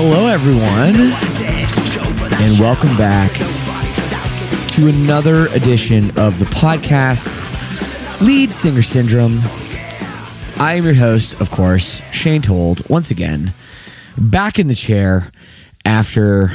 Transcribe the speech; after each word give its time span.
Hello, 0.00 0.28
everyone, 0.28 0.94
and 2.40 2.60
welcome 2.60 2.96
back 2.96 3.34
to 4.68 4.86
another 4.86 5.48
edition 5.48 6.10
of 6.16 6.38
the 6.38 6.44
podcast, 6.44 7.40
Lead 8.20 8.52
Singer 8.52 8.82
Syndrome. 8.82 9.40
I 10.56 10.74
am 10.74 10.84
your 10.84 10.94
host, 10.94 11.40
of 11.40 11.50
course, 11.50 12.00
Shane 12.12 12.42
Told, 12.42 12.88
once 12.88 13.10
again, 13.10 13.52
back 14.16 14.60
in 14.60 14.68
the 14.68 14.76
chair 14.76 15.32
after 15.84 16.52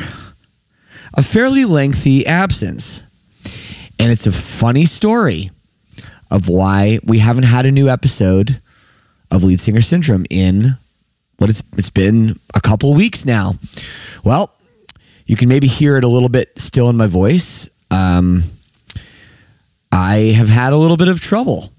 a 1.14 1.22
fairly 1.22 1.66
lengthy 1.66 2.26
absence. 2.26 3.04
And 4.00 4.10
it's 4.10 4.26
a 4.26 4.32
funny 4.32 4.86
story 4.86 5.52
of 6.32 6.48
why 6.48 7.00
we 7.04 7.20
haven't 7.20 7.44
had 7.44 7.66
a 7.66 7.72
new 7.72 7.90
episode 7.90 8.62
of 9.30 9.44
Lead 9.44 9.60
Singer 9.60 9.82
Syndrome 9.82 10.26
in 10.30 10.78
what 11.44 11.50
it's 11.50 11.62
it's 11.78 11.90
been 11.90 12.40
a 12.56 12.62
couple 12.62 12.94
weeks 12.94 13.26
now. 13.26 13.52
Well, 14.24 14.56
you 15.26 15.36
can 15.36 15.50
maybe 15.50 15.68
hear 15.68 15.98
it 15.98 16.06
a 16.06 16.08
little 16.08 16.30
bit 16.30 16.58
still 16.58 16.90
in 16.90 16.96
my 16.96 17.08
voice. 17.08 17.68
Um, 17.92 18.44
I 19.92 20.34
have 20.38 20.48
had 20.48 20.72
a 20.72 20.78
little 20.78 20.96
bit 20.96 21.10
of 21.10 21.20
trouble 21.20 21.74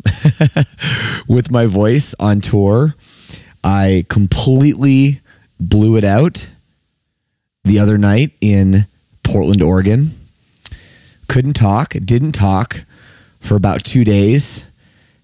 with 1.29 1.51
my 1.51 1.65
voice 1.65 2.15
on 2.21 2.43
tour. 2.43 2.95
I 3.65 4.05
completely 4.11 5.23
blew 5.59 5.97
it 5.97 6.05
out 6.05 6.47
the 7.65 7.79
other 7.79 7.97
night 7.97 8.33
in 8.43 8.85
Portland, 9.23 9.63
Oregon. 9.63 10.11
Couldn't 11.27 11.55
talk, 11.55 11.95
didn't 12.05 12.33
talk 12.33 12.85
for 13.41 13.57
about 13.57 13.83
two 13.83 14.05
days. 14.05 14.71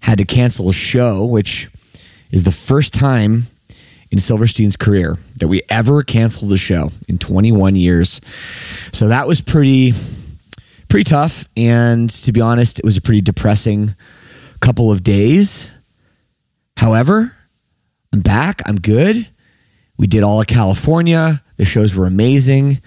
Had 0.01 0.17
to 0.17 0.25
cancel 0.25 0.71
a 0.71 0.73
show, 0.73 1.27
which 1.27 1.69
is 2.31 2.45
the 2.45 2.51
first 2.51 2.95
time 2.95 3.47
in 4.11 4.19
Silverstein's 4.19 4.77
career 4.77 5.17
that 5.39 5.49
we 5.49 5.63
ever 5.69 6.03
canceled 6.03 6.53
a 6.53 6.57
show 6.57 6.91
in 7.09 7.19
21 7.19 7.77
years. 7.77 8.21
So 8.93 9.09
that 9.09 9.27
was 9.27 9.41
pretty 9.41 9.93
pretty 10.89 11.05
tough 11.05 11.49
and 11.57 12.11
to 12.11 12.33
be 12.33 12.41
honest, 12.41 12.81
it 12.81 12.85
was 12.85 12.97
a 12.97 13.01
pretty 13.01 13.21
depressing 13.21 13.95
couple 14.61 14.91
of 14.91 15.05
days. 15.05 15.71
However, 16.77 17.33
I'm 18.13 18.23
back, 18.23 18.61
I'm 18.67 18.77
good. 18.77 19.29
We 19.97 20.09
did 20.09 20.25
all 20.25 20.41
of 20.41 20.49
California. 20.49 21.43
The 21.57 21.65
shows 21.65 21.95
were 21.95 22.07
amazing. 22.07 22.81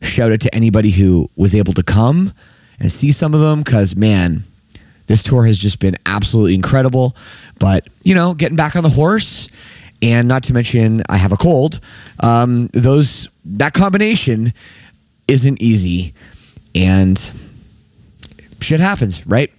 Shout 0.00 0.30
out 0.30 0.40
to 0.42 0.54
anybody 0.54 0.90
who 0.90 1.28
was 1.34 1.54
able 1.54 1.72
to 1.72 1.82
come 1.82 2.32
and 2.78 2.92
see 2.92 3.10
some 3.10 3.34
of 3.34 3.40
them 3.40 3.64
cuz 3.64 3.96
man, 3.96 4.44
this 5.08 5.24
tour 5.24 5.44
has 5.44 5.58
just 5.58 5.80
been 5.80 5.96
absolutely 6.06 6.54
incredible. 6.54 7.16
But, 7.58 7.88
you 8.04 8.14
know, 8.14 8.32
getting 8.32 8.56
back 8.56 8.76
on 8.76 8.84
the 8.84 8.90
horse 8.90 9.48
and 10.02 10.28
not 10.28 10.44
to 10.44 10.52
mention 10.52 11.02
I 11.08 11.16
have 11.16 11.32
a 11.32 11.36
cold. 11.36 11.80
Um, 12.20 12.68
those 12.72 13.28
that 13.44 13.72
combination 13.72 14.52
isn't 15.28 15.60
easy, 15.60 16.14
and 16.74 17.18
shit 18.60 18.80
happens, 18.80 19.26
right? 19.26 19.52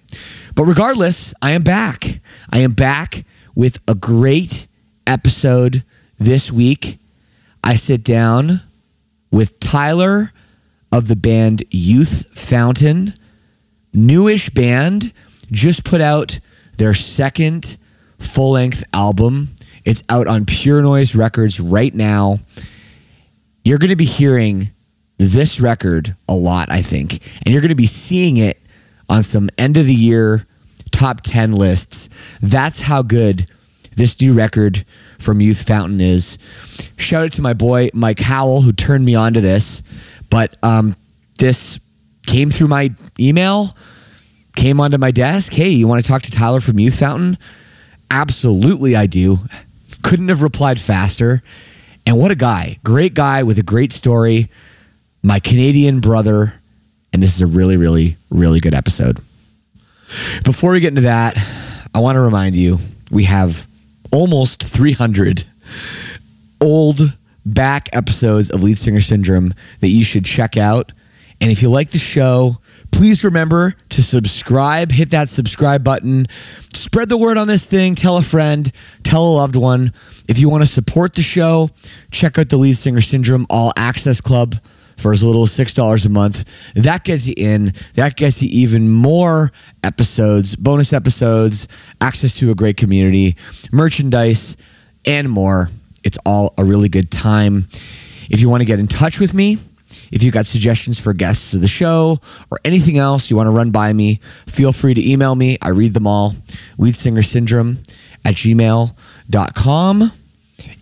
But 0.56 0.66
regardless, 0.66 1.34
I 1.42 1.52
am 1.52 1.64
back. 1.64 2.20
I 2.52 2.60
am 2.60 2.74
back 2.74 3.26
with 3.56 3.80
a 3.88 3.96
great 3.96 4.68
episode 5.08 5.84
this 6.18 6.52
week. 6.52 7.00
I 7.64 7.76
sit 7.76 8.04
down 8.04 8.62
with 9.32 9.60
Tyler 9.60 10.32
of 10.92 11.08
the 11.08 11.16
band 11.16 11.64
Youth 11.70 12.28
Fountain, 12.38 13.14
newish 13.94 14.50
band, 14.50 15.14
just 15.52 15.84
put 15.84 16.02
out 16.02 16.40
their 16.78 16.94
second 16.94 17.78
full 18.20 18.52
length 18.52 18.84
album 18.94 19.50
it's 19.86 20.04
out 20.10 20.28
on 20.28 20.46
Pure 20.46 20.84
Noise 20.84 21.16
Records 21.16 21.60
right 21.60 21.94
now. 21.94 22.38
You're 23.64 23.80
going 23.80 23.90
to 23.90 23.96
be 23.96 24.06
hearing 24.06 24.72
this 25.18 25.60
record 25.60 26.16
a 26.28 26.34
lot, 26.34 26.72
I 26.72 26.82
think, 26.82 27.20
and 27.46 27.54
you're 27.54 27.62
going 27.62 27.70
to 27.70 27.76
be 27.76 27.86
seeing 27.86 28.38
it 28.38 28.60
on 29.10 29.24
some 29.24 29.50
end 29.58 29.78
of 29.78 29.86
the 29.86 29.94
year 29.94 30.46
top 30.92 31.22
10 31.22 31.52
lists. 31.52 32.10
That's 32.42 32.82
how 32.82 33.02
good 33.02 33.50
this 33.96 34.20
new 34.22 34.34
record 34.34 34.86
from 35.20 35.42
Youth 35.42 35.68
Fountain 35.68 36.02
is. 36.02 36.38
Shout 36.98 37.26
out 37.26 37.32
to 37.34 37.42
my 37.42 37.54
boy 37.54 37.90
Mike 37.94 38.20
Howell 38.20 38.62
who 38.62 38.72
turned 38.72 39.06
me 39.06 39.16
on 39.16 39.34
to 39.34 39.42
this, 39.42 39.84
but 40.30 40.56
um, 40.64 40.96
this 41.40 41.80
came 42.26 42.50
through 42.50 42.68
my 42.68 42.94
email, 43.20 43.76
came 44.56 44.80
onto 44.80 44.98
my 44.98 45.12
desk. 45.12 45.54
Hey, 45.54 45.70
you 45.70 45.88
want 45.88 46.04
to 46.04 46.08
talk 46.08 46.22
to 46.24 46.32
Tyler 46.32 46.60
from 46.60 46.80
Youth 46.80 47.00
Fountain? 47.00 47.38
Absolutely, 48.10 48.96
I 48.96 49.08
do 49.08 49.40
couldn't 50.02 50.30
have 50.30 50.42
replied 50.42 50.80
faster. 50.80 51.42
And 52.06 52.18
what 52.18 52.32
a 52.32 52.36
guy. 52.36 52.80
Great 52.84 53.14
guy 53.14 53.44
with 53.44 53.60
a 53.60 53.64
great 53.64 53.92
story. 53.92 54.50
My 55.24 55.40
Canadian 55.40 56.00
brother. 56.00 56.60
And 57.14 57.22
this 57.22 57.36
is 57.36 57.42
a 57.42 57.48
really, 57.48 57.78
really, 57.78 58.18
really 58.30 58.60
good 58.60 58.74
episode. 58.74 59.20
Before 60.44 60.72
we 60.72 60.80
get 60.80 60.90
into 60.90 61.02
that, 61.02 61.38
I 61.94 62.00
want 62.00 62.16
to 62.16 62.22
remind 62.22 62.56
you 62.56 62.80
we 63.12 63.26
have 63.26 63.68
almost 64.12 64.64
300 64.64 65.44
old 66.62 67.18
back 67.46 67.90
episodes 67.94 68.50
of 68.50 68.64
Lead 68.64 68.78
Singer 68.78 69.02
Syndrome 69.02 69.54
that 69.80 69.90
you 69.90 70.04
should 70.04 70.26
check 70.26 70.58
out. 70.58 70.92
And 71.40 71.52
if 71.52 71.62
you 71.62 71.70
like 71.70 71.90
the 71.90 71.98
show, 71.98 72.61
please 73.02 73.24
remember 73.24 73.74
to 73.90 74.04
subscribe, 74.04 74.92
hit 74.92 75.10
that 75.10 75.28
subscribe 75.28 75.84
button, 75.84 76.28
spread 76.72 77.10
the 77.10 77.18
word 77.18 77.36
on 77.36 77.48
this 77.48 77.66
thing, 77.66 77.96
tell 77.96 78.16
a 78.16 78.22
friend, 78.22 78.72
tell 79.02 79.24
a 79.24 79.34
loved 79.38 79.56
one. 79.56 79.92
If 80.30 80.38
you 80.38 80.50
want 80.50 80.62
to 80.62 80.70
support 80.70 81.16
the 81.16 81.24
show, 81.24 81.72
check 82.12 82.38
out 82.38 82.50
the 82.50 82.58
Lead 82.58 82.78
Singer 82.78 83.02
Syndrome 83.02 83.48
All 83.50 83.74
Access 83.76 84.22
Club 84.22 84.54
for 84.98 85.12
as 85.12 85.24
little 85.24 85.42
as 85.42 85.50
$6 85.50 86.06
a 86.06 86.10
month. 86.10 86.48
That 86.76 87.04
gets 87.04 87.26
you 87.26 87.34
in, 87.36 87.74
that 87.96 88.18
gets 88.18 88.44
you 88.44 88.50
even 88.52 88.88
more 88.88 89.52
episodes, 89.84 90.56
bonus 90.56 90.94
episodes, 90.94 91.68
access 92.02 92.38
to 92.38 92.52
a 92.52 92.56
great 92.56 92.78
community, 92.78 93.36
merchandise, 93.72 94.58
and 95.06 95.28
more. 95.28 95.72
It's 96.04 96.20
all 96.24 96.54
a 96.56 96.64
really 96.64 96.88
good 96.88 97.10
time. 97.10 97.68
If 98.30 98.42
you 98.42 98.50
want 98.50 98.62
to 98.62 98.66
get 98.66 98.80
in 98.80 98.86
touch 98.86 99.20
with 99.20 99.34
me, 99.34 99.58
if 100.12 100.24
you've 100.24 100.34
got 100.34 100.46
suggestions 100.46 101.00
for 101.00 101.14
guests 101.14 101.54
of 101.54 101.62
the 101.62 101.68
show 101.68 102.20
or 102.50 102.60
anything 102.66 102.98
else 102.98 103.30
you 103.30 103.38
want 103.38 103.48
to 103.48 103.52
run 103.52 103.72
by 103.72 103.94
me, 103.94 104.20
feel 104.46 104.74
free 104.74 104.94
to 104.94 105.10
email 105.10 105.36
me. 105.36 105.58
I 105.62 105.70
read 105.70 105.94
them 105.94 106.08
all. 106.08 106.36
Lead 106.78 106.96
Singer 106.96 107.22
Syndrome 107.22 107.80
at 108.26 108.36
gmail.com. 108.36 110.12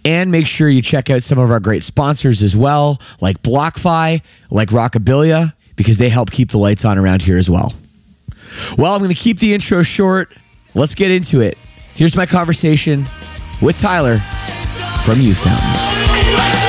And 0.04 0.32
make 0.32 0.46
sure 0.46 0.68
you 0.68 0.82
check 0.82 1.10
out 1.10 1.24
some 1.24 1.40
of 1.40 1.52
our 1.52 1.60
great 1.60 1.84
sponsors 1.84 2.42
as 2.42 2.56
well, 2.56 3.00
like 3.22 3.42
BlockFi, 3.42 4.22
like 4.52 4.70
Rockabilia, 4.70 5.54
because 5.76 5.98
they 5.98 6.10
help 6.10 6.32
keep 6.32 6.52
the 6.52 6.58
lights 6.58 6.84
on 6.84 6.98
around 6.98 7.22
here 7.22 7.38
as 7.38 7.50
well. 7.50 7.74
Well, 8.78 8.94
I'm 8.94 9.00
going 9.00 9.14
to 9.14 9.22
keep 9.22 9.40
the 9.40 9.54
intro 9.54 9.84
short. 9.84 10.36
Let's 10.74 10.96
get 10.96 11.12
into 11.12 11.42
it. 11.42 11.58
Here's 11.94 12.16
my 12.16 12.26
conversation 12.26 13.06
with 13.62 13.78
Tyler 13.78 14.18
from 15.04 15.22
Youth 15.22 15.44
Fountain. 15.44 16.69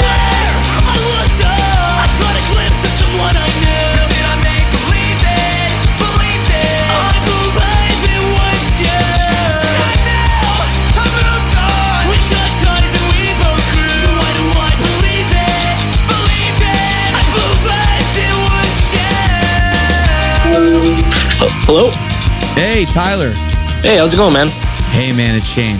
Hello. 21.66 21.90
Hey, 22.54 22.84
Tyler. 22.86 23.30
Hey, 23.80 23.96
how's 23.98 24.12
it 24.12 24.16
going, 24.16 24.32
man? 24.32 24.48
Hey, 24.48 25.12
man, 25.12 25.34
it's 25.36 25.46
Shane. 25.46 25.78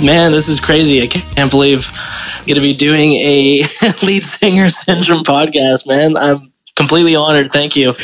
man, 0.04 0.32
this 0.32 0.48
is 0.48 0.60
crazy. 0.60 1.02
I 1.02 1.06
can't 1.06 1.50
believe 1.50 1.84
I'm 1.86 2.46
going 2.46 2.56
to 2.56 2.60
be 2.60 2.74
doing 2.74 3.12
a 3.14 3.64
lead 4.02 4.22
singer 4.22 4.68
syndrome 4.68 5.24
podcast, 5.24 5.86
man. 5.86 6.16
I'm 6.16 6.52
completely 6.76 7.16
honored. 7.16 7.50
Thank 7.50 7.74
you. 7.76 7.94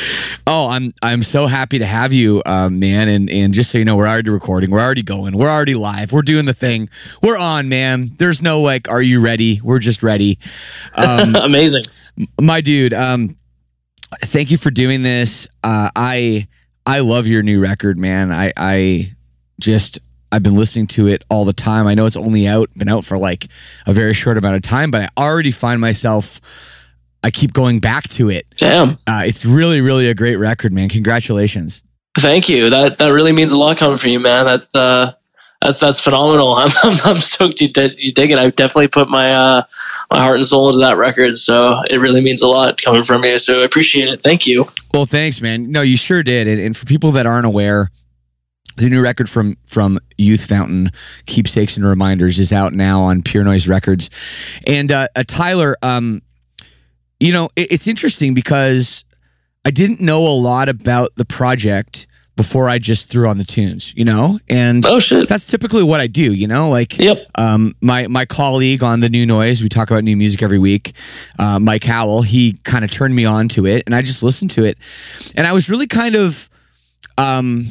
Oh, 0.46 0.68
I'm 0.70 0.92
I'm 1.02 1.22
so 1.22 1.46
happy 1.46 1.78
to 1.80 1.84
have 1.86 2.12
you, 2.12 2.42
uh, 2.46 2.70
man. 2.70 3.08
And 3.08 3.28
and 3.28 3.52
just 3.52 3.70
so 3.70 3.78
you 3.78 3.84
know, 3.84 3.96
we're 3.96 4.08
already 4.08 4.30
recording. 4.30 4.70
We're 4.70 4.80
already 4.80 5.02
going. 5.02 5.36
We're 5.36 5.50
already 5.50 5.74
live. 5.74 6.12
We're 6.12 6.22
doing 6.22 6.46
the 6.46 6.54
thing. 6.54 6.88
We're 7.22 7.38
on, 7.38 7.68
man. 7.68 8.10
There's 8.16 8.40
no 8.40 8.60
like, 8.60 8.88
are 8.90 9.02
you 9.02 9.20
ready? 9.20 9.60
We're 9.62 9.78
just 9.80 10.02
ready. 10.02 10.38
Um, 10.96 11.36
Amazing, 11.36 11.82
my 12.40 12.60
dude. 12.60 12.92
Um, 12.94 13.36
thank 14.22 14.50
you 14.50 14.56
for 14.56 14.70
doing 14.70 15.02
this. 15.02 15.48
Uh, 15.62 15.90
I 15.94 16.46
I 16.86 17.00
love 17.00 17.26
your 17.26 17.42
new 17.42 17.60
record, 17.60 17.98
man. 17.98 18.32
I 18.32 18.52
I 18.56 19.12
just 19.60 19.98
I've 20.32 20.42
been 20.42 20.56
listening 20.56 20.86
to 20.88 21.08
it 21.08 21.24
all 21.28 21.44
the 21.44 21.52
time. 21.52 21.86
I 21.86 21.94
know 21.94 22.06
it's 22.06 22.16
only 22.16 22.46
out, 22.46 22.68
been 22.76 22.88
out 22.88 23.04
for 23.04 23.18
like 23.18 23.46
a 23.86 23.92
very 23.92 24.14
short 24.14 24.38
amount 24.38 24.56
of 24.56 24.62
time, 24.62 24.90
but 24.90 25.02
I 25.02 25.08
already 25.20 25.50
find 25.50 25.80
myself 25.80 26.40
I 27.22 27.30
keep 27.30 27.52
going 27.52 27.80
back 27.80 28.08
to 28.10 28.30
it. 28.30 28.46
Damn. 28.56 28.90
Uh, 29.06 29.22
it's 29.24 29.44
really, 29.44 29.80
really 29.80 30.08
a 30.08 30.14
great 30.14 30.36
record, 30.36 30.72
man. 30.72 30.88
Congratulations. 30.88 31.82
Thank 32.18 32.48
you. 32.48 32.70
That 32.70 32.98
that 32.98 33.08
really 33.08 33.32
means 33.32 33.52
a 33.52 33.56
lot 33.56 33.76
coming 33.76 33.98
from 33.98 34.10
you, 34.10 34.20
man. 34.20 34.44
That's 34.44 34.74
uh 34.74 35.12
that's 35.60 35.78
that's 35.78 36.00
phenomenal. 36.00 36.54
I'm 36.56 36.70
I'm, 36.82 36.96
I'm 37.04 37.16
stoked 37.18 37.60
you 37.60 37.68
did 37.68 38.02
you 38.02 38.12
dig 38.12 38.30
it. 38.30 38.38
I 38.38 38.50
definitely 38.50 38.88
put 38.88 39.08
my 39.08 39.32
uh 39.32 39.62
my 40.10 40.18
heart 40.18 40.36
and 40.36 40.46
soul 40.46 40.68
into 40.68 40.80
that 40.80 40.96
record, 40.96 41.36
so 41.36 41.82
it 41.90 41.98
really 41.98 42.20
means 42.20 42.42
a 42.42 42.48
lot 42.48 42.80
coming 42.80 43.02
from 43.02 43.24
you. 43.24 43.38
So 43.38 43.60
I 43.60 43.64
appreciate 43.64 44.08
it. 44.08 44.22
Thank 44.22 44.46
you. 44.46 44.64
Well, 44.94 45.06
thanks, 45.06 45.40
man. 45.40 45.70
No, 45.70 45.82
you 45.82 45.96
sure 45.96 46.22
did. 46.22 46.46
And, 46.46 46.60
and 46.60 46.76
for 46.76 46.86
people 46.86 47.12
that 47.12 47.26
aren't 47.26 47.46
aware, 47.46 47.90
the 48.76 48.88
new 48.88 49.02
record 49.02 49.28
from 49.28 49.56
from 49.66 49.98
Youth 50.16 50.46
Fountain, 50.46 50.90
Keepsakes 51.26 51.76
and 51.76 51.84
Reminders, 51.84 52.38
is 52.38 52.52
out 52.52 52.72
now 52.72 53.02
on 53.02 53.22
Pure 53.22 53.44
Noise 53.44 53.68
Records. 53.68 54.08
And 54.66 54.90
uh, 54.90 55.08
uh, 55.14 55.24
Tyler, 55.26 55.76
um, 55.82 56.22
you 57.18 57.32
know, 57.32 57.50
it, 57.56 57.72
it's 57.72 57.86
interesting 57.86 58.32
because 58.32 59.04
I 59.66 59.70
didn't 59.70 60.00
know 60.00 60.26
a 60.26 60.32
lot 60.34 60.70
about 60.70 61.10
the 61.16 61.26
project 61.26 62.06
before 62.36 62.68
I 62.68 62.78
just 62.78 63.10
threw 63.10 63.28
on 63.28 63.38
the 63.38 63.44
tunes, 63.44 63.94
you 63.94 64.04
know, 64.04 64.38
and 64.48 64.84
oh 64.86 64.98
shit, 64.98 65.28
that's 65.28 65.46
typically 65.46 65.82
what 65.82 66.00
I 66.00 66.06
do, 66.06 66.32
you 66.32 66.46
know. 66.46 66.70
Like, 66.70 66.98
yep. 66.98 67.18
Um, 67.36 67.74
my 67.80 68.06
my 68.06 68.24
colleague 68.24 68.82
on 68.82 69.00
the 69.00 69.08
New 69.08 69.26
Noise, 69.26 69.62
we 69.62 69.68
talk 69.68 69.90
about 69.90 70.04
new 70.04 70.16
music 70.16 70.42
every 70.42 70.58
week. 70.58 70.92
Uh, 71.38 71.58
Mike 71.58 71.84
Howell, 71.84 72.22
he 72.22 72.56
kind 72.64 72.84
of 72.84 72.90
turned 72.90 73.14
me 73.14 73.24
on 73.24 73.48
to 73.50 73.66
it, 73.66 73.82
and 73.86 73.94
I 73.94 74.02
just 74.02 74.22
listened 74.22 74.50
to 74.52 74.64
it, 74.64 74.78
and 75.36 75.46
I 75.46 75.52
was 75.52 75.68
really 75.68 75.86
kind 75.86 76.16
of, 76.16 76.48
um, 77.18 77.66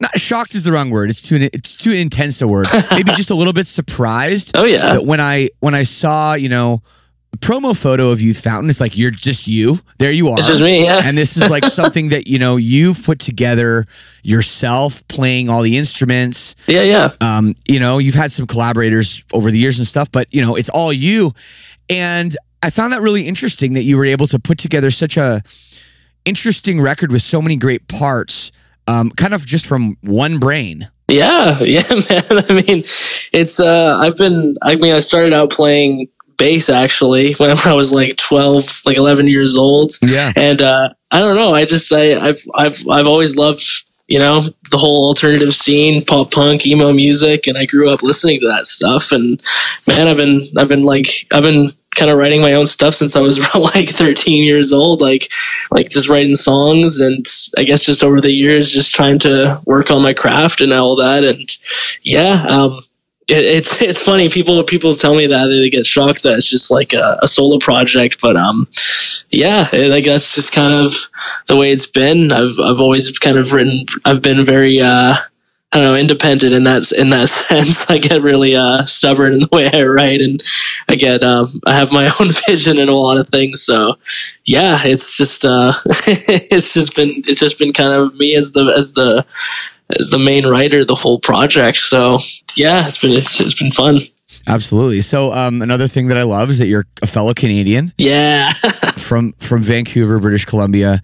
not 0.00 0.18
shocked 0.18 0.54
is 0.54 0.62
the 0.62 0.72
wrong 0.72 0.90
word. 0.90 1.10
It's 1.10 1.22
too 1.22 1.48
it's 1.52 1.76
too 1.76 1.92
intense 1.92 2.42
a 2.42 2.48
word. 2.48 2.66
Maybe 2.90 3.12
just 3.12 3.30
a 3.30 3.34
little 3.34 3.52
bit 3.52 3.66
surprised. 3.66 4.52
Oh 4.54 4.64
yeah. 4.64 4.94
That 4.94 5.06
when 5.06 5.20
I 5.20 5.48
when 5.60 5.74
I 5.74 5.84
saw 5.84 6.34
you 6.34 6.48
know 6.48 6.82
promo 7.36 7.76
photo 7.80 8.08
of 8.08 8.20
Youth 8.20 8.42
Fountain. 8.42 8.70
It's 8.70 8.80
like 8.80 8.96
you're 8.96 9.10
just 9.10 9.46
you. 9.46 9.78
There 9.98 10.12
you 10.12 10.28
are. 10.28 10.38
It's 10.38 10.46
just 10.46 10.62
me, 10.62 10.84
yeah. 10.84 11.02
and 11.04 11.16
this 11.16 11.36
is 11.36 11.50
like 11.50 11.64
something 11.66 12.08
that 12.10 12.26
you 12.26 12.38
know 12.38 12.56
you've 12.56 13.04
put 13.04 13.18
together 13.18 13.84
yourself, 14.22 15.06
playing 15.08 15.48
all 15.48 15.62
the 15.62 15.76
instruments. 15.76 16.54
Yeah, 16.66 16.82
yeah. 16.82 17.10
Um, 17.20 17.54
you 17.66 17.80
know, 17.80 17.98
you've 17.98 18.14
had 18.14 18.32
some 18.32 18.46
collaborators 18.46 19.22
over 19.32 19.50
the 19.50 19.58
years 19.58 19.78
and 19.78 19.86
stuff, 19.86 20.10
but 20.10 20.32
you 20.32 20.42
know, 20.42 20.56
it's 20.56 20.68
all 20.68 20.92
you. 20.92 21.32
And 21.88 22.36
I 22.62 22.70
found 22.70 22.92
that 22.92 23.00
really 23.00 23.26
interesting 23.26 23.74
that 23.74 23.82
you 23.82 23.96
were 23.96 24.06
able 24.06 24.26
to 24.28 24.38
put 24.38 24.58
together 24.58 24.90
such 24.90 25.16
a 25.16 25.42
interesting 26.24 26.80
record 26.80 27.12
with 27.12 27.22
so 27.22 27.40
many 27.40 27.56
great 27.56 27.88
parts, 27.88 28.50
um, 28.86 29.10
kind 29.10 29.32
of 29.34 29.46
just 29.46 29.66
from 29.66 29.96
one 30.00 30.38
brain. 30.38 30.88
Yeah, 31.08 31.58
yeah, 31.62 31.84
man. 31.88 32.22
I 32.30 32.62
mean, 32.66 32.82
it's 33.32 33.60
uh 33.60 33.98
I've 34.00 34.16
been 34.16 34.56
I 34.62 34.76
mean 34.76 34.92
I 34.92 35.00
started 35.00 35.32
out 35.32 35.50
playing 35.50 36.08
bass 36.36 36.68
actually 36.68 37.32
when 37.38 37.56
I 37.64 37.74
was 37.74 37.92
like 37.92 38.16
12, 38.16 38.82
like 38.86 38.96
11 38.96 39.28
years 39.28 39.56
old. 39.56 39.92
Yeah. 40.02 40.32
And 40.36 40.62
uh, 40.62 40.90
I 41.10 41.20
don't 41.20 41.36
know. 41.36 41.54
I 41.54 41.64
just, 41.64 41.92
I, 41.92 42.18
I've, 42.18 42.40
I've, 42.56 42.78
I've 42.90 43.06
always 43.06 43.36
loved, 43.36 43.62
you 44.08 44.18
know, 44.18 44.42
the 44.70 44.78
whole 44.78 45.08
alternative 45.08 45.54
scene, 45.54 46.04
pop 46.04 46.30
punk, 46.30 46.66
emo 46.66 46.92
music. 46.92 47.46
And 47.46 47.58
I 47.58 47.66
grew 47.66 47.90
up 47.90 48.02
listening 48.02 48.40
to 48.40 48.48
that 48.48 48.66
stuff. 48.66 49.12
And 49.12 49.42
man, 49.88 50.08
I've 50.08 50.16
been, 50.16 50.40
I've 50.56 50.68
been 50.68 50.84
like, 50.84 51.26
I've 51.32 51.42
been 51.42 51.70
kind 51.96 52.10
of 52.10 52.18
writing 52.18 52.42
my 52.42 52.52
own 52.52 52.66
stuff 52.66 52.94
since 52.94 53.16
I 53.16 53.20
was 53.20 53.38
like 53.54 53.88
13 53.88 54.42
years 54.42 54.72
old, 54.72 55.00
like, 55.00 55.32
like 55.70 55.88
just 55.88 56.08
writing 56.08 56.36
songs. 56.36 57.00
And 57.00 57.26
I 57.56 57.64
guess 57.64 57.84
just 57.84 58.04
over 58.04 58.20
the 58.20 58.32
years, 58.32 58.70
just 58.70 58.94
trying 58.94 59.18
to 59.20 59.58
work 59.66 59.90
on 59.90 60.02
my 60.02 60.12
craft 60.12 60.60
and 60.60 60.72
all 60.72 60.96
that. 60.96 61.24
And 61.24 61.56
yeah, 62.02 62.44
um, 62.48 62.80
it, 63.28 63.44
it's 63.44 63.82
it's 63.82 64.02
funny. 64.02 64.28
People 64.28 64.62
people 64.64 64.94
tell 64.94 65.14
me 65.14 65.26
that 65.26 65.46
they 65.46 65.70
get 65.70 65.86
shocked 65.86 66.22
that 66.22 66.34
it's 66.34 66.48
just 66.48 66.70
like 66.70 66.92
a, 66.92 67.18
a 67.22 67.28
solo 67.28 67.58
project, 67.58 68.20
but 68.20 68.36
um, 68.36 68.68
yeah, 69.30 69.68
it, 69.72 69.92
I 69.92 70.00
guess 70.00 70.34
just 70.34 70.52
kind 70.52 70.74
of 70.74 70.94
the 71.46 71.56
way 71.56 71.72
it's 71.72 71.86
been. 71.86 72.32
I've 72.32 72.58
I've 72.60 72.80
always 72.80 73.18
kind 73.18 73.38
of 73.38 73.52
written. 73.52 73.86
I've 74.04 74.22
been 74.22 74.44
very 74.44 74.80
uh, 74.80 75.14
I 75.72 75.80
don't 75.80 75.92
know, 75.92 75.96
independent 75.96 76.54
in 76.54 76.64
that 76.64 76.90
in 76.92 77.10
that 77.10 77.28
sense. 77.28 77.90
I 77.90 77.98
get 77.98 78.22
really 78.22 78.56
uh, 78.56 78.86
stubborn 78.86 79.34
in 79.34 79.40
the 79.40 79.48
way 79.52 79.68
I 79.72 79.84
write, 79.84 80.22
and 80.22 80.40
I 80.88 80.94
get 80.94 81.22
um, 81.22 81.46
I 81.66 81.74
have 81.74 81.92
my 81.92 82.06
own 82.20 82.30
vision 82.48 82.78
in 82.78 82.88
a 82.88 82.94
lot 82.94 83.18
of 83.18 83.28
things. 83.28 83.62
So, 83.62 83.96
yeah, 84.44 84.78
it's 84.84 85.16
just 85.16 85.44
uh, 85.44 85.72
it's 85.86 86.72
just 86.72 86.94
been 86.96 87.10
it's 87.26 87.40
just 87.40 87.58
been 87.58 87.72
kind 87.72 87.92
of 87.92 88.14
me 88.14 88.34
as 88.36 88.52
the 88.52 88.72
as 88.74 88.92
the 88.92 89.24
as 89.98 90.10
the 90.10 90.18
main 90.18 90.46
writer 90.46 90.84
the 90.84 90.94
whole 90.94 91.18
project. 91.20 91.78
So 91.78 92.18
yeah, 92.56 92.86
it's 92.86 92.98
been 92.98 93.12
it's, 93.12 93.40
it's 93.40 93.58
been 93.60 93.70
fun. 93.70 93.98
Absolutely. 94.48 95.00
So 95.00 95.32
um, 95.32 95.62
another 95.62 95.88
thing 95.88 96.08
that 96.08 96.18
I 96.18 96.22
love 96.22 96.50
is 96.50 96.58
that 96.58 96.66
you're 96.66 96.86
a 97.02 97.06
fellow 97.06 97.34
Canadian. 97.34 97.92
Yeah. 97.98 98.50
from 98.96 99.32
from 99.34 99.62
Vancouver, 99.62 100.18
British 100.18 100.44
Columbia. 100.44 101.00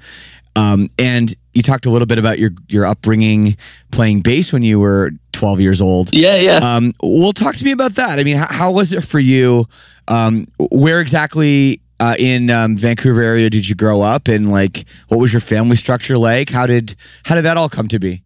Um, 0.54 0.88
and 0.98 1.34
you 1.54 1.62
talked 1.62 1.86
a 1.86 1.90
little 1.90 2.06
bit 2.06 2.18
about 2.18 2.38
your 2.38 2.50
your 2.68 2.86
upbringing 2.86 3.56
playing 3.90 4.22
bass 4.22 4.52
when 4.52 4.62
you 4.62 4.78
were 4.78 5.12
12 5.32 5.60
years 5.60 5.80
old. 5.80 6.10
Yeah, 6.12 6.36
yeah. 6.36 6.58
Um, 6.58 6.92
well, 7.02 7.32
talk 7.32 7.56
to 7.56 7.64
me 7.64 7.72
about 7.72 7.92
that. 7.92 8.18
I 8.18 8.24
mean, 8.24 8.36
how, 8.36 8.46
how 8.48 8.72
was 8.72 8.92
it 8.92 9.02
for 9.02 9.18
you? 9.18 9.66
Um, 10.08 10.44
where 10.70 11.00
exactly 11.00 11.80
uh, 12.00 12.16
in 12.18 12.50
um, 12.50 12.76
Vancouver 12.76 13.22
area 13.22 13.48
did 13.48 13.68
you 13.68 13.74
grow 13.74 14.02
up, 14.02 14.28
and 14.28 14.50
like, 14.50 14.84
what 15.08 15.18
was 15.18 15.32
your 15.32 15.40
family 15.40 15.76
structure 15.76 16.18
like? 16.18 16.50
How 16.50 16.66
did 16.66 16.94
how 17.24 17.34
did 17.34 17.42
that 17.42 17.56
all 17.56 17.68
come 17.68 17.88
to 17.88 17.98
be? 17.98 18.22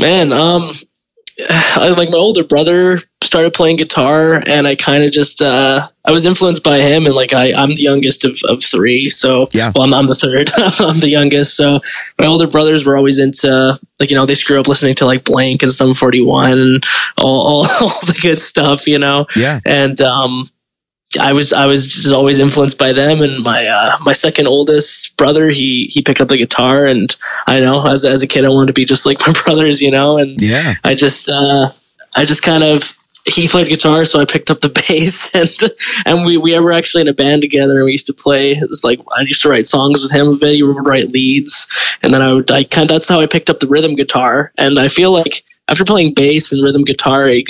Man, 0.00 0.32
um, 0.32 0.70
I, 1.48 1.94
like 1.96 2.08
my 2.08 2.16
older 2.16 2.42
brother 2.42 3.00
started 3.22 3.52
playing 3.52 3.76
guitar, 3.76 4.42
and 4.46 4.66
I 4.66 4.74
kind 4.74 5.04
of 5.04 5.12
just 5.12 5.42
uh, 5.42 5.86
I 6.06 6.10
was 6.10 6.24
influenced 6.24 6.64
by 6.64 6.78
him, 6.78 7.04
and 7.04 7.14
like 7.14 7.34
I 7.34 7.52
I'm 7.52 7.74
the 7.74 7.82
youngest 7.82 8.24
of, 8.24 8.36
of 8.48 8.62
three, 8.62 9.10
so 9.10 9.44
yeah, 9.52 9.72
well 9.74 9.84
I'm, 9.84 9.92
I'm 9.92 10.06
the 10.06 10.14
third, 10.14 10.50
I'm 10.56 11.00
the 11.00 11.10
youngest, 11.10 11.54
so 11.54 11.80
my 12.18 12.26
older 12.26 12.46
brothers 12.46 12.86
were 12.86 12.96
always 12.96 13.18
into 13.18 13.78
like 13.98 14.10
you 14.10 14.16
know 14.16 14.24
they 14.24 14.34
grew 14.36 14.58
up 14.58 14.68
listening 14.68 14.94
to 14.96 15.04
like 15.04 15.24
Blink 15.24 15.62
and 15.62 15.70
Sum 15.70 15.92
41 15.92 16.58
and 16.58 16.84
all, 17.18 17.46
all 17.46 17.66
all 17.80 18.00
the 18.06 18.18
good 18.22 18.40
stuff, 18.40 18.86
you 18.86 18.98
know, 18.98 19.26
yeah, 19.36 19.60
and 19.66 20.00
um 20.00 20.46
I 21.18 21.32
was 21.32 21.52
I 21.52 21.66
was 21.66 21.86
just 21.86 22.12
always 22.12 22.38
influenced 22.38 22.78
by 22.78 22.92
them, 22.92 23.20
and 23.20 23.42
my 23.42 23.66
uh, 23.66 23.96
my 24.02 24.12
second 24.12 24.46
oldest 24.46 25.16
brother 25.16 25.48
he 25.48 25.90
he 25.90 26.02
picked 26.02 26.20
up 26.20 26.28
the 26.28 26.36
guitar, 26.36 26.86
and 26.86 27.14
I 27.48 27.60
know 27.60 27.84
as 27.86 28.04
as 28.04 28.22
a 28.22 28.28
kid 28.28 28.44
I 28.44 28.48
wanted 28.48 28.68
to 28.68 28.72
be 28.72 28.84
just 28.84 29.06
like 29.06 29.18
my 29.26 29.32
brothers, 29.44 29.82
you 29.82 29.90
know, 29.90 30.18
and 30.18 30.40
yeah, 30.40 30.74
I 30.84 30.94
just 30.94 31.28
uh, 31.28 31.66
I 32.16 32.24
just 32.24 32.42
kind 32.42 32.62
of 32.62 32.96
he 33.26 33.48
played 33.48 33.68
guitar, 33.68 34.04
so 34.04 34.20
I 34.20 34.24
picked 34.24 34.50
up 34.50 34.60
the 34.60 34.68
bass, 34.88 35.34
and 35.34 35.72
and 36.06 36.24
we 36.24 36.36
we 36.36 36.58
were 36.58 36.72
actually 36.72 37.02
in 37.02 37.08
a 37.08 37.14
band 37.14 37.42
together. 37.42 37.76
and 37.76 37.84
We 37.84 37.92
used 37.92 38.06
to 38.06 38.14
play. 38.14 38.52
It 38.52 38.68
was 38.68 38.84
like 38.84 39.00
I 39.16 39.22
used 39.22 39.42
to 39.42 39.48
write 39.48 39.66
songs 39.66 40.02
with 40.02 40.12
him 40.12 40.28
a 40.28 40.36
bit. 40.36 40.54
He 40.54 40.62
would 40.62 40.86
write 40.86 41.08
leads, 41.08 41.66
and 42.02 42.14
then 42.14 42.22
I 42.22 42.32
would 42.32 42.50
I 42.50 42.64
kind. 42.64 42.88
That's 42.88 43.08
how 43.08 43.20
I 43.20 43.26
picked 43.26 43.50
up 43.50 43.58
the 43.58 43.66
rhythm 43.66 43.96
guitar, 43.96 44.52
and 44.56 44.78
I 44.78 44.88
feel 44.88 45.12
like 45.12 45.44
after 45.70 45.84
playing 45.84 46.14
bass 46.14 46.52
and 46.52 46.62
rhythm 46.62 46.82
guitar, 46.82 47.26
I, 47.26 47.42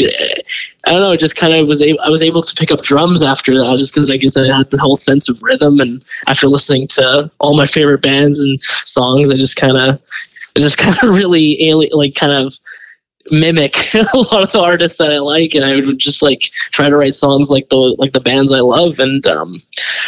don't 0.85 1.01
know, 1.01 1.17
just 1.17 1.37
kind 1.37 1.55
of 1.55 1.67
was 1.67 1.81
able, 1.81 2.01
I 2.01 2.11
was 2.11 2.23
able 2.23 2.43
to 2.43 2.55
pick 2.55 2.71
up 2.71 2.83
drums 2.83 3.23
after 3.23 3.55
that, 3.55 3.79
just 3.79 3.95
because 3.95 4.11
I 4.11 4.19
guess 4.19 4.37
I 4.37 4.47
had 4.47 4.71
the 4.71 4.79
whole 4.79 4.95
sense 4.95 5.29
of 5.29 5.43
rhythm. 5.43 5.81
And 5.81 6.03
after 6.29 6.47
listening 6.47 6.87
to 6.89 7.31
all 7.41 7.57
my 7.57 7.67
favorite 7.67 8.03
bands 8.03 8.39
and 8.39 8.61
songs, 8.63 9.31
I 9.31 9.35
just 9.35 9.57
kind 9.57 9.79
of, 9.79 10.01
I 10.55 10.61
just 10.61 10.77
kind 10.79 10.97
of 11.03 11.17
really 11.17 11.59
like 11.93 12.15
kind 12.15 12.33
of 12.33 12.55
mimic 13.31 13.75
a 13.95 14.17
lot 14.17 14.43
of 14.43 14.53
the 14.53 14.61
artists 14.61 14.99
that 14.99 15.13
I 15.13 15.19
like, 15.19 15.55
and 15.55 15.65
I 15.65 15.77
would 15.77 15.99
just 15.99 16.23
like 16.23 16.51
try 16.73 16.89
to 16.89 16.97
write 16.97 17.15
songs 17.15 17.51
like 17.51 17.69
the 17.69 17.77
like 17.99 18.13
the 18.13 18.21
bands 18.21 18.53
I 18.53 18.61
love, 18.61 18.99
and 18.99 19.27
um, 19.27 19.59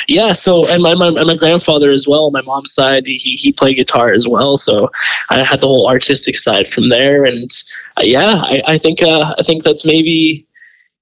yeah. 0.09 0.33
So 0.33 0.67
and 0.67 0.83
my, 0.83 0.95
my 0.95 1.09
and 1.09 1.27
my 1.27 1.37
grandfather 1.37 1.91
as 1.91 2.09
well, 2.09 2.31
my 2.31 2.43
mom's 2.43 2.73
side, 2.73 3.07
he 3.07 3.17
he 3.17 3.53
played 3.53 3.77
guitar 3.77 4.13
as 4.13 4.27
well, 4.27 4.57
so 4.57 4.91
I 5.31 5.43
had 5.43 5.61
the 5.61 5.67
whole 5.67 5.89
artistic 5.89 6.37
side 6.37 6.69
from 6.69 6.89
there, 6.89 7.25
and 7.25 7.51
uh, 7.99 8.03
yeah, 8.03 8.41
I, 8.43 8.63
I 8.67 8.79
think 8.79 9.03
uh, 9.03 9.35
I 9.39 9.43
think 9.43 9.63
that's 9.63 9.85
maybe 9.85 10.47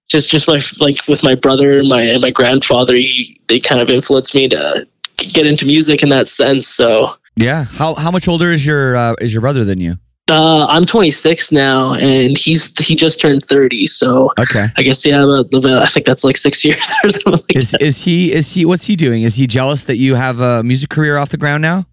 just 0.09 0.29
just 0.29 0.49
my 0.49 0.61
like 0.81 0.97
with 1.09 1.23
my 1.23 1.35
brother 1.35 1.79
and 1.79 1.89
my 1.89 2.03
and 2.03 2.21
my 2.21 2.31
grandfather, 2.31 2.95
he, 2.95 3.41
they 3.49 3.61
kind 3.61 3.81
of 3.81 3.89
influenced 3.89 4.35
me 4.35 4.49
to 4.49 4.87
get 5.17 5.47
into 5.47 5.65
music 5.65 6.03
in 6.03 6.09
that 6.09 6.29
sense. 6.29 6.67
So 6.67 7.15
yeah, 7.37 7.65
how 7.65 7.95
how 7.95 8.11
much 8.11 8.27
older 8.27 8.51
is 8.51 8.67
your 8.67 8.97
uh, 8.97 9.15
is 9.21 9.33
your 9.33 9.41
brother 9.41 9.65
than 9.65 9.81
you? 9.81 9.97
Uh, 10.31 10.65
I'm 10.67 10.87
26 10.87 11.51
now, 11.51 11.95
and 11.95 12.39
he's 12.39 12.77
he 12.79 12.95
just 12.95 13.21
turned 13.21 13.43
30. 13.43 13.87
So 13.87 14.33
okay, 14.39 14.67
I 14.77 14.83
guess 14.83 15.05
yeah, 15.05 15.25
I 15.25 15.87
think 15.87 16.07
that's 16.07 16.23
like 16.23 16.37
six 16.37 16.65
years 16.65 16.93
or 17.05 17.11
something. 17.11 17.33
Like 17.33 17.57
is, 17.57 17.71
that. 17.73 17.83
is 17.83 18.05
he 18.05 18.33
is 18.33 18.53
he 18.53 18.65
what's 18.65 18.85
he 18.85 18.97
doing? 18.97 19.23
Is 19.23 19.35
he 19.35 19.47
jealous 19.47 19.85
that 19.85 19.97
you 19.97 20.15
have 20.15 20.41
a 20.41 20.63
music 20.63 20.91
career 20.91 21.17
off 21.17 21.31
the 21.31 21.37
ground 21.37 21.63
now? 21.63 21.85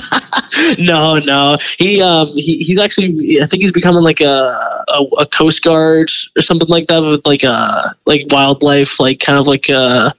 no, 0.78 1.18
no. 1.18 1.56
He 1.76 2.00
um 2.00 2.28
he, 2.34 2.56
he's 2.56 2.78
actually 2.78 3.40
I 3.42 3.46
think 3.46 3.62
he's 3.62 3.72
becoming 3.72 4.02
like 4.02 4.20
a, 4.20 4.56
a, 4.88 5.04
a 5.18 5.26
coast 5.26 5.62
guard 5.62 6.10
or 6.36 6.42
something 6.42 6.68
like 6.68 6.86
that 6.86 7.00
with 7.00 7.26
like 7.26 7.44
a 7.44 7.82
like 8.06 8.26
wildlife 8.30 8.98
like 8.98 9.20
kind 9.20 9.38
of 9.38 9.46
like 9.46 9.68
a 9.68 10.14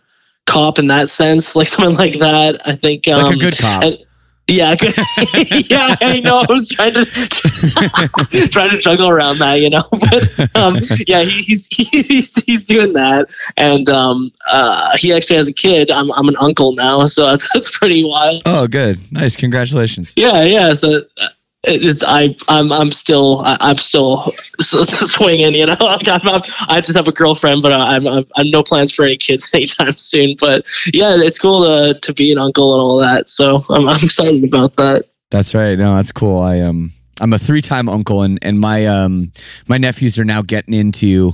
cop 0.45 0.79
in 0.79 0.87
that 0.87 1.09
sense 1.09 1.55
like 1.55 1.67
something 1.67 1.97
like 1.97 2.19
that. 2.19 2.61
I 2.65 2.75
think 2.75 3.07
um, 3.07 3.23
like 3.23 3.31
a 3.31 3.33
um, 3.33 3.39
good 3.39 3.57
cop. 3.57 3.83
And, 3.83 3.97
yeah, 4.49 4.75
yeah, 5.69 5.95
I 6.01 6.21
know. 6.23 6.39
I 6.39 6.45
was 6.49 6.67
trying 6.67 6.93
to 6.93 7.05
trying 8.49 8.71
to 8.71 8.77
juggle 8.79 9.09
around 9.09 9.39
that, 9.39 9.55
you 9.55 9.69
know. 9.69 9.83
But 10.09 10.55
um, 10.55 10.77
yeah, 11.07 11.21
he, 11.23 11.41
he's 11.41 11.67
he's 11.71 12.35
he's 12.43 12.65
doing 12.65 12.93
that, 12.93 13.29
and 13.57 13.89
um, 13.89 14.31
uh, 14.49 14.97
he 14.97 15.13
actually 15.13 15.35
has 15.35 15.47
a 15.47 15.53
kid. 15.53 15.91
I'm 15.91 16.11
I'm 16.13 16.27
an 16.27 16.35
uncle 16.39 16.73
now, 16.73 17.05
so 17.05 17.27
that's 17.27 17.47
that's 17.53 17.77
pretty 17.77 18.03
wild. 18.03 18.41
Oh, 18.45 18.67
good, 18.67 18.97
nice, 19.11 19.35
congratulations. 19.35 20.13
Yeah, 20.15 20.43
yeah. 20.43 20.73
So 20.73 21.01
uh, 21.21 21.27
it's 21.63 22.03
I 22.05 22.35
I'm 22.47 22.71
I'm 22.71 22.91
still 22.91 23.41
I'm 23.45 23.77
still 23.77 24.23
swinging, 24.27 25.55
you 25.55 25.65
know. 25.65 25.75
Like 25.89 26.07
I'm, 26.07 26.21
I'm, 26.27 26.41
i 26.69 26.79
just 26.81 26.95
have 26.95 27.07
a 27.07 27.11
girlfriend, 27.11 27.61
but 27.61 27.73
I'm, 27.73 28.07
I'm 28.07 28.25
I'm 28.35 28.49
no 28.49 28.63
plans 28.63 28.93
for 28.93 29.03
any 29.03 29.17
kids 29.17 29.49
anytime 29.53 29.91
soon. 29.91 30.35
But 30.39 30.65
yeah, 30.93 31.17
it's 31.17 31.39
cool 31.39 31.65
to 31.65 31.99
to 31.99 32.13
be 32.13 32.31
an 32.31 32.37
uncle 32.37 32.73
and 32.73 32.81
all 32.81 32.97
that. 32.99 33.29
So 33.29 33.59
I'm 33.69 33.87
I'm 33.87 34.03
excited 34.03 34.43
about 34.47 34.75
that. 34.75 35.05
That's 35.31 35.53
right. 35.53 35.77
No, 35.77 35.95
that's 35.95 36.11
cool. 36.11 36.39
I 36.39 36.59
um 36.61 36.91
I'm 37.19 37.33
a 37.33 37.39
three 37.39 37.61
time 37.61 37.89
uncle, 37.89 38.21
and 38.21 38.39
and 38.41 38.59
my 38.59 38.85
um 38.85 39.31
my 39.67 39.77
nephews 39.77 40.17
are 40.17 40.25
now 40.25 40.41
getting 40.41 40.73
into 40.73 41.33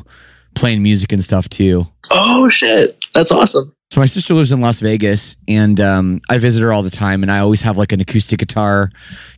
playing 0.56 0.82
music 0.82 1.12
and 1.12 1.24
stuff 1.24 1.50
too. 1.50 1.88
Oh 2.12 2.50
shit, 2.50 3.06
that's 3.14 3.32
awesome. 3.32 3.75
So 3.96 4.02
my 4.02 4.08
sister 4.08 4.34
lives 4.34 4.52
in 4.52 4.60
Las 4.60 4.82
Vegas, 4.82 5.38
and 5.48 5.80
um, 5.80 6.20
I 6.30 6.38
visit 6.38 6.62
her 6.64 6.74
all 6.74 6.82
the 6.82 6.90
time, 6.90 7.24
and 7.24 7.32
I 7.32 7.40
always 7.40 7.62
have 7.62 7.78
like 7.78 7.94
an 7.94 8.02
acoustic 8.02 8.40
guitar 8.40 8.90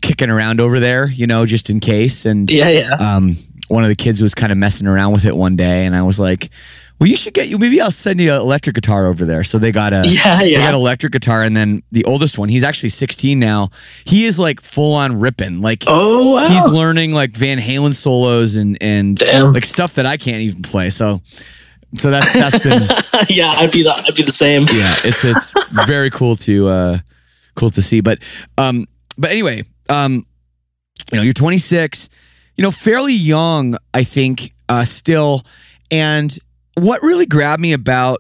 kicking 0.02 0.32
around 0.32 0.60
over 0.60 0.80
there, 0.80 1.06
you 1.06 1.28
know, 1.28 1.46
just 1.46 1.70
in 1.70 1.80
case. 1.80 2.26
And 2.26 2.50
yeah, 2.50 2.70
yeah. 2.70 2.90
Um, 3.00 3.36
one 3.68 3.84
of 3.84 3.90
the 3.90 3.96
kids 3.96 4.20
was 4.20 4.34
kind 4.34 4.52
of 4.52 4.58
messing 4.58 4.88
around 4.88 5.12
with 5.12 5.26
it 5.26 5.38
one 5.38 5.58
day, 5.58 5.86
and 5.86 5.96
I 5.96 6.02
was 6.02 6.20
like, 6.20 6.50
"Well, 6.98 7.08
you 7.08 7.16
should 7.16 7.36
get 7.36 7.50
you. 7.50 7.60
Maybe 7.60 7.80
I'll 7.80 7.92
send 7.92 8.20
you 8.20 8.32
an 8.32 8.42
electric 8.42 8.74
guitar 8.74 9.06
over 9.06 9.26
there." 9.26 9.44
So 9.44 9.60
they 9.60 9.72
got 9.72 9.94
a 9.94 10.02
yeah, 10.08 10.42
yeah. 10.42 10.58
They 10.58 10.66
got 10.66 10.74
electric 10.74 11.14
guitar, 11.14 11.44
and 11.44 11.56
then 11.56 11.84
the 11.92 12.06
oldest 12.06 12.40
one, 12.40 12.50
he's 12.50 12.64
actually 12.64 12.90
16 12.90 13.38
now. 13.38 13.70
He 14.06 14.26
is 14.26 14.40
like 14.40 14.60
full 14.60 14.96
on 14.96 15.20
ripping, 15.20 15.62
like 15.62 15.84
oh, 15.86 16.34
wow. 16.34 16.48
he's 16.48 16.68
learning 16.68 17.12
like 17.12 17.30
Van 17.30 17.60
Halen 17.60 17.94
solos 17.94 18.56
and 18.56 18.76
and 18.82 19.18
Damn. 19.18 19.54
like 19.54 19.66
stuff 19.66 19.94
that 19.94 20.08
I 20.08 20.18
can't 20.18 20.42
even 20.42 20.64
play. 20.64 20.90
So 20.90 21.22
so 21.96 22.12
that's 22.12 22.34
that's 22.34 22.60
been 22.60 22.82
yeah. 23.30 23.56
I'd 23.58 23.72
be 23.72 23.84
the 23.84 23.94
I'd 23.94 24.16
be 24.16 24.24
the 24.24 24.32
same. 24.32 24.64
Yeah, 24.64 24.94
it's 25.04 25.24
it's 25.24 25.70
very 25.88 26.10
cool 26.10 26.36
to 26.38 26.68
uh 26.68 26.98
cool 27.56 27.70
to 27.72 27.82
see. 27.82 28.02
But 28.02 28.20
um 28.58 28.88
but 29.18 29.32
anyway 29.32 29.64
um 29.90 30.26
you 31.12 31.18
know 31.18 31.24
you're 31.24 31.34
26, 31.34 32.10
you 32.56 32.62
know 32.64 32.72
fairly 32.72 33.14
young 33.14 33.76
I 33.94 34.04
think 34.04 34.54
uh 34.70 34.84
still, 34.84 35.44
and 35.90 36.38
what 36.76 37.02
really 37.02 37.26
grabbed 37.26 37.62
me 37.62 37.74
about 37.74 38.20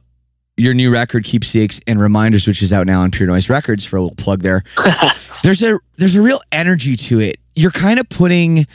your 0.55 0.73
new 0.73 0.91
record 0.91 1.23
keepsakes 1.23 1.79
and 1.85 1.99
reminders 1.99 2.47
which 2.47 2.63
is 2.63 2.73
out 2.73 2.87
now 2.87 3.01
on 3.01 3.11
pure 3.11 3.27
noise 3.27 3.47
records 3.49 3.85
for 3.85 3.97
a 3.97 4.01
little 4.01 4.15
plug 4.15 4.41
there 4.41 4.63
there's 5.43 5.61
a 5.61 5.77
there's 5.97 6.15
a 6.15 6.21
real 6.21 6.41
energy 6.51 6.95
to 6.95 7.19
it 7.19 7.37
you're 7.55 7.69
kind 7.69 7.99
of 7.99 8.09
putting 8.09 8.65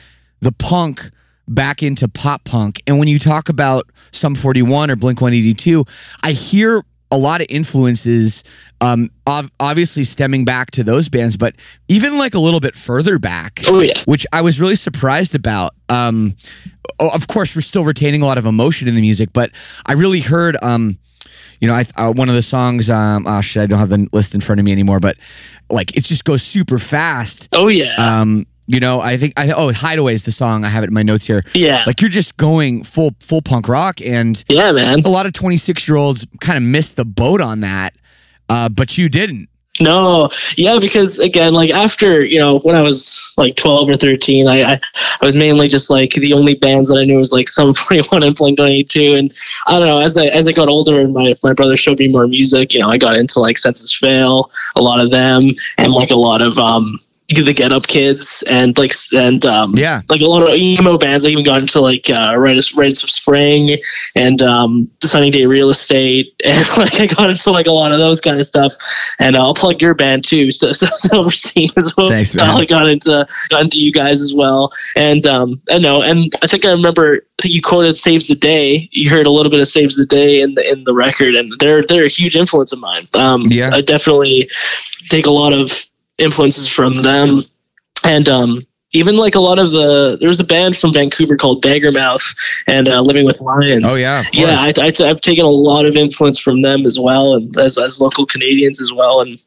the 0.41 0.53
punk 0.53 1.11
back 1.49 1.83
into 1.83 2.09
pop 2.09 2.45
punk. 2.45 2.83
And 2.87 2.99
when 2.99 3.09
you 3.09 3.19
talk 3.19 3.49
about 3.49 3.85
Sum 4.13 4.35
41 4.35 4.91
or 4.91 4.97
Blink 4.97 5.21
182, 5.21 5.85
I 6.23 6.33
hear 6.33 6.83
a 7.11 7.19
lot 7.19 7.43
of 7.43 7.47
influences, 7.51 8.43
um, 8.81 9.11
ov- 9.27 9.51
obviously 9.61 10.03
stemming 10.03 10.47
back 10.47 10.71
to 10.73 10.83
those 10.83 11.11
bands, 11.11 11.37
but 11.37 11.55
even 11.89 12.17
like 12.17 12.35
a 12.35 12.39
little 12.39 12.61
bit 12.61 12.75
further 12.75 13.19
back, 13.19 13.61
oh, 13.69 13.81
yeah. 13.81 14.03
which 14.07 14.27
I 14.33 14.41
was 14.41 14.61
really 14.61 14.77
surprised 14.77 15.35
about. 15.35 15.73
Um, 15.91 16.35
of 16.99 17.29
course, 17.29 17.55
we're 17.55 17.63
still 17.63 17.85
retaining 17.85 18.23
a 18.23 18.27
lot 18.27 18.39
of 18.39 18.47
emotion 18.47 18.89
in 18.89 18.95
the 18.95 19.03
music, 19.03 19.29
but 19.33 19.51
I 19.87 19.93
really 19.93 20.21
heard. 20.21 20.57
Um, 20.63 20.99
you 21.61 21.69
know, 21.69 21.75
I, 21.75 21.85
uh, 21.97 22.13
one 22.13 22.29
of 22.29 22.35
the 22.35 22.43
songs. 22.43 22.91
Um, 22.91 23.25
oh 23.29 23.41
shit, 23.41 23.63
I 23.63 23.67
don't 23.67 23.79
have 23.79 23.89
the 23.89 24.09
list 24.13 24.35
in 24.35 24.41
front 24.41 24.59
of 24.59 24.65
me 24.65 24.73
anymore, 24.73 24.99
but 24.99 25.17
like 25.71 25.97
it 25.97 26.03
just 26.03 26.25
goes 26.25 26.43
super 26.43 26.77
fast. 26.77 27.49
Oh 27.53 27.69
yeah. 27.69 27.95
Um, 27.95 28.47
you 28.67 28.81
know, 28.81 29.01
I 29.01 29.17
think 29.17 29.39
I 29.39 29.53
oh 29.55 29.73
Hideaway 29.73 30.15
is 30.15 30.25
the 30.25 30.33
song 30.33 30.65
I 30.65 30.69
have 30.69 30.85
it 30.85 30.89
in 30.89 30.95
my 30.95 31.03
notes 31.03 31.27
here. 31.27 31.43
Yeah, 31.55 31.85
like 31.87 32.01
you're 32.01 32.11
just 32.11 32.37
going 32.37 32.85
full 32.85 33.15
full 33.21 33.43
punk 33.43 33.69
rock, 33.69 34.01
and 34.01 34.43
yeah, 34.49 34.73
man. 34.73 35.01
A 35.01 35.09
lot 35.09 35.27
of 35.27 35.33
26 35.33 35.89
year 35.89 35.97
olds 35.97 36.27
kind 36.41 36.57
of 36.57 36.63
missed 36.63 36.97
the 36.97 37.05
boat 37.05 37.41
on 37.41 37.61
that, 37.61 37.95
uh, 38.49 38.69
but 38.69 38.97
you 38.97 39.09
didn't. 39.09 39.49
No, 39.81 40.29
yeah, 40.57 40.79
because 40.79 41.19
again, 41.19 41.55
like 41.55 41.71
after 41.71 42.25
you 42.25 42.39
know 42.39 42.59
when 42.61 42.77
I 42.77 42.83
was 42.83 43.33
like 43.39 43.57
12 43.57 43.89
or 43.89 43.97
13, 43.97 44.47
I 44.47 44.63
I, 44.63 44.73
I 44.75 45.25
was 45.25 45.35
mainly 45.35 45.67
just 45.67 45.89
like 45.89 46.13
the 46.13 46.35
only 46.35 46.55
bands 46.55 46.91
that 46.91 46.99
I 46.99 47.05
knew 47.05 47.17
was 47.17 47.33
like 47.33 47.49
Sum 47.49 47.73
41 47.73 48.23
and 48.23 48.37
Blink 48.37 48.59
182, 48.59 49.15
and 49.15 49.31
I 49.67 49.79
don't 49.79 49.89
know 49.89 50.01
as 50.01 50.17
I 50.17 50.27
as 50.27 50.47
I 50.47 50.53
got 50.53 50.69
older 50.69 51.01
and 51.01 51.15
my 51.15 51.35
my 51.43 51.55
brother 51.55 51.77
showed 51.77 51.99
me 51.99 52.09
more 52.09 52.29
music, 52.29 52.75
you 52.75 52.81
know, 52.81 52.89
I 52.89 52.99
got 52.99 53.17
into 53.17 53.41
like 53.41 53.57
Senses 53.57 53.93
Fail, 53.93 54.51
a 54.77 54.83
lot 54.83 55.01
of 55.01 55.11
them, 55.11 55.43
and 55.79 55.93
like 55.93 56.11
a 56.11 56.17
lot 56.17 56.43
of 56.43 56.59
um 56.59 56.99
the 57.41 57.55
Get 57.55 57.73
Up 57.73 57.87
Kids 57.87 58.45
and 58.51 58.77
like 58.77 58.93
and 59.15 59.45
um 59.47 59.73
yeah 59.75 60.03
like 60.11 60.21
a 60.21 60.27
lot 60.27 60.43
of 60.43 60.55
emo 60.55 60.99
bands. 60.99 61.25
I 61.25 61.29
even 61.29 61.45
got 61.45 61.61
into 61.61 61.81
like 61.81 62.11
uh, 62.11 62.35
Rites, 62.37 62.75
Rites 62.75 63.03
of 63.03 63.11
Spring 63.11 63.79
and 64.17 64.43
um 64.43 64.91
Sunny 65.03 65.31
Day 65.31 65.47
Real 65.47 65.71
Estate 65.71 66.35
and 66.45 66.67
like 66.77 67.01
I 67.01 67.07
got 67.07 67.31
into 67.31 67.51
like 67.51 67.67
a 67.67 67.73
lot 67.73 67.93
of 67.93 67.99
those 67.99 68.21
kind 68.21 68.39
of 68.39 68.47
stuff. 68.47 68.75
And 69.21 69.37
uh, 69.37 69.43
I'll 69.43 69.55
plug 69.55 69.81
your 69.81 69.95
band 69.95 70.25
too, 70.25 70.51
so, 70.51 70.73
so 70.73 70.87
Silverstein 70.87 71.69
as 71.77 71.95
well. 71.97 72.09
Thanks, 72.09 72.35
man. 72.35 72.51
I 72.51 72.65
got 72.65 72.89
into 72.89 73.27
got 73.49 73.63
into 73.63 73.81
you 73.81 73.93
guys 73.93 74.21
as 74.21 74.35
well. 74.35 74.71
And 74.97 75.27
um 75.27 75.63
I 75.71 75.79
know, 75.79 76.03
and 76.03 76.33
I 76.43 76.47
think 76.47 76.65
I 76.65 76.71
remember 76.71 77.23
I 77.39 77.43
think 77.43 77.55
you 77.55 77.63
quoted 77.63 77.97
Saves 77.97 78.29
the 78.29 78.35
Day. 78.35 78.89
You 78.93 79.11
heard 79.11 79.27
a 79.27 79.31
little 79.31 79.51
bit 79.51 79.61
of 79.61 79.69
Saves 79.69 79.97
the 79.97 80.07
Day 80.07 80.41
in 80.41 80.55
the 80.55 80.71
in 80.71 80.85
the 80.85 80.95
record, 80.95 81.35
and 81.35 81.53
they're 81.59 81.83
they're 81.83 82.05
a 82.05 82.09
huge 82.09 82.37
influence 82.37 82.73
of 82.73 82.81
mine. 82.81 83.03
Um, 83.19 83.43
yeah, 83.47 83.69
I 83.73 83.81
definitely 83.81 84.49
take 85.09 85.27
a 85.27 85.31
lot 85.31 85.53
of 85.53 85.73
influences 86.19 86.69
from 86.69 87.03
them. 87.03 87.41
And 88.05 88.29
um, 88.29 88.67
even 88.95 89.17
like 89.17 89.35
a 89.35 89.41
lot 89.41 89.59
of 89.59 89.71
the 89.71 90.17
there's 90.21 90.41
a 90.41 90.45
band 90.45 90.77
from 90.77 90.93
Vancouver 90.93 91.37
called 91.37 91.63
Daggermouth 91.63 92.37
and 92.67 92.89
uh, 92.89 93.01
Living 93.01 93.25
with 93.25 93.41
Lions. 93.41 93.87
Oh 93.89 93.97
yeah, 93.97 94.23
yeah. 94.33 94.57
I, 94.59 94.73
I, 94.81 95.07
have 95.07 95.21
taken 95.21 95.45
a 95.45 95.51
lot 95.51 95.87
of 95.87 95.97
influence 95.97 96.39
from 96.39 96.63
them 96.63 96.85
as 96.85 96.99
well, 96.99 97.35
and 97.35 97.57
as, 97.59 97.79
as 97.79 98.01
local 98.01 98.27
Canadians 98.27 98.81
as 98.81 98.93
well. 98.93 99.21
And 99.21 99.43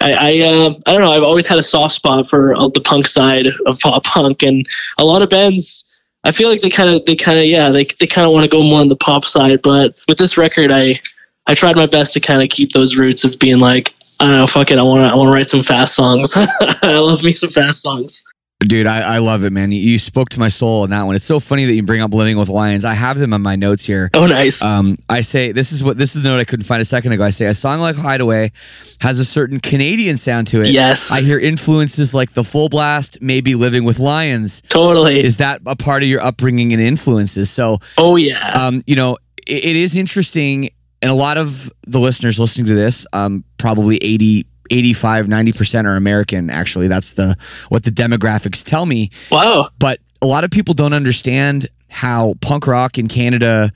I 0.00 0.12
I, 0.12 0.40
uh, 0.40 0.74
I 0.86 0.92
don't 0.92 1.02
know. 1.02 1.12
I've 1.12 1.22
always 1.22 1.46
had 1.46 1.58
a 1.58 1.62
soft 1.62 1.94
spot 1.94 2.28
for 2.28 2.54
uh, 2.54 2.68
the 2.68 2.80
punk 2.80 3.06
side 3.06 3.46
of 3.66 3.78
pop 3.80 4.04
punk, 4.04 4.42
and 4.42 4.66
a 4.98 5.04
lot 5.04 5.22
of 5.22 5.30
bands. 5.30 5.88
I 6.24 6.30
feel 6.30 6.48
like 6.48 6.60
they 6.60 6.70
kind 6.70 6.94
of 6.94 7.04
they 7.04 7.16
kind 7.16 7.38
of 7.38 7.46
yeah 7.46 7.70
they 7.70 7.84
they 7.98 8.06
kind 8.06 8.26
of 8.26 8.32
want 8.32 8.44
to 8.44 8.50
go 8.50 8.62
more 8.62 8.80
on 8.80 8.88
the 8.88 8.96
pop 8.96 9.24
side, 9.24 9.60
but 9.62 10.00
with 10.08 10.18
this 10.18 10.36
record, 10.36 10.70
I 10.70 11.00
I 11.46 11.54
tried 11.54 11.76
my 11.76 11.86
best 11.86 12.12
to 12.14 12.20
kind 12.20 12.42
of 12.42 12.48
keep 12.48 12.72
those 12.72 12.96
roots 12.96 13.24
of 13.24 13.38
being 13.40 13.58
like 13.58 13.94
I 14.22 14.26
don't 14.26 14.36
know, 14.36 14.46
fuck 14.46 14.70
it. 14.70 14.78
I 14.78 14.82
want 14.82 15.00
to, 15.00 15.12
I 15.12 15.16
want 15.16 15.26
to 15.26 15.32
write 15.32 15.48
some 15.48 15.62
fast 15.62 15.96
songs. 15.96 16.32
I 16.36 16.96
love 16.98 17.24
me 17.24 17.32
some 17.32 17.50
fast 17.50 17.82
songs. 17.82 18.22
Dude, 18.60 18.86
I, 18.86 19.16
I 19.16 19.18
love 19.18 19.42
it, 19.42 19.50
man. 19.50 19.72
You, 19.72 19.80
you 19.80 19.98
spoke 19.98 20.28
to 20.28 20.38
my 20.38 20.46
soul 20.46 20.82
on 20.82 20.90
that 20.90 21.02
one. 21.02 21.16
It's 21.16 21.24
so 21.24 21.40
funny 21.40 21.64
that 21.64 21.72
you 21.72 21.82
bring 21.82 22.00
up 22.00 22.14
Living 22.14 22.38
with 22.38 22.48
Lions. 22.48 22.84
I 22.84 22.94
have 22.94 23.18
them 23.18 23.34
on 23.34 23.42
my 23.42 23.56
notes 23.56 23.84
here. 23.84 24.10
Oh, 24.14 24.28
nice. 24.28 24.62
Um, 24.62 24.94
I 25.08 25.22
say 25.22 25.50
this 25.50 25.72
is 25.72 25.82
what 25.82 25.98
this 25.98 26.14
is 26.14 26.22
the 26.22 26.28
note 26.28 26.38
I 26.38 26.44
couldn't 26.44 26.66
find 26.66 26.80
a 26.80 26.84
second 26.84 27.10
ago. 27.10 27.24
I 27.24 27.30
say 27.30 27.46
a 27.46 27.54
song 27.54 27.80
like 27.80 27.96
Hideaway 27.96 28.52
has 29.00 29.18
a 29.18 29.24
certain 29.24 29.58
Canadian 29.58 30.16
sound 30.16 30.46
to 30.48 30.60
it. 30.60 30.68
Yes. 30.68 31.10
I 31.10 31.20
hear 31.20 31.40
influences 31.40 32.14
like 32.14 32.30
the 32.30 32.44
Full 32.44 32.68
Blast, 32.68 33.18
maybe 33.20 33.56
Living 33.56 33.82
with 33.82 33.98
Lions. 33.98 34.62
totally. 34.68 35.20
Is 35.20 35.38
that 35.38 35.62
a 35.66 35.74
part 35.74 36.04
of 36.04 36.08
your 36.08 36.22
upbringing 36.22 36.72
and 36.72 36.80
influences? 36.80 37.50
So, 37.50 37.78
oh, 37.98 38.14
yeah. 38.14 38.52
um, 38.52 38.84
you 38.86 38.94
know, 38.94 39.18
it, 39.48 39.64
it 39.64 39.74
is 39.76 39.96
interesting, 39.96 40.70
and 41.02 41.10
a 41.10 41.14
lot 41.14 41.36
of 41.36 41.70
the 41.86 41.98
listeners 41.98 42.38
listening 42.38 42.66
to 42.68 42.74
this, 42.74 43.06
um, 43.12 43.44
probably 43.58 43.96
80, 43.96 44.46
85, 44.70 45.26
90% 45.26 45.84
are 45.84 45.96
American, 45.96 46.48
actually. 46.48 46.88
That's 46.88 47.12
the 47.14 47.36
what 47.68 47.82
the 47.84 47.90
demographics 47.90 48.64
tell 48.64 48.86
me. 48.86 49.10
wow. 49.30 49.68
But 49.78 49.98
a 50.22 50.26
lot 50.26 50.44
of 50.44 50.50
people 50.50 50.72
don't 50.74 50.92
understand 50.94 51.66
how 51.90 52.34
punk 52.40 52.66
rock 52.66 52.96
in 52.96 53.08
Canada 53.08 53.70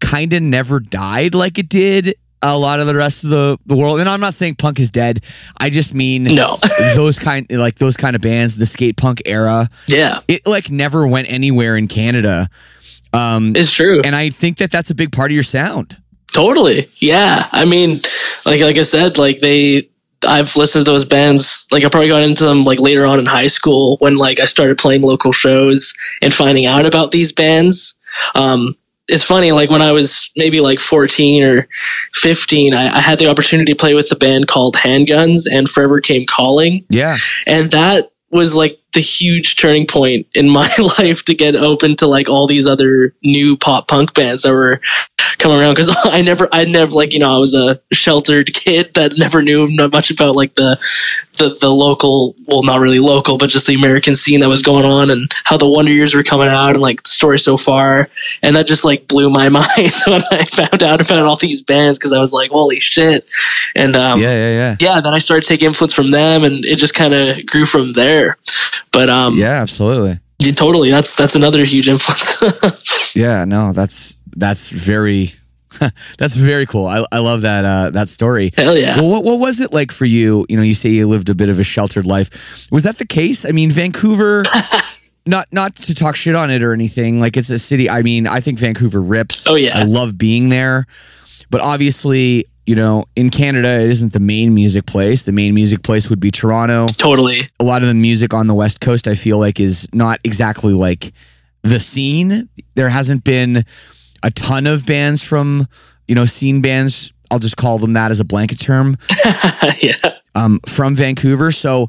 kind 0.00 0.32
of 0.32 0.42
never 0.42 0.80
died 0.80 1.34
like 1.34 1.58
it 1.58 1.68
did 1.68 2.14
a 2.40 2.56
lot 2.56 2.78
of 2.78 2.86
the 2.86 2.94
rest 2.94 3.24
of 3.24 3.30
the, 3.30 3.58
the 3.66 3.76
world. 3.76 3.98
And 3.98 4.08
I'm 4.08 4.20
not 4.20 4.32
saying 4.32 4.54
punk 4.54 4.78
is 4.78 4.92
dead. 4.92 5.24
I 5.58 5.70
just 5.70 5.92
mean 5.92 6.22
No. 6.22 6.56
those 6.94 7.18
kind 7.18 7.50
like 7.50 7.74
those 7.74 7.96
kind 7.96 8.14
of 8.14 8.22
bands, 8.22 8.56
the 8.56 8.64
skate 8.64 8.96
punk 8.96 9.22
era, 9.26 9.68
yeah. 9.88 10.20
it 10.28 10.46
like 10.46 10.70
never 10.70 11.06
went 11.06 11.28
anywhere 11.30 11.76
in 11.76 11.88
Canada. 11.88 12.48
Um, 13.12 13.54
It's 13.56 13.72
true. 13.72 14.02
and 14.04 14.14
I 14.14 14.30
think 14.30 14.58
that 14.58 14.70
that's 14.70 14.90
a 14.90 14.94
big 14.94 15.10
part 15.10 15.30
of 15.32 15.34
your 15.34 15.42
sound. 15.42 15.96
Totally. 16.32 16.86
Yeah. 16.98 17.46
I 17.52 17.64
mean, 17.64 18.00
like 18.44 18.60
like 18.60 18.76
I 18.76 18.82
said, 18.82 19.18
like 19.18 19.40
they 19.40 19.88
I've 20.26 20.56
listened 20.56 20.84
to 20.84 20.90
those 20.90 21.04
bands 21.04 21.66
like 21.70 21.84
I 21.84 21.88
probably 21.88 22.08
got 22.08 22.22
into 22.22 22.44
them 22.44 22.64
like 22.64 22.80
later 22.80 23.06
on 23.06 23.18
in 23.18 23.26
high 23.26 23.46
school 23.46 23.96
when 24.00 24.16
like 24.16 24.40
I 24.40 24.44
started 24.44 24.78
playing 24.78 25.02
local 25.02 25.32
shows 25.32 25.94
and 26.22 26.34
finding 26.34 26.66
out 26.66 26.86
about 26.86 27.10
these 27.10 27.32
bands. 27.32 27.96
Um 28.34 28.76
it's 29.10 29.24
funny, 29.24 29.52
like 29.52 29.70
when 29.70 29.80
I 29.80 29.92
was 29.92 30.30
maybe 30.36 30.60
like 30.60 30.78
14 30.78 31.42
or 31.42 31.66
15, 32.12 32.74
I, 32.74 32.94
I 32.94 33.00
had 33.00 33.18
the 33.18 33.28
opportunity 33.28 33.72
to 33.72 33.78
play 33.78 33.94
with 33.94 34.10
the 34.10 34.16
band 34.16 34.48
called 34.48 34.74
Handguns 34.74 35.46
and 35.50 35.66
Forever 35.66 36.02
Came 36.02 36.26
Calling. 36.26 36.84
Yeah. 36.90 37.16
And 37.46 37.70
that 37.70 38.12
was 38.30 38.54
like 38.54 38.78
the 38.98 39.02
huge 39.02 39.54
turning 39.54 39.86
point 39.86 40.26
in 40.34 40.50
my 40.50 40.68
life 40.98 41.24
to 41.24 41.34
get 41.34 41.54
open 41.54 41.94
to 41.94 42.08
like 42.08 42.28
all 42.28 42.48
these 42.48 42.66
other 42.66 43.14
new 43.22 43.56
pop 43.56 43.86
punk 43.86 44.12
bands 44.12 44.42
that 44.42 44.50
were 44.50 44.80
coming 45.38 45.56
around 45.56 45.70
because 45.70 45.94
I 46.04 46.20
never, 46.20 46.48
I 46.50 46.64
never 46.64 46.90
like 46.90 47.12
you 47.12 47.20
know 47.20 47.32
I 47.32 47.38
was 47.38 47.54
a 47.54 47.80
sheltered 47.92 48.52
kid 48.52 48.94
that 48.94 49.16
never 49.16 49.40
knew 49.40 49.68
not 49.70 49.92
much 49.92 50.10
about 50.10 50.34
like 50.34 50.54
the 50.56 50.76
the 51.38 51.56
the 51.60 51.70
local, 51.70 52.34
well 52.48 52.64
not 52.64 52.80
really 52.80 52.98
local, 52.98 53.38
but 53.38 53.50
just 53.50 53.68
the 53.68 53.74
American 53.76 54.16
scene 54.16 54.40
that 54.40 54.48
was 54.48 54.62
going 54.62 54.84
on 54.84 55.12
and 55.12 55.30
how 55.44 55.56
the 55.56 55.68
Wonder 55.68 55.92
Years 55.92 56.12
were 56.12 56.24
coming 56.24 56.48
out 56.48 56.70
and 56.70 56.80
like 56.80 57.04
the 57.04 57.10
story 57.10 57.38
so 57.38 57.56
far, 57.56 58.08
and 58.42 58.56
that 58.56 58.66
just 58.66 58.84
like 58.84 59.06
blew 59.06 59.30
my 59.30 59.48
mind 59.60 59.92
when 60.08 60.22
I 60.32 60.44
found 60.44 60.82
out 60.82 61.00
about 61.00 61.24
all 61.24 61.36
these 61.36 61.62
bands 61.62 62.00
because 62.00 62.12
I 62.12 62.18
was 62.18 62.32
like 62.32 62.50
holy 62.50 62.80
shit, 62.80 63.28
and 63.76 63.96
um, 63.96 64.18
Yeah. 64.18 64.32
Yeah. 64.32 64.48
Yeah. 64.48 64.76
yeah, 64.80 65.00
then 65.00 65.14
I 65.14 65.18
started 65.18 65.46
taking 65.46 65.68
influence 65.68 65.94
from 65.94 66.10
them, 66.10 66.42
and 66.42 66.64
it 66.64 66.76
just 66.76 66.94
kind 66.94 67.14
of 67.14 67.46
grew 67.46 67.64
from 67.64 67.92
there. 67.92 68.38
But 68.92 69.08
um, 69.10 69.36
yeah. 69.36 69.46
Yeah. 69.46 69.62
Absolutely. 69.62 70.20
totally, 70.52 70.90
that's 70.90 71.14
that's 71.14 71.34
another 71.34 71.64
huge 71.64 71.88
influence. 71.88 72.84
Yeah, 73.14 73.44
no, 73.46 73.72
that's 73.72 74.16
that's 74.36 74.70
very 74.70 75.32
that's 76.18 76.36
very 76.36 76.66
cool. 76.66 76.86
I, 76.86 77.04
I 77.10 77.18
love 77.18 77.42
that 77.42 77.64
uh, 77.64 77.90
that 77.90 78.08
story. 78.08 78.52
Hell 78.56 78.76
yeah. 78.76 78.96
Well, 78.96 79.10
what 79.10 79.24
what 79.24 79.40
was 79.40 79.60
it 79.60 79.72
like 79.72 79.90
for 79.90 80.04
you? 80.04 80.46
You 80.48 80.56
know, 80.56 80.62
you 80.62 80.74
say 80.74 80.90
you 80.90 81.08
lived 81.08 81.28
a 81.28 81.34
bit 81.34 81.48
of 81.48 81.58
a 81.58 81.64
sheltered 81.64 82.06
life. 82.06 82.68
Was 82.70 82.84
that 82.84 82.98
the 82.98 83.06
case? 83.06 83.44
I 83.44 83.50
mean, 83.50 83.70
Vancouver. 83.70 84.44
Not 85.26 85.46
not 85.52 85.76
to 85.76 85.94
talk 85.94 86.16
shit 86.16 86.34
on 86.34 86.50
it 86.50 86.62
or 86.62 86.72
anything. 86.72 87.20
Like 87.20 87.36
it's 87.36 87.50
a 87.50 87.58
city. 87.58 87.90
I 87.90 88.00
mean, 88.00 88.26
I 88.26 88.40
think 88.40 88.58
Vancouver 88.58 89.02
rips. 89.02 89.46
Oh, 89.46 89.56
yeah. 89.56 89.78
I 89.78 89.82
love 89.82 90.16
being 90.16 90.48
there. 90.48 90.86
But 91.50 91.60
obviously, 91.60 92.46
you 92.68 92.74
know, 92.74 93.04
in 93.16 93.30
Canada, 93.30 93.80
it 93.80 93.88
isn't 93.88 94.12
the 94.12 94.20
main 94.20 94.52
music 94.52 94.84
place. 94.84 95.22
The 95.22 95.32
main 95.32 95.54
music 95.54 95.82
place 95.82 96.10
would 96.10 96.20
be 96.20 96.30
Toronto 96.30 96.86
totally. 96.88 97.40
a 97.58 97.64
lot 97.64 97.80
of 97.80 97.88
the 97.88 97.94
music 97.94 98.34
on 98.34 98.46
the 98.46 98.52
West 98.52 98.82
Coast, 98.82 99.08
I 99.08 99.14
feel 99.14 99.38
like, 99.38 99.58
is 99.58 99.88
not 99.94 100.20
exactly 100.22 100.74
like 100.74 101.14
the 101.62 101.80
scene. 101.80 102.46
There 102.74 102.90
hasn't 102.90 103.24
been 103.24 103.64
a 104.22 104.30
ton 104.32 104.66
of 104.66 104.84
bands 104.84 105.22
from, 105.22 105.66
you 106.06 106.14
know, 106.14 106.26
scene 106.26 106.60
bands. 106.60 107.14
I'll 107.30 107.38
just 107.38 107.56
call 107.56 107.78
them 107.78 107.94
that 107.94 108.10
as 108.10 108.20
a 108.20 108.24
blanket 108.26 108.60
term 108.60 108.98
yeah. 109.80 109.94
um, 110.34 110.60
from 110.66 110.94
Vancouver. 110.94 111.50
So, 111.50 111.88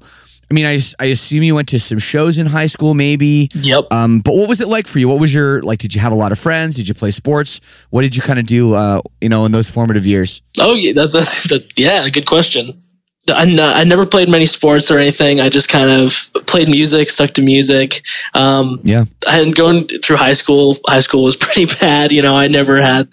I 0.50 0.54
mean, 0.54 0.66
I, 0.66 0.80
I 1.00 1.06
assume 1.06 1.44
you 1.44 1.54
went 1.54 1.70
to 1.70 1.80
some 1.80 2.00
shows 2.00 2.38
in 2.40 2.48
high 2.48 2.66
school, 2.66 2.94
maybe. 2.94 3.50
Yep. 3.54 3.86
Um, 3.92 4.22
but 4.22 4.34
what 4.34 4.50
was 4.50 4.62
it 4.62 4.68
like 4.68 4.88
for 4.88 4.98
you? 4.98 5.08
What 5.08 5.20
was 5.20 5.34
your 5.34 5.62
like? 5.62 5.78
Did 5.80 5.94
you 5.94 6.02
have 6.02 6.12
a 6.12 6.16
lot 6.16 6.32
of 6.32 6.40
friends? 6.40 6.76
Did 6.76 6.88
you 6.88 6.96
play 6.96 7.12
sports? 7.12 7.62
What 7.92 8.02
did 8.02 8.16
you 8.16 8.22
kind 8.22 8.40
of 8.40 8.46
do? 8.46 8.74
Uh, 8.74 9.02
you 9.22 9.30
know, 9.30 9.46
in 9.46 9.52
those 9.52 9.70
formative 9.70 10.06
years. 10.08 10.42
Oh 10.60 10.74
yeah, 10.74 10.94
that's, 10.94 11.14
that's 11.14 11.48
that, 11.50 11.78
yeah, 11.78 12.08
good 12.10 12.26
question. 12.26 12.82
I, 13.30 13.44
n- 13.44 13.60
I 13.60 13.84
never 13.84 14.06
played 14.06 14.30
many 14.30 14.46
sports 14.46 14.90
or 14.92 14.98
anything. 14.98 15.40
I 15.40 15.50
just 15.50 15.70
kind 15.70 15.90
of 15.90 16.14
played 16.48 16.68
music, 16.70 17.10
stuck 17.10 17.32
to 17.32 17.42
music. 17.42 18.04
Um, 18.34 18.80
Yeah. 18.84 19.06
and 19.30 19.56
going 19.56 19.88
through 20.04 20.18
high 20.18 20.34
school, 20.34 20.78
high 20.88 21.00
school 21.02 21.24
was 21.24 21.36
pretty 21.44 21.66
bad. 21.80 22.12
You 22.12 22.22
know, 22.22 22.36
I 22.36 22.48
never 22.48 22.82
had 22.82 23.10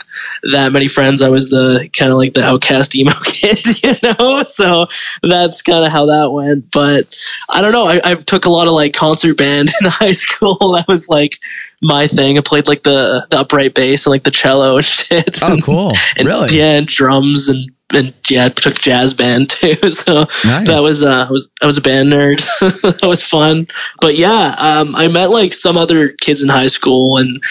that 0.53 0.73
many 0.73 0.89
friends. 0.89 1.23
I 1.23 1.29
was 1.29 1.51
the 1.51 1.89
kind 1.97 2.11
of 2.11 2.19
like 2.19 2.35
the 2.35 2.45
outcast 2.45 2.95
emo 2.97 3.13
kid, 3.25 3.83
you 3.83 3.95
know? 4.03 4.43
So 4.45 4.87
that's 5.23 5.63
kind 5.63 5.85
of 5.85 5.93
how 5.93 6.07
that 6.07 6.33
went. 6.33 6.71
But 6.71 7.15
I 7.49 7.61
don't 7.61 7.73
know. 7.73 7.87
I, 7.87 8.01
I 8.05 8.15
took 8.15 8.45
a 8.45 8.51
lot 8.51 8.67
of 8.67 8.73
like 8.73 8.93
concert 8.95 9.37
band 9.37 9.69
in 9.83 9.91
high 9.91 10.13
school. 10.13 10.57
That 10.77 10.87
was 10.89 11.09
like 11.09 11.39
my 11.83 12.07
thing. 12.07 12.39
I 12.39 12.41
played 12.41 12.69
like 12.69 12.83
the, 12.83 13.27
the 13.31 13.39
upright 13.41 13.75
bass 13.75 14.07
and 14.07 14.11
like 14.13 14.25
the 14.25 14.31
cello 14.31 14.77
and 14.77 14.85
shit. 14.85 15.39
Oh, 15.43 15.57
cool. 15.65 15.93
And, 16.17 16.27
really? 16.27 16.57
Yeah, 16.57 16.79
and 16.79 16.87
drums 16.87 17.49
and 17.49 17.71
and 17.95 18.13
yeah, 18.29 18.47
I 18.47 18.49
took 18.49 18.79
jazz 18.81 19.15
band 19.15 19.51
too. 19.57 19.75
So 19.91 20.21
Nice. 20.45 20.67
that 20.67 20.81
was 20.83 21.03
uh 21.05 21.27
I 21.29 21.31
was 21.31 21.49
I 21.63 21.67
was 21.67 21.77
a 21.77 21.83
band 21.83 22.13
nerd. 22.13 22.39
that 23.01 23.07
was 23.07 23.23
fun. 23.23 23.67
But 24.01 24.17
yeah, 24.17 24.55
um 24.59 24.95
I 24.97 25.09
met 25.09 25.31
like 25.31 25.53
some 25.53 25.77
other 25.77 26.09
kids 26.09 26.43
in 26.43 26.49
high 26.49 26.67
school 26.69 27.19
and 27.19 27.43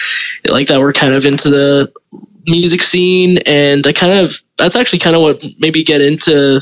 like 0.48 0.68
that 0.68 0.78
were 0.80 0.92
kind 0.92 1.14
of 1.14 1.24
into 1.26 1.48
the 1.50 1.92
music 2.46 2.80
scene 2.92 3.38
and 3.46 3.86
I 3.86 3.92
kind 3.92 4.20
of 4.20 4.40
that's 4.56 4.76
actually 4.76 5.00
kind 5.00 5.16
of 5.16 5.22
what 5.22 5.42
made 5.58 5.74
me 5.74 5.82
get 5.84 6.00
into 6.00 6.60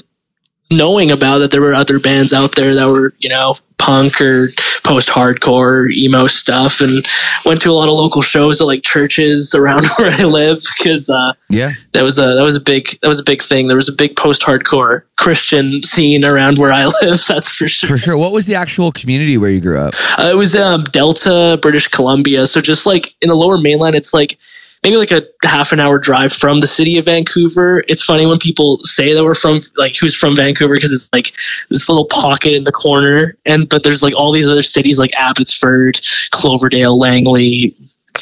knowing 0.71 1.11
about 1.11 1.39
that 1.39 1.51
there 1.51 1.61
were 1.61 1.75
other 1.75 1.99
bands 2.01 2.33
out 2.33 2.55
there 2.57 2.75
that 2.75 2.87
were, 2.87 3.13
you 3.19 3.29
know, 3.29 3.57
punk 3.77 4.19
or 4.21 4.49
post 4.83 5.09
hardcore 5.11 5.91
emo 5.93 6.27
stuff 6.27 6.81
and 6.81 7.05
went 7.45 7.61
to 7.61 7.69
a 7.71 7.73
lot 7.73 7.87
of 7.89 7.95
local 7.95 8.23
shows 8.23 8.59
at 8.61 8.67
like 8.67 8.83
churches 8.83 9.55
around 9.55 9.85
where 9.99 10.11
I 10.11 10.23
live 10.25 10.63
because 10.79 11.11
uh 11.11 11.35
Yeah. 11.51 11.69
that 11.93 12.03
was 12.03 12.19
a 12.19 12.35
that 12.35 12.43
was 12.43 12.57
a 12.57 12.61
big 12.61 12.99
that 13.03 13.09
was 13.09 13.21
a 13.21 13.25
big 13.25 13.43
thing. 13.43 13.67
There 13.69 13.77
was 13.77 13.89
a 13.89 13.93
big 13.93 14.17
post 14.17 14.41
hardcore 14.43 15.03
Christian 15.17 15.83
scene 15.83 16.25
around 16.25 16.59
where 16.59 16.73
I 16.73 16.87
live. 17.03 17.23
That's 17.29 17.51
for 17.51 17.69
sure. 17.69 17.91
For 17.91 17.99
sure. 17.99 18.17
What 18.17 18.33
was 18.33 18.47
the 18.47 18.55
actual 18.55 18.91
community 18.91 19.37
where 19.37 19.51
you 19.51 19.61
grew 19.61 19.79
up? 19.79 19.93
Uh, 20.19 20.31
it 20.33 20.37
was 20.37 20.57
um, 20.57 20.85
Delta, 20.85 21.59
British 21.61 21.89
Columbia. 21.89 22.47
So 22.47 22.61
just 22.63 22.87
like 22.87 23.15
in 23.21 23.29
the 23.29 23.35
Lower 23.37 23.59
Mainland, 23.59 23.97
it's 23.97 24.15
like 24.15 24.39
maybe 24.85 24.97
like 24.97 25.11
a 25.11 25.25
half 25.43 25.73
an 25.73 25.81
hour 25.81 25.99
drive 25.99 26.33
from 26.33 26.59
the 26.59 26.67
city 26.67 26.99
of 26.99 27.07
Vancouver. 27.07 27.83
It's 27.89 28.03
funny 28.03 28.27
when 28.27 28.39
people 28.39 28.79
say 28.81 29.15
that 29.15 29.25
we're 29.25 29.35
from 29.35 29.61
like 29.77 29.97
who's 29.97 30.15
from 30.15 30.37
Vancouver 30.37 30.75
because 30.75 30.93
it's 30.93 31.09
like 31.13 31.35
this 31.71 31.89
little 31.89 32.05
pocket 32.05 32.55
in 32.55 32.65
the 32.65 32.73
corner, 32.73 33.37
and 33.47 33.69
but 33.69 33.83
there's 33.83 34.03
like 34.03 34.15
all 34.15 34.31
these 34.31 34.49
other 34.49 34.63
cities 34.63 34.99
like 34.99 35.13
Abbotsford, 35.15 35.99
Cloverdale, 36.31 36.99
Langley. 36.99 37.75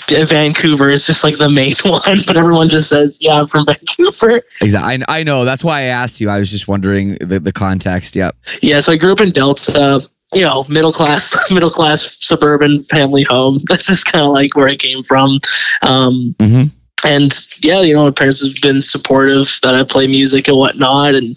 Vancouver 0.09 0.90
is 0.90 1.07
just 1.07 1.22
like 1.22 1.38
the 1.38 1.48
main 1.48 1.75
one, 1.85 2.18
but 2.27 2.37
everyone 2.37 2.68
just 2.68 2.88
says, 2.88 3.18
"Yeah, 3.20 3.40
I'm 3.40 3.48
from 3.48 3.66
Vancouver." 3.66 4.42
Exactly. 4.61 5.05
I, 5.09 5.20
I 5.20 5.22
know. 5.22 5.44
That's 5.44 5.64
why 5.64 5.81
I 5.81 5.85
asked 5.85 6.20
you. 6.20 6.29
I 6.29 6.38
was 6.38 6.51
just 6.51 6.68
wondering 6.68 7.16
the, 7.16 7.40
the 7.40 7.53
context. 7.53 8.16
Yep. 8.16 8.37
Yeah, 8.62 8.81
so 8.81 8.92
I 8.92 8.96
grew 8.96 9.12
up 9.12 9.20
in 9.20 9.31
Delta, 9.31 10.07
you 10.33 10.42
know, 10.42 10.64
middle 10.68 10.92
class, 10.92 11.37
middle 11.51 11.71
class 11.71 12.16
suburban 12.21 12.83
family 12.85 13.23
home. 13.25 13.59
That's 13.68 13.87
just 13.87 14.07
kind 14.07 14.25
of 14.25 14.33
like 14.33 14.57
where 14.57 14.68
I 14.68 14.77
came 14.77 15.03
from. 15.03 15.40
Um, 15.83 16.35
Mhm. 16.38 16.71
And 17.05 17.35
yeah, 17.62 17.81
you 17.81 17.95
know, 17.95 18.05
my 18.05 18.11
parents 18.12 18.45
have 18.47 18.62
been 18.62 18.81
supportive 18.81 19.59
that 19.64 19.75
I 19.75 19.83
play 19.83 20.07
music 20.07 20.47
and 20.47 20.57
whatnot, 20.57 21.16
and 21.16 21.31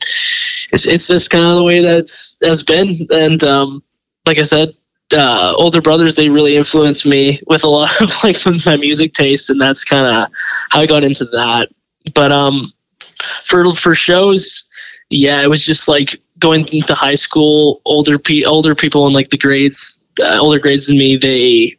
it's 0.72 0.86
it's 0.86 1.08
just 1.08 1.32
kind 1.32 1.44
of 1.44 1.56
the 1.56 1.64
way 1.64 1.82
that's 1.82 2.38
that's 2.40 2.62
been. 2.62 2.92
And 3.10 3.44
um, 3.44 3.82
like 4.28 4.38
I 4.38 4.44
said, 4.44 4.76
uh, 5.12 5.54
older 5.58 5.82
brothers 5.82 6.16
they 6.16 6.30
really 6.30 6.56
influenced 6.56 7.06
me 7.06 7.40
with 7.48 7.64
a 7.64 7.68
lot 7.68 7.90
of 8.02 8.12
like 8.24 8.38
my 8.68 8.78
music 8.78 9.14
taste, 9.14 9.50
and 9.50 9.60
that's 9.60 9.84
kind 9.84 10.06
of 10.06 10.30
how 10.70 10.82
I 10.82 10.86
got 10.86 11.04
into 11.04 11.26
that. 11.26 11.70
But 12.14 12.32
um, 12.32 12.72
for 13.44 13.74
for 13.74 13.96
shows, 13.96 14.70
yeah, 15.10 15.42
it 15.42 15.50
was 15.50 15.66
just 15.66 15.88
like 15.88 16.22
going 16.46 16.66
into 16.72 16.94
high 16.94 17.16
school. 17.16 17.82
Older 17.86 18.20
pe- 18.20 18.44
older 18.44 18.76
people 18.76 19.08
in 19.08 19.14
like 19.14 19.30
the 19.30 19.38
grades, 19.38 20.04
uh, 20.22 20.38
older 20.40 20.60
grades 20.60 20.88
than 20.88 20.98
me, 20.98 21.18
they 21.18 21.76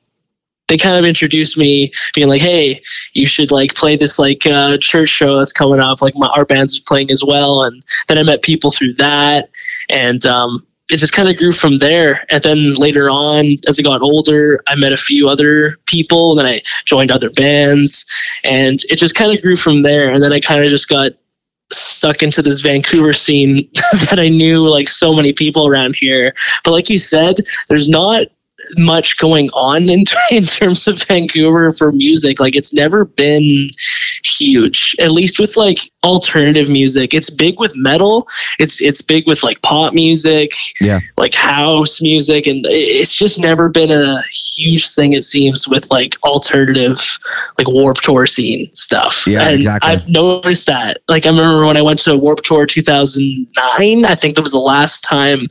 they 0.69 0.77
kind 0.77 0.97
of 0.97 1.05
introduced 1.05 1.57
me, 1.57 1.93
being 2.15 2.29
like, 2.29 2.41
"Hey, 2.41 2.81
you 3.15 3.27
should 3.27 3.53
like 3.53 3.75
play 3.75 3.97
this 3.97 4.19
like 4.19 4.45
uh, 4.47 4.79
church 4.79 5.11
show 5.11 5.39
that's 5.39 5.53
coming 5.53 5.81
up. 5.81 6.03
Like 6.03 6.17
my 6.17 6.29
our 6.37 6.45
band's 6.45 6.81
playing 6.81 7.11
as 7.11 7.23
well." 7.25 7.63
And 7.63 7.83
then 8.09 8.19
I 8.19 8.25
met 8.25 8.43
people 8.43 8.71
through 8.71 8.95
that, 8.95 9.49
and 9.89 10.27
um, 10.27 10.67
it 10.91 10.97
just 10.97 11.13
kind 11.13 11.29
of 11.29 11.37
grew 11.37 11.53
from 11.53 11.79
there. 11.79 12.25
And 12.31 12.43
then 12.43 12.75
later 12.75 13.09
on, 13.09 13.59
as 13.69 13.79
I 13.79 13.83
got 13.83 14.03
older, 14.03 14.61
I 14.67 14.75
met 14.75 14.93
a 14.93 14.97
few 14.97 15.29
other 15.29 15.77
people, 15.87 16.33
and 16.33 16.41
then 16.41 16.47
I 16.47 16.63
joined 16.85 17.13
other 17.13 17.31
bands, 17.31 18.05
and 18.43 18.81
it 18.91 18.97
just 18.97 19.15
kind 19.15 19.33
of 19.33 19.43
grew 19.43 19.57
from 19.57 19.83
there. 19.83 20.13
And 20.13 20.23
then 20.23 20.33
I 20.33 20.41
kind 20.41 20.65
of 20.65 20.71
just 20.71 20.89
got 20.89 21.13
stuck 21.71 22.23
into 22.23 22.43
this 22.43 22.61
Vancouver 22.61 23.13
scene 23.13 23.69
that 24.11 24.19
I 24.19 24.29
knew 24.29 24.69
like 24.69 24.89
so 24.89 25.15
many 25.15 25.33
people 25.33 25.67
around 25.67 25.97
here. 25.97 26.35
But 26.65 26.73
like 26.73 26.91
you 26.91 26.99
said, 26.99 27.37
there's 27.69 27.89
not 27.89 28.27
much 28.79 29.19
going 29.19 29.51
on 29.51 29.89
in, 29.89 30.05
in 30.31 30.45
terms 30.45 30.87
of 30.87 31.03
Vancouver 31.05 31.73
for 31.73 31.93
music. 31.93 32.41
Like 32.41 32.57
it's 32.57 32.75
never 32.75 33.05
been 33.05 33.71
huge, 34.39 34.95
at 35.01 35.11
least 35.11 35.39
with 35.39 35.57
like 35.57 35.79
alternative 36.05 36.69
music. 36.69 37.15
It's 37.15 37.31
big 37.31 37.59
with 37.59 37.73
metal. 37.77 38.27
It's 38.59 38.81
it's 38.81 39.03
big 39.03 39.27
with 39.27 39.43
like 39.43 39.61
pop 39.63 39.93
music, 39.95 40.53
Yeah. 40.81 41.01
like 41.19 41.35
house 41.35 42.01
music, 42.01 42.47
and 42.47 42.65
it's 42.69 43.15
just 43.15 43.39
never 43.39 43.69
been 43.69 43.91
a 43.91 44.21
huge 44.57 44.89
thing. 44.91 45.13
It 45.13 45.25
seems 45.25 45.67
with 45.69 45.91
like 45.91 46.15
alternative, 46.25 46.99
like 47.59 47.69
Warped 47.69 48.03
Tour 48.05 48.27
scene 48.27 48.73
stuff. 48.73 49.27
Yeah, 49.27 49.47
and 49.49 49.57
exactly. 49.57 49.91
I've 49.91 50.09
noticed 50.09 50.67
that. 50.67 50.99
Like 51.09 51.27
I 51.27 51.31
remember 51.31 51.67
when 51.67 51.77
I 51.77 51.83
went 51.83 51.99
to 52.01 52.17
Warped 52.17 52.45
Tour 52.45 52.67
2009. 52.67 54.05
I 54.05 54.15
think 54.15 54.37
that 54.37 54.43
was 54.43 54.53
the 54.53 54.59
last 54.59 55.03
time 55.05 55.49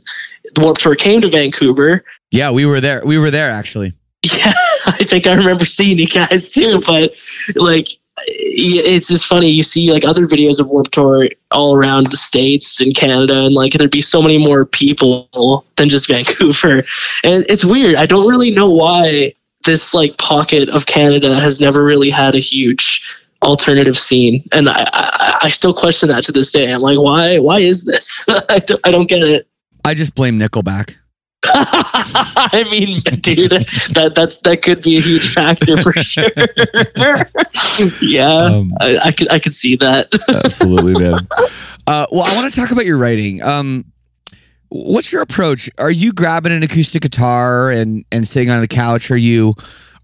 the 0.54 0.62
Warped 0.62 0.80
Tour 0.80 0.94
came 0.94 1.20
to 1.20 1.28
Vancouver. 1.28 2.04
Yeah, 2.30 2.50
we 2.50 2.66
were 2.66 2.80
there. 2.80 3.02
We 3.04 3.18
were 3.18 3.30
there 3.30 3.50
actually. 3.50 3.92
Yeah, 4.36 4.52
I 4.86 5.04
think 5.04 5.28
I 5.28 5.34
remember 5.36 5.64
seeing 5.64 5.98
you 6.00 6.06
guys 6.08 6.48
too. 6.48 6.80
But 6.84 7.12
like, 7.54 7.86
it's 8.18 9.08
just 9.08 9.26
funny. 9.26 9.50
You 9.50 9.62
see 9.62 9.92
like 9.92 10.04
other 10.04 10.26
videos 10.26 10.58
of 10.58 10.70
Warped 10.70 10.92
Tour 10.92 11.28
all 11.50 11.76
around 11.76 12.06
the 12.06 12.16
states 12.16 12.80
and 12.80 12.94
Canada, 12.94 13.44
and 13.44 13.54
like 13.54 13.72
there'd 13.72 13.90
be 13.90 14.00
so 14.00 14.22
many 14.22 14.38
more 14.38 14.64
people 14.64 15.64
than 15.76 15.88
just 15.88 16.08
Vancouver. 16.08 16.82
And 17.24 17.44
it's 17.48 17.64
weird. 17.64 17.96
I 17.96 18.06
don't 18.06 18.26
really 18.26 18.50
know 18.50 18.70
why 18.70 19.34
this 19.64 19.92
like 19.92 20.16
pocket 20.18 20.68
of 20.70 20.86
Canada 20.86 21.38
has 21.40 21.60
never 21.60 21.84
really 21.84 22.10
had 22.10 22.34
a 22.34 22.40
huge 22.40 23.02
alternative 23.42 23.98
scene 23.98 24.42
and 24.52 24.68
I, 24.68 24.88
I 24.92 25.38
i 25.42 25.50
still 25.50 25.74
question 25.74 26.08
that 26.08 26.24
to 26.24 26.32
this 26.32 26.50
day 26.50 26.72
i'm 26.72 26.80
like 26.80 26.98
why 26.98 27.38
why 27.38 27.58
is 27.58 27.84
this 27.84 28.26
I, 28.48 28.58
don't, 28.60 28.80
I 28.82 28.90
don't 28.90 29.08
get 29.08 29.22
it 29.22 29.46
I 29.86 29.94
just 29.94 30.16
blame 30.16 30.36
Nickelback. 30.36 30.96
I 31.48 32.66
mean, 32.70 33.00
dude, 33.20 33.50
that 33.50 34.12
that's 34.14 34.38
that 34.38 34.62
could 34.62 34.82
be 34.82 34.96
a 34.96 35.00
huge 35.00 35.32
factor 35.32 35.76
for 35.80 35.92
sure. 35.92 36.28
yeah, 38.02 38.28
Um, 38.28 38.72
I, 38.80 38.98
I 39.04 39.12
could 39.12 39.30
I 39.30 39.38
could 39.38 39.54
see 39.54 39.76
that. 39.76 40.08
Absolutely, 40.44 41.00
man. 41.02 41.18
Uh, 41.86 42.06
well, 42.10 42.24
I 42.24 42.34
want 42.34 42.52
to 42.52 42.60
talk 42.60 42.70
about 42.72 42.84
your 42.84 42.96
writing. 42.98 43.42
Um, 43.42 43.84
what's 44.68 45.12
your 45.12 45.22
approach? 45.22 45.70
Are 45.78 45.90
you 45.90 46.12
grabbing 46.12 46.52
an 46.52 46.62
acoustic 46.62 47.02
guitar 47.02 47.70
and 47.70 48.04
and 48.10 48.26
sitting 48.26 48.50
on 48.50 48.60
the 48.60 48.68
couch? 48.68 49.10
Are 49.10 49.16
you 49.16 49.54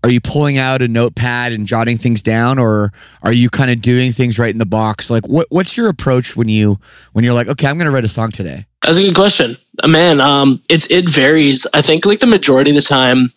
are 0.05 0.11
you 0.11 0.21
pulling 0.21 0.59
out 0.59 0.83
a 0.83 0.89
notepad 0.89 1.53
and 1.53 1.67
jotting 1.67 1.97
things 1.97 2.23
down, 2.23 2.59
or 2.59 2.91
are 3.23 3.33
you 3.33 3.51
kind 3.51 3.71
of 3.71 3.81
doing 3.83 4.13
things 4.13 4.39
right 4.39 4.51
in 4.51 4.59
the 4.59 4.67
box? 4.67 5.11
Like, 5.11 5.27
what 5.29 5.47
what's 5.51 5.77
your 5.77 5.89
approach 5.89 6.37
when 6.37 6.49
you 6.49 6.79
when 7.13 7.25
you're 7.25 7.35
like, 7.35 7.49
okay, 7.49 7.67
I'm 7.67 7.79
going 7.79 7.87
to 7.87 7.93
write 7.93 8.05
a 8.05 8.09
song 8.09 8.31
today? 8.31 8.67
That's 8.83 8.99
a 8.99 9.03
good 9.03 9.15
question, 9.15 9.57
man. 9.87 10.21
Um, 10.21 10.63
it's 10.69 10.91
it 10.91 11.09
varies. 11.09 11.67
I 11.73 11.83
think 11.83 12.05
like 12.05 12.21
the 12.21 12.27
majority 12.27 12.71
of 12.71 12.77
the 12.77 12.83
time, 12.83 13.33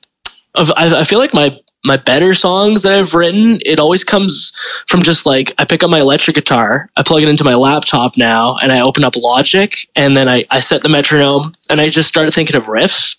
of 0.55 0.71
I, 0.71 1.01
I 1.01 1.03
feel 1.03 1.19
like 1.19 1.34
my 1.34 1.60
my 1.84 1.97
better 1.97 2.34
songs 2.34 2.81
that 2.81 2.97
I've 2.97 3.13
written, 3.13 3.60
it 3.63 3.79
always 3.79 4.03
comes 4.03 4.51
from 4.88 5.03
just 5.03 5.27
like 5.27 5.53
I 5.60 5.65
pick 5.65 5.84
up 5.84 5.91
my 5.91 5.99
electric 5.99 6.36
guitar, 6.36 6.89
I 6.97 7.03
plug 7.03 7.21
it 7.21 7.29
into 7.29 7.43
my 7.43 7.53
laptop 7.53 8.17
now, 8.17 8.58
and 8.58 8.71
I 8.71 8.81
open 8.81 9.03
up 9.03 9.15
Logic, 9.15 9.71
and 9.95 10.17
then 10.17 10.27
I 10.27 10.43
I 10.49 10.62
set 10.62 10.81
the 10.81 10.89
metronome, 10.89 11.53
and 11.69 11.79
I 11.79 11.89
just 11.89 12.10
start 12.10 12.34
thinking 12.34 12.55
of 12.55 12.65
riffs. 12.65 13.15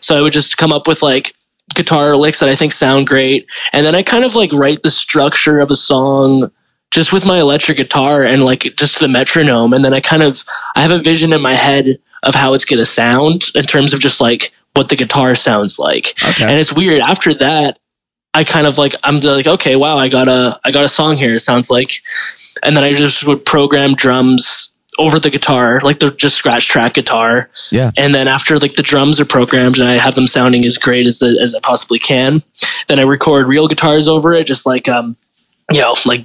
So 0.00 0.18
I 0.18 0.20
would 0.20 0.32
just 0.32 0.56
come 0.56 0.72
up 0.72 0.88
with 0.88 1.00
like 1.00 1.32
guitar 1.76 2.16
licks 2.16 2.40
that 2.40 2.48
I 2.48 2.56
think 2.56 2.72
sound 2.72 3.06
great, 3.06 3.46
and 3.72 3.86
then 3.86 3.94
I 3.94 4.02
kind 4.02 4.24
of 4.24 4.34
like 4.34 4.52
write 4.52 4.82
the 4.82 4.90
structure 4.90 5.60
of 5.60 5.70
a 5.70 5.76
song 5.76 6.50
just 6.90 7.12
with 7.12 7.24
my 7.26 7.38
electric 7.38 7.76
guitar 7.76 8.24
and 8.24 8.44
like 8.44 8.60
just 8.76 8.98
the 9.00 9.08
metronome 9.08 9.72
and 9.72 9.84
then 9.84 9.92
i 9.94 10.00
kind 10.00 10.22
of 10.22 10.42
i 10.76 10.80
have 10.80 10.90
a 10.90 10.98
vision 10.98 11.32
in 11.32 11.40
my 11.40 11.54
head 11.54 11.98
of 12.24 12.34
how 12.34 12.54
it's 12.54 12.64
going 12.64 12.78
to 12.78 12.84
sound 12.86 13.44
in 13.54 13.64
terms 13.64 13.92
of 13.92 14.00
just 14.00 14.20
like 14.20 14.52
what 14.74 14.88
the 14.88 14.96
guitar 14.96 15.34
sounds 15.34 15.78
like 15.78 16.14
Okay. 16.30 16.44
and 16.44 16.60
it's 16.60 16.72
weird 16.72 17.00
after 17.00 17.34
that 17.34 17.78
i 18.34 18.44
kind 18.44 18.66
of 18.66 18.78
like 18.78 18.94
i'm 19.04 19.20
like 19.20 19.46
okay 19.46 19.76
wow 19.76 19.96
i 19.98 20.08
got 20.08 20.28
a 20.28 20.58
i 20.64 20.70
got 20.70 20.84
a 20.84 20.88
song 20.88 21.16
here 21.16 21.34
it 21.34 21.40
sounds 21.40 21.70
like 21.70 21.90
and 22.62 22.76
then 22.76 22.84
i 22.84 22.92
just 22.92 23.26
would 23.26 23.44
program 23.44 23.94
drums 23.94 24.74
over 24.98 25.20
the 25.20 25.30
guitar 25.30 25.80
like 25.84 26.00
the 26.00 26.10
just 26.12 26.36
scratch 26.36 26.66
track 26.68 26.94
guitar 26.94 27.48
Yeah. 27.70 27.92
and 27.96 28.12
then 28.14 28.26
after 28.26 28.58
like 28.58 28.74
the 28.74 28.82
drums 28.82 29.20
are 29.20 29.24
programmed 29.24 29.78
and 29.78 29.88
i 29.88 29.92
have 29.92 30.16
them 30.16 30.26
sounding 30.26 30.64
as 30.64 30.76
great 30.76 31.06
as, 31.06 31.22
as 31.22 31.54
i 31.54 31.60
possibly 31.62 32.00
can 32.00 32.42
then 32.88 32.98
i 32.98 33.02
record 33.02 33.46
real 33.46 33.68
guitars 33.68 34.08
over 34.08 34.32
it 34.34 34.46
just 34.46 34.66
like 34.66 34.88
um 34.88 35.16
you 35.72 35.80
know 35.80 35.96
like 36.06 36.24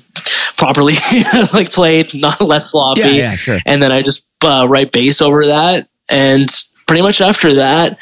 properly 0.57 0.93
like 1.53 1.71
played 1.71 2.13
not 2.13 2.39
less 2.41 2.71
sloppy 2.71 3.01
Yeah, 3.01 3.07
yeah, 3.09 3.31
sure. 3.35 3.59
and 3.65 3.81
then 3.81 3.91
I 3.91 4.01
just 4.01 4.25
uh, 4.43 4.67
write 4.69 4.91
bass 4.91 5.21
over 5.21 5.47
that. 5.47 5.87
And 6.09 6.49
pretty 6.85 7.01
much 7.01 7.21
after 7.21 7.55
that, 7.55 7.97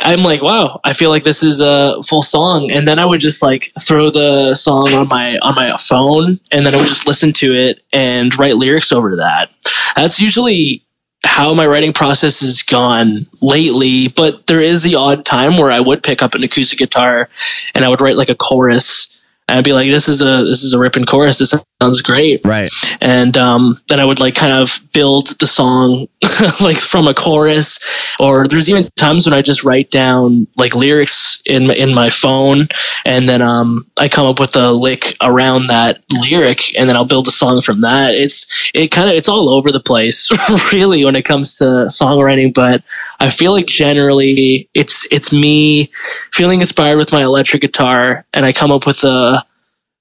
I'm 0.00 0.22
like, 0.22 0.42
wow, 0.42 0.80
I 0.84 0.94
feel 0.94 1.10
like 1.10 1.22
this 1.22 1.42
is 1.42 1.60
a 1.60 2.02
full 2.02 2.22
song. 2.22 2.70
And 2.70 2.88
then 2.88 2.98
I 2.98 3.04
would 3.04 3.20
just 3.20 3.42
like 3.42 3.70
throw 3.78 4.08
the 4.10 4.54
song 4.54 4.92
on 4.94 5.08
my 5.08 5.38
on 5.38 5.54
my 5.54 5.76
phone, 5.76 6.38
and 6.50 6.64
then 6.66 6.74
I 6.74 6.78
would 6.78 6.88
just 6.88 7.06
listen 7.06 7.32
to 7.34 7.52
it 7.54 7.82
and 7.92 8.36
write 8.38 8.56
lyrics 8.56 8.90
over 8.90 9.16
that. 9.16 9.50
That's 9.94 10.18
usually 10.18 10.82
how 11.24 11.54
my 11.54 11.66
writing 11.66 11.92
process 11.92 12.40
has 12.40 12.62
gone 12.62 13.26
lately. 13.42 14.08
But 14.08 14.46
there 14.46 14.60
is 14.60 14.82
the 14.82 14.94
odd 14.96 15.24
time 15.24 15.56
where 15.56 15.70
I 15.70 15.78
would 15.80 16.02
pick 16.02 16.22
up 16.22 16.34
an 16.34 16.42
acoustic 16.42 16.78
guitar 16.78 17.28
and 17.74 17.84
I 17.84 17.88
would 17.88 18.00
write 18.00 18.16
like 18.16 18.28
a 18.30 18.34
chorus. 18.34 19.20
And 19.48 19.58
I'd 19.58 19.64
be 19.64 19.72
like, 19.72 19.90
"This 19.90 20.08
is 20.08 20.22
a 20.22 20.44
this 20.44 20.62
is 20.62 20.72
a 20.72 20.78
ripping 20.78 21.04
chorus. 21.04 21.38
This 21.38 21.54
sounds 21.82 22.00
great." 22.00 22.40
Right. 22.44 22.70
and 23.00 23.36
um, 23.36 23.78
then 23.88 24.00
I 24.00 24.04
would 24.04 24.20
like 24.20 24.34
kind 24.34 24.52
of 24.52 24.78
build 24.94 25.38
the 25.38 25.46
song 25.46 26.08
like 26.60 26.78
from 26.78 27.08
a 27.08 27.14
chorus. 27.14 27.78
Or 28.18 28.46
there's 28.46 28.68
even 28.70 28.88
times 28.96 29.26
when 29.26 29.34
I 29.34 29.42
just 29.42 29.64
write 29.64 29.90
down 29.90 30.46
like 30.56 30.74
lyrics 30.74 31.42
in 31.46 31.66
my, 31.66 31.74
in 31.74 31.94
my 31.94 32.10
phone, 32.10 32.64
and 33.04 33.28
then 33.28 33.42
um, 33.42 33.86
I 33.98 34.08
come 34.08 34.26
up 34.26 34.38
with 34.38 34.54
a 34.56 34.72
lick 34.72 35.16
around 35.22 35.66
that 35.68 36.02
lyric, 36.10 36.76
and 36.78 36.88
then 36.88 36.96
I'll 36.96 37.08
build 37.08 37.28
a 37.28 37.32
song 37.32 37.60
from 37.60 37.80
that. 37.80 38.14
It's 38.14 38.70
it 38.74 38.88
kind 38.88 39.08
of 39.08 39.16
it's 39.16 39.28
all 39.28 39.48
over 39.48 39.72
the 39.72 39.80
place 39.80 40.28
really 40.72 41.04
when 41.04 41.16
it 41.16 41.24
comes 41.24 41.56
to 41.58 41.64
songwriting, 41.88 42.54
but 42.54 42.82
I 43.20 43.30
feel 43.30 43.52
like 43.52 43.66
generally 43.66 44.68
it's 44.74 45.06
it's 45.10 45.32
me 45.32 45.90
feeling 46.30 46.60
inspired 46.60 46.98
with 46.98 47.12
my 47.12 47.22
electric 47.22 47.62
guitar, 47.62 48.24
and 48.34 48.46
I 48.46 48.52
come 48.52 48.70
up 48.70 48.86
with 48.86 49.02
a 49.04 49.44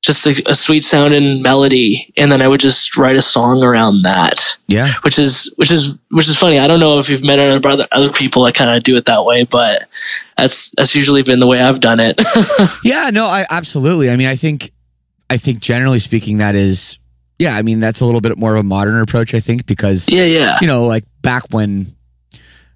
just 0.02 0.26
a, 0.26 0.32
a 0.50 0.56
sweet 0.56 0.84
sounding 0.84 1.42
melody 1.44 2.12
and 2.18 2.32
then 2.32 2.42
i 2.42 2.48
would 2.48 2.60
just 2.60 2.98
write 2.98 3.16
a 3.16 3.22
song 3.22 3.64
around 3.64 4.02
that 4.04 4.58
Yeah. 4.68 4.88
which 5.04 5.20
is 5.20 5.54
which 5.58 5.70
is 5.72 5.98
which 6.10 6.28
is 6.28 6.38
funny 6.38 6.58
i 6.60 6.68
don't 6.68 6.80
know 6.80 6.98
if 7.00 7.08
you've 7.10 7.24
met 7.24 7.38
other 7.40 7.66
other, 7.68 7.88
other 7.92 8.12
people 8.12 8.44
that 8.46 8.56
kind 8.56 8.70
of 8.76 8.82
do 8.84 8.96
it 8.98 9.06
that 9.06 9.24
way 9.26 9.44
but 9.44 9.78
that's 10.38 10.72
that's 10.72 10.96
usually 10.96 11.22
been 11.22 11.40
the 11.40 11.48
way 11.48 11.62
i've 11.62 11.80
done 11.80 12.00
it 12.00 12.20
Yeah, 12.84 13.10
no, 13.14 13.26
I 13.28 13.46
absolutely. 13.50 14.10
I 14.10 14.16
mean, 14.18 14.28
I 14.28 14.36
think, 14.36 14.72
I 15.30 15.38
think 15.38 15.60
generally 15.60 16.00
speaking, 16.00 16.40
that 16.40 16.56
is, 16.56 16.98
yeah. 17.38 17.56
I 17.56 17.62
mean, 17.62 17.80
that's 17.80 18.02
a 18.02 18.06
little 18.06 18.22
bit 18.22 18.38
more 18.38 18.56
of 18.56 18.60
a 18.62 18.64
modern 18.64 19.00
approach. 19.02 19.34
I 19.36 19.40
think 19.40 19.66
because 19.68 20.10
yeah 20.10 20.26
yeah 20.26 20.58
you 20.62 20.68
know, 20.68 20.86
like 20.86 21.04
back 21.22 21.44
when, 21.52 21.96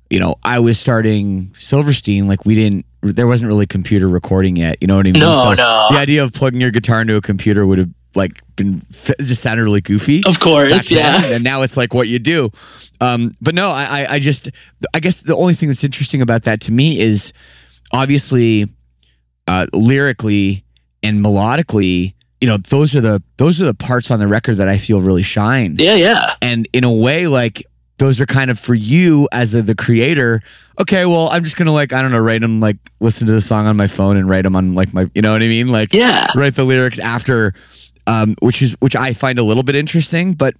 you 0.09 0.19
know, 0.19 0.35
I 0.43 0.59
was 0.59 0.79
starting 0.79 1.51
Silverstein, 1.55 2.27
like 2.27 2.45
we 2.45 2.53
didn't, 2.55 2.85
there 3.13 3.27
wasn't 3.27 3.47
really 3.47 3.65
computer 3.65 4.07
recording 4.07 4.55
yet. 4.55 4.77
You 4.81 4.87
know 4.87 4.95
what 4.97 5.05
I 5.07 5.11
mean? 5.11 5.19
no 5.21 5.53
no 5.53 5.87
The 5.91 5.97
idea 5.97 6.23
of 6.23 6.33
plugging 6.33 6.61
your 6.61 6.71
guitar 6.71 7.01
into 7.01 7.15
a 7.15 7.21
computer 7.21 7.65
would 7.65 7.79
have 7.79 7.89
like 8.15 8.41
been 8.55 8.81
just 8.89 9.41
sounded 9.41 9.63
really 9.63 9.81
goofy. 9.81 10.21
of 10.25 10.39
course 10.39 10.89
then, 10.89 11.21
yeah 11.21 11.35
and 11.35 11.43
now 11.43 11.61
it's 11.63 11.75
like 11.77 11.93
what 11.93 12.07
you 12.07 12.17
do. 12.19 12.49
Um, 13.01 13.33
but 13.41 13.53
no, 13.55 13.67
I, 13.69 13.83
I, 13.83 14.05
I 14.15 14.19
just, 14.19 14.49
I 14.93 14.99
guess 15.01 15.21
the 15.21 15.35
only 15.35 15.53
thing 15.53 15.67
that's 15.67 15.83
interesting 15.83 16.21
about 16.21 16.43
that 16.43 16.61
to 16.61 16.71
me 16.71 16.97
is 16.99 17.33
obviously, 17.91 18.67
uh, 19.47 19.65
lyrically 19.73 20.63
and 21.03 21.23
melodically, 21.23 22.13
you 22.41 22.47
know, 22.47 22.57
those 22.57 22.95
are 22.95 23.01
the 23.01 23.21
those 23.37 23.61
are 23.61 23.65
the 23.65 23.73
parts 23.73 24.11
on 24.11 24.19
the 24.19 24.27
record 24.27 24.55
that 24.57 24.67
I 24.69 24.77
feel 24.77 25.01
really 25.01 25.21
shine. 25.23 25.75
yeah 25.79 25.95
yeah 25.95 26.33
And 26.41 26.67
in 26.73 26.83
a 26.83 26.91
way, 26.91 27.27
like 27.27 27.63
those 27.97 28.19
are 28.19 28.25
kind 28.25 28.51
of 28.51 28.59
for 28.59 28.73
you 28.73 29.27
as 29.31 29.53
a, 29.53 29.61
the 29.61 29.75
creator. 29.75 30.41
Okay, 30.79 31.05
well, 31.05 31.29
I'm 31.29 31.43
just 31.43 31.57
gonna 31.57 31.71
like 31.73 31.93
I 31.93 32.01
don't 32.01 32.11
know, 32.11 32.19
write 32.19 32.41
them 32.41 32.59
like 32.59 32.77
listen 32.99 33.27
to 33.27 33.33
the 33.33 33.41
song 33.41 33.67
on 33.67 33.77
my 33.77 33.87
phone 33.87 34.17
and 34.17 34.27
write 34.29 34.43
them 34.43 34.55
on 34.55 34.75
like 34.75 34.93
my, 34.93 35.09
you 35.13 35.21
know 35.21 35.33
what 35.33 35.41
I 35.41 35.47
mean, 35.47 35.69
like 35.69 35.93
yeah 35.93 36.27
write 36.35 36.55
the 36.55 36.63
lyrics 36.65 36.99
after, 36.99 37.53
um, 38.07 38.35
which 38.41 38.61
is 38.61 38.75
which 38.79 38.95
I 38.95 39.13
find 39.13 39.39
a 39.39 39.43
little 39.43 39.63
bit 39.63 39.75
interesting. 39.75 40.33
But 40.33 40.55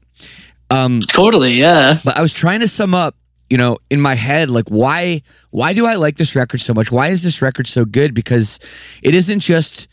um, 0.70 1.00
totally 1.02 1.54
yeah 1.54 1.98
but 2.04 2.18
I 2.18 2.22
was 2.22 2.34
trying 2.34 2.62
to 2.62 2.68
sum 2.68 2.94
up, 2.96 3.16
you 3.50 3.58
know, 3.58 3.78
in 3.90 4.00
my 4.00 4.16
head, 4.16 4.50
like 4.50 4.70
why 4.70 5.22
why 5.52 5.74
do 5.74 5.86
I 5.86 5.96
like 5.96 6.16
this 6.16 6.36
record 6.36 6.62
so 6.62 6.74
much? 6.74 6.92
Why 6.92 7.10
is 7.10 7.22
this 7.22 7.42
record 7.42 7.68
so 7.68 7.84
good? 7.86 8.14
Because 8.14 8.60
it 9.04 9.14
isn't 9.14 9.42
just 9.42 9.88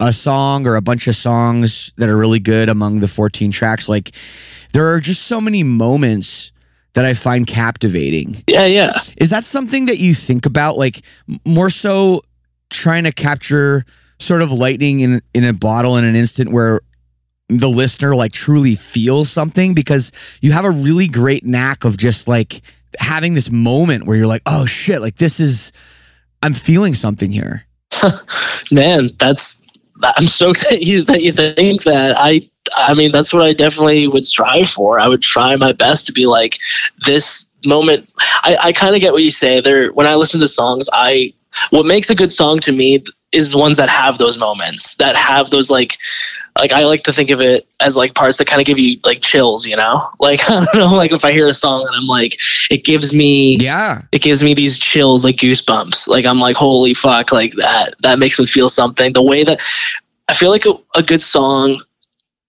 a 0.00 0.12
song 0.12 0.66
or 0.66 0.76
a 0.76 0.82
bunch 0.82 1.06
of 1.06 1.14
songs 1.14 1.92
that 1.96 2.08
are 2.08 2.16
really 2.16 2.40
good 2.40 2.68
among 2.68 3.00
the 3.00 3.08
14 3.08 3.50
tracks. 3.50 3.88
Like 3.88 4.10
there 4.72 4.92
are 4.92 5.00
just 5.00 5.22
so 5.22 5.40
many 5.40 5.62
moments 5.62 6.52
that 6.94 7.04
I 7.04 7.14
find 7.14 7.46
captivating. 7.46 8.42
Yeah, 8.48 8.66
yeah. 8.66 9.00
Is 9.16 9.30
that 9.30 9.44
something 9.44 9.86
that 9.86 9.98
you 9.98 10.14
think 10.14 10.46
about, 10.46 10.76
like 10.76 11.04
more 11.44 11.70
so 11.70 12.22
trying 12.70 13.04
to 13.04 13.12
capture 13.12 13.84
sort 14.18 14.42
of 14.42 14.50
lightning 14.50 15.00
in 15.00 15.20
in 15.34 15.44
a 15.44 15.52
bottle 15.52 15.96
in 15.96 16.04
an 16.04 16.16
instant 16.16 16.50
where 16.50 16.80
the 17.48 17.68
listener 17.68 18.16
like 18.16 18.32
truly 18.32 18.74
feels 18.74 19.28
something 19.28 19.74
because 19.74 20.12
you 20.40 20.52
have 20.52 20.64
a 20.64 20.70
really 20.70 21.06
great 21.06 21.44
knack 21.44 21.84
of 21.84 21.96
just 21.96 22.26
like 22.26 22.62
having 22.98 23.34
this 23.34 23.50
moment 23.50 24.06
where 24.06 24.16
you're 24.16 24.26
like, 24.26 24.42
oh 24.46 24.66
shit, 24.66 25.00
like 25.00 25.16
this 25.16 25.40
is 25.40 25.72
I'm 26.42 26.54
feeling 26.54 26.94
something 26.94 27.30
here. 27.30 27.66
Man, 28.70 29.10
that's 29.18 29.66
I'm 30.02 30.24
that 30.26 30.78
you 30.80 31.02
that 31.04 31.22
you 31.22 31.32
think 31.32 31.82
that. 31.84 32.16
I 32.18 32.42
I 32.76 32.94
mean, 32.94 33.12
that's 33.12 33.32
what 33.32 33.42
I 33.42 33.52
definitely 33.52 34.06
would 34.08 34.24
strive 34.24 34.68
for. 34.68 34.98
I 34.98 35.08
would 35.08 35.22
try 35.22 35.54
my 35.56 35.72
best 35.72 36.06
to 36.06 36.12
be 36.12 36.26
like 36.26 36.58
this 37.04 37.52
moment. 37.66 38.08
I, 38.42 38.56
I 38.64 38.72
kind 38.72 38.94
of 38.94 39.00
get 39.00 39.12
what 39.12 39.22
you 39.22 39.30
say 39.30 39.60
there. 39.60 39.92
When 39.92 40.06
I 40.06 40.14
listen 40.14 40.40
to 40.40 40.48
songs, 40.48 40.88
I 40.92 41.32
what 41.70 41.86
makes 41.86 42.10
a 42.10 42.14
good 42.14 42.32
song 42.32 42.58
to 42.60 42.72
me 42.72 43.04
is 43.32 43.54
ones 43.54 43.76
that 43.76 43.88
have 43.88 44.18
those 44.18 44.38
moments 44.38 44.94
that 44.96 45.16
have 45.16 45.50
those 45.50 45.70
like 45.70 45.98
like 46.60 46.72
I 46.72 46.84
like 46.84 47.02
to 47.04 47.12
think 47.12 47.30
of 47.30 47.40
it 47.40 47.66
as 47.80 47.96
like 47.96 48.14
parts 48.14 48.38
that 48.38 48.46
kind 48.46 48.60
of 48.60 48.66
give 48.66 48.78
you 48.78 48.98
like 49.04 49.20
chills, 49.20 49.66
you 49.66 49.76
know? 49.76 50.00
Like 50.20 50.40
I 50.48 50.64
don't 50.64 50.74
know, 50.76 50.96
like 50.96 51.12
if 51.12 51.24
I 51.24 51.32
hear 51.32 51.48
a 51.48 51.54
song 51.54 51.82
and 51.86 51.94
I'm 51.96 52.06
like, 52.06 52.36
it 52.70 52.84
gives 52.84 53.12
me 53.12 53.56
Yeah. 53.60 54.02
it 54.12 54.22
gives 54.22 54.42
me 54.42 54.54
these 54.54 54.78
chills, 54.78 55.24
like 55.24 55.36
goosebumps. 55.36 56.08
Like 56.08 56.24
I'm 56.24 56.38
like, 56.40 56.56
holy 56.56 56.94
fuck, 56.94 57.30
like 57.32 57.52
that 57.52 57.94
that 58.00 58.18
makes 58.18 58.38
me 58.38 58.46
feel 58.46 58.68
something. 58.68 59.12
The 59.12 59.22
way 59.22 59.44
that 59.44 59.60
I 60.30 60.34
feel 60.34 60.50
like 60.50 60.64
a, 60.66 60.74
a 60.96 61.02
good 61.02 61.20
song 61.22 61.82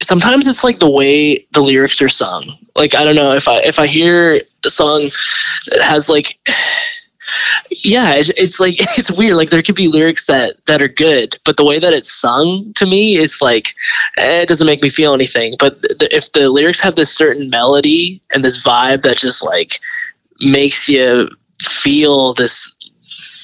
sometimes 0.06 0.48
it's 0.48 0.64
like 0.64 0.80
the 0.80 0.90
way 0.90 1.46
the 1.52 1.62
lyrics 1.62 2.02
are 2.02 2.10
sung. 2.10 2.58
Like 2.76 2.96
I 2.96 3.04
don't 3.04 3.16
know 3.16 3.34
if 3.34 3.48
I 3.48 3.60
if 3.60 3.80
I 3.80 3.88
hear 3.88 4.42
a 4.66 4.70
song 4.70 5.02
that 5.68 5.82
has 5.82 6.10
like 6.10 6.40
yeah, 7.84 8.14
it's, 8.16 8.30
it's 8.32 8.60
like 8.60 8.76
it's 8.98 9.12
weird. 9.12 9.36
Like 9.36 9.50
there 9.50 9.62
could 9.62 9.76
be 9.76 9.88
lyrics 9.88 10.28
that 10.28 10.58
that 10.66 10.82
are 10.82 10.88
good, 10.88 11.38
but 11.46 11.58
the 11.58 11.66
way 11.66 11.80
that 11.80 11.94
it's 11.94 12.12
sung 12.12 12.72
to 12.74 12.86
me 12.86 13.16
is 13.18 13.42
like 13.42 13.70
eh, 14.18 14.42
it 14.42 14.48
doesn't 14.48 14.68
make 14.68 14.82
me 14.82 14.90
feel 14.90 15.14
anything. 15.14 15.56
But 15.60 15.82
th- 16.00 16.12
if 16.12 16.32
the 16.32 16.50
lyrics 16.50 16.80
have 16.82 16.96
this 16.96 17.16
certain 17.16 17.50
melody 17.50 18.22
and 18.34 18.44
this 18.44 18.66
vibe 18.66 19.02
that 19.04 19.18
just 19.18 19.44
like 19.44 19.80
makes 20.42 20.90
you 20.90 21.30
feel 21.62 22.34
this 22.34 22.72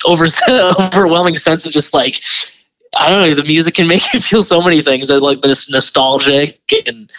over 0.05 0.25
overwhelming 0.49 1.37
sense 1.37 1.65
of 1.65 1.71
just 1.71 1.93
like 1.93 2.19
I 2.97 3.09
don't 3.09 3.29
know. 3.29 3.35
The 3.35 3.43
music 3.43 3.75
can 3.75 3.87
make 3.87 4.13
you 4.13 4.19
feel 4.19 4.41
so 4.41 4.61
many 4.61 4.81
things. 4.81 5.07
That 5.07 5.21
like 5.21 5.41
this 5.41 5.69
nostalgic 5.69 6.59
and 6.85 7.11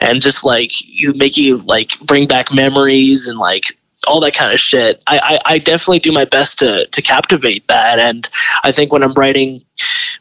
and 0.00 0.22
just 0.22 0.44
like 0.44 0.70
you 0.84 1.14
make 1.14 1.36
you 1.36 1.58
like 1.58 1.98
bring 2.06 2.26
back 2.26 2.52
memories 2.52 3.28
and 3.28 3.38
like 3.38 3.64
all 4.06 4.20
that 4.20 4.34
kind 4.34 4.52
of 4.52 4.60
shit. 4.60 5.02
I, 5.06 5.18
I, 5.18 5.54
I 5.54 5.58
definitely 5.58 5.98
do 5.98 6.12
my 6.12 6.24
best 6.24 6.58
to 6.60 6.86
to 6.86 7.02
captivate 7.02 7.66
that. 7.68 7.98
And 7.98 8.28
I 8.64 8.72
think 8.72 8.92
when 8.92 9.02
I'm 9.02 9.14
writing 9.14 9.60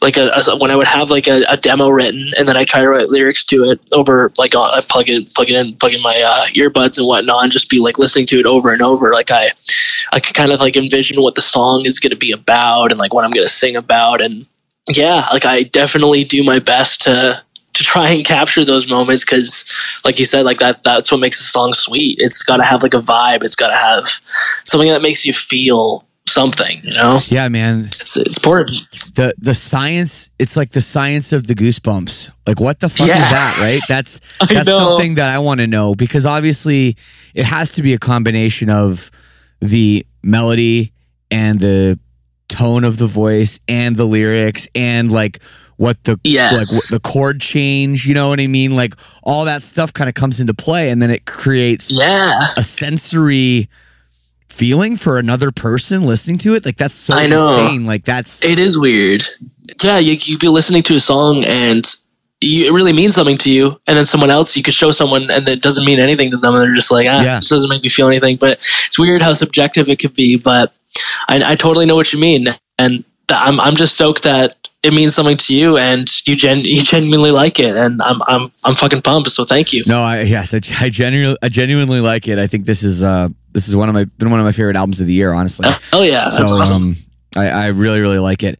like 0.01 0.17
a, 0.17 0.29
a 0.29 0.57
when 0.57 0.71
I 0.71 0.75
would 0.75 0.87
have 0.87 1.09
like 1.09 1.27
a, 1.27 1.43
a, 1.49 1.57
demo 1.57 1.89
written 1.89 2.29
and 2.37 2.47
then 2.47 2.57
I 2.57 2.65
try 2.65 2.81
to 2.81 2.89
write 2.89 3.09
lyrics 3.09 3.45
to 3.45 3.63
it 3.63 3.79
over 3.93 4.31
like 4.37 4.53
I 4.55 4.81
plug 4.81 5.09
it 5.09 5.33
plug 5.33 5.49
it 5.49 5.55
in 5.55 5.75
plug 5.77 5.93
in 5.93 6.01
my 6.01 6.21
uh, 6.21 6.45
earbuds 6.47 6.97
and 6.97 7.07
whatnot 7.07 7.43
and 7.43 7.51
just 7.51 7.69
be 7.69 7.79
like 7.79 7.97
listening 7.97 8.25
to 8.27 8.39
it 8.39 8.45
over 8.45 8.73
and 8.73 8.81
over 8.81 9.13
like 9.13 9.31
I 9.31 9.51
I 10.11 10.19
can 10.19 10.33
kind 10.33 10.51
of 10.51 10.59
like 10.59 10.75
envision 10.75 11.21
what 11.21 11.35
the 11.35 11.41
song 11.41 11.85
is 11.85 11.99
going 11.99 12.11
to 12.11 12.17
be 12.17 12.31
about 12.31 12.91
and 12.91 12.99
like 12.99 13.13
what 13.13 13.23
I'm 13.23 13.31
going 13.31 13.47
to 13.47 13.53
sing 13.53 13.75
about 13.75 14.21
and 14.21 14.45
yeah 14.89 15.27
like 15.33 15.45
I 15.45 15.63
definitely 15.63 16.23
do 16.23 16.43
my 16.43 16.59
best 16.59 17.01
to 17.01 17.41
to 17.73 17.83
try 17.83 18.09
and 18.09 18.23
capture 18.25 18.63
those 18.63 18.89
moments 18.89 19.23
because 19.25 19.65
like 20.05 20.17
you 20.19 20.25
said 20.25 20.45
like 20.45 20.59
that 20.59 20.83
that's 20.83 21.11
what 21.11 21.19
makes 21.19 21.39
a 21.41 21.43
song 21.43 21.73
sweet 21.73 22.17
it's 22.21 22.41
got 22.43 22.57
to 22.57 22.63
have 22.63 22.81
like 22.83 22.93
a 22.93 23.01
vibe 23.01 23.43
it's 23.43 23.55
got 23.55 23.67
to 23.69 23.75
have 23.75 24.05
something 24.63 24.89
that 24.89 25.01
makes 25.01 25.25
you 25.25 25.33
feel 25.33 26.05
something 26.27 26.79
you 26.83 26.93
know 26.93 27.19
Yeah, 27.27 27.49
man. 27.49 27.85
it's 27.85 28.15
it's 28.17 28.37
important 28.37 28.79
The 29.15 29.33
the 29.37 29.53
science, 29.53 30.29
it's 30.39 30.55
like 30.57 30.71
the 30.71 30.81
science 30.81 31.31
of 31.33 31.47
the 31.47 31.53
goosebumps. 31.55 32.29
Like 32.47 32.59
what 32.59 32.79
the 32.79 32.89
fuck 32.89 33.07
Yeah. 33.07 33.15
is 33.17 33.29
that, 33.31 33.57
right? 33.61 33.81
That's 33.87 34.19
that's 34.49 34.67
something 34.69 35.15
that 35.15 35.29
I 35.29 35.39
want 35.39 35.59
to 35.61 35.67
know 35.67 35.95
because 35.95 36.25
obviously 36.25 36.95
it 37.33 37.45
has 37.45 37.71
to 37.73 37.81
be 37.83 37.93
a 37.93 37.97
combination 37.99 38.69
of 38.69 39.11
the 39.61 40.05
melody 40.23 40.91
and 41.31 41.59
the 41.59 41.99
tone 42.55 42.83
of 42.83 42.97
the 42.97 43.07
voice 43.07 43.59
and 43.67 43.95
the 43.95 44.05
lyrics 44.05 44.67
and 44.75 45.11
like 45.11 45.41
what 45.77 46.01
the 46.05 46.17
Yes. 46.23 46.53
like 46.53 46.69
what 46.77 46.89
the 46.89 46.99
chord 47.09 47.41
change, 47.41 48.05
you 48.07 48.13
know 48.13 48.29
what 48.29 48.39
I 48.39 48.47
mean? 48.47 48.75
Like 48.75 48.93
all 49.23 49.45
that 49.45 49.61
stuff 49.61 49.91
kind 49.93 50.07
of 50.07 50.13
comes 50.13 50.39
into 50.39 50.53
play 50.53 50.89
and 50.89 51.01
then 51.01 51.09
it 51.11 51.25
creates 51.25 51.91
yeah 51.91 52.39
a 52.57 52.63
sensory 52.63 53.67
feeling 54.47 54.95
for 54.95 55.17
another 55.17 55.51
person 55.51 56.03
listening 56.05 56.37
to 56.39 56.55
it. 56.55 56.65
Like 56.65 56.77
that's 56.77 56.93
so 56.93 57.13
I 57.15 57.27
know. 57.27 57.59
insane. 57.65 57.85
Like 57.85 58.05
that's 58.05 58.43
It 58.43 58.57
is 58.59 58.77
weird. 58.79 59.25
Yeah, 59.83 59.97
you 59.99 60.13
you 60.13 60.37
be 60.37 60.47
listening 60.47 60.83
to 60.83 60.95
a 60.95 60.99
song 60.99 61.43
and 61.45 61.85
you, 62.41 62.67
it 62.67 62.71
really 62.73 62.93
means 62.93 63.15
something 63.15 63.37
to 63.39 63.49
you, 63.51 63.79
and 63.87 63.97
then 63.97 64.05
someone 64.05 64.29
else 64.29 64.55
you 64.55 64.61
could 64.63 64.73
show 64.73 64.91
someone 64.91 65.31
and 65.31 65.47
it 65.49 65.61
doesn't 65.61 65.85
mean 65.85 65.99
anything 65.99 66.29
to 66.31 66.37
them, 66.37 66.53
and 66.53 66.61
they're 66.63 66.75
just 66.75 66.91
like, 66.91 67.07
ah, 67.09 67.21
Yeah. 67.23 67.37
this 67.37 67.49
doesn't 67.49 67.69
make 67.69 67.81
me 67.81 67.89
feel 67.89 68.07
anything. 68.07 68.35
But 68.35 68.59
it's 68.87 68.99
weird 68.99 69.21
how 69.21 69.33
subjective 69.33 69.89
it 69.89 69.99
could 69.99 70.13
be. 70.13 70.37
But 70.37 70.73
I, 71.27 71.51
I 71.51 71.55
totally 71.55 71.85
know 71.85 71.95
what 71.95 72.11
you 72.13 72.19
mean, 72.19 72.47
and 72.77 73.03
I'm 73.29 73.59
I'm 73.59 73.75
just 73.75 73.95
stoked 73.95 74.23
that 74.23 74.55
it 74.83 74.93
means 74.93 75.15
something 75.15 75.37
to 75.37 75.55
you, 75.55 75.77
and 75.77 76.07
you 76.27 76.35
gen 76.35 76.59
you 76.59 76.83
genuinely 76.83 77.31
like 77.31 77.59
it, 77.59 77.75
and 77.75 78.01
I'm 78.03 78.21
I'm 78.27 78.51
I'm 78.65 78.75
fucking 78.75 79.01
pumped. 79.01 79.31
So 79.31 79.43
thank 79.45 79.73
you. 79.73 79.83
No, 79.87 79.99
I 80.01 80.21
yes, 80.21 80.53
I, 80.53 80.59
I 80.85 80.89
genuinely, 80.89 81.37
I 81.41 81.49
genuinely 81.49 82.01
like 82.01 82.27
it. 82.27 82.37
I 82.37 82.47
think 82.47 82.65
this 82.65 82.83
is 82.83 83.03
uh 83.03 83.29
this 83.53 83.67
is 83.67 83.75
one 83.75 83.89
of 83.89 83.95
my 83.95 84.05
been 84.05 84.29
one 84.29 84.39
of 84.39 84.45
my 84.45 84.51
favorite 84.51 84.75
albums 84.75 84.99
of 85.01 85.07
the 85.07 85.13
year, 85.13 85.33
honestly. 85.33 85.67
Oh 85.91 86.03
yeah, 86.03 86.29
So 86.29 86.45
awesome. 86.45 86.73
um, 86.75 86.95
I, 87.35 87.47
I 87.49 87.67
really 87.67 88.01
really 88.01 88.19
like 88.19 88.43
it. 88.43 88.59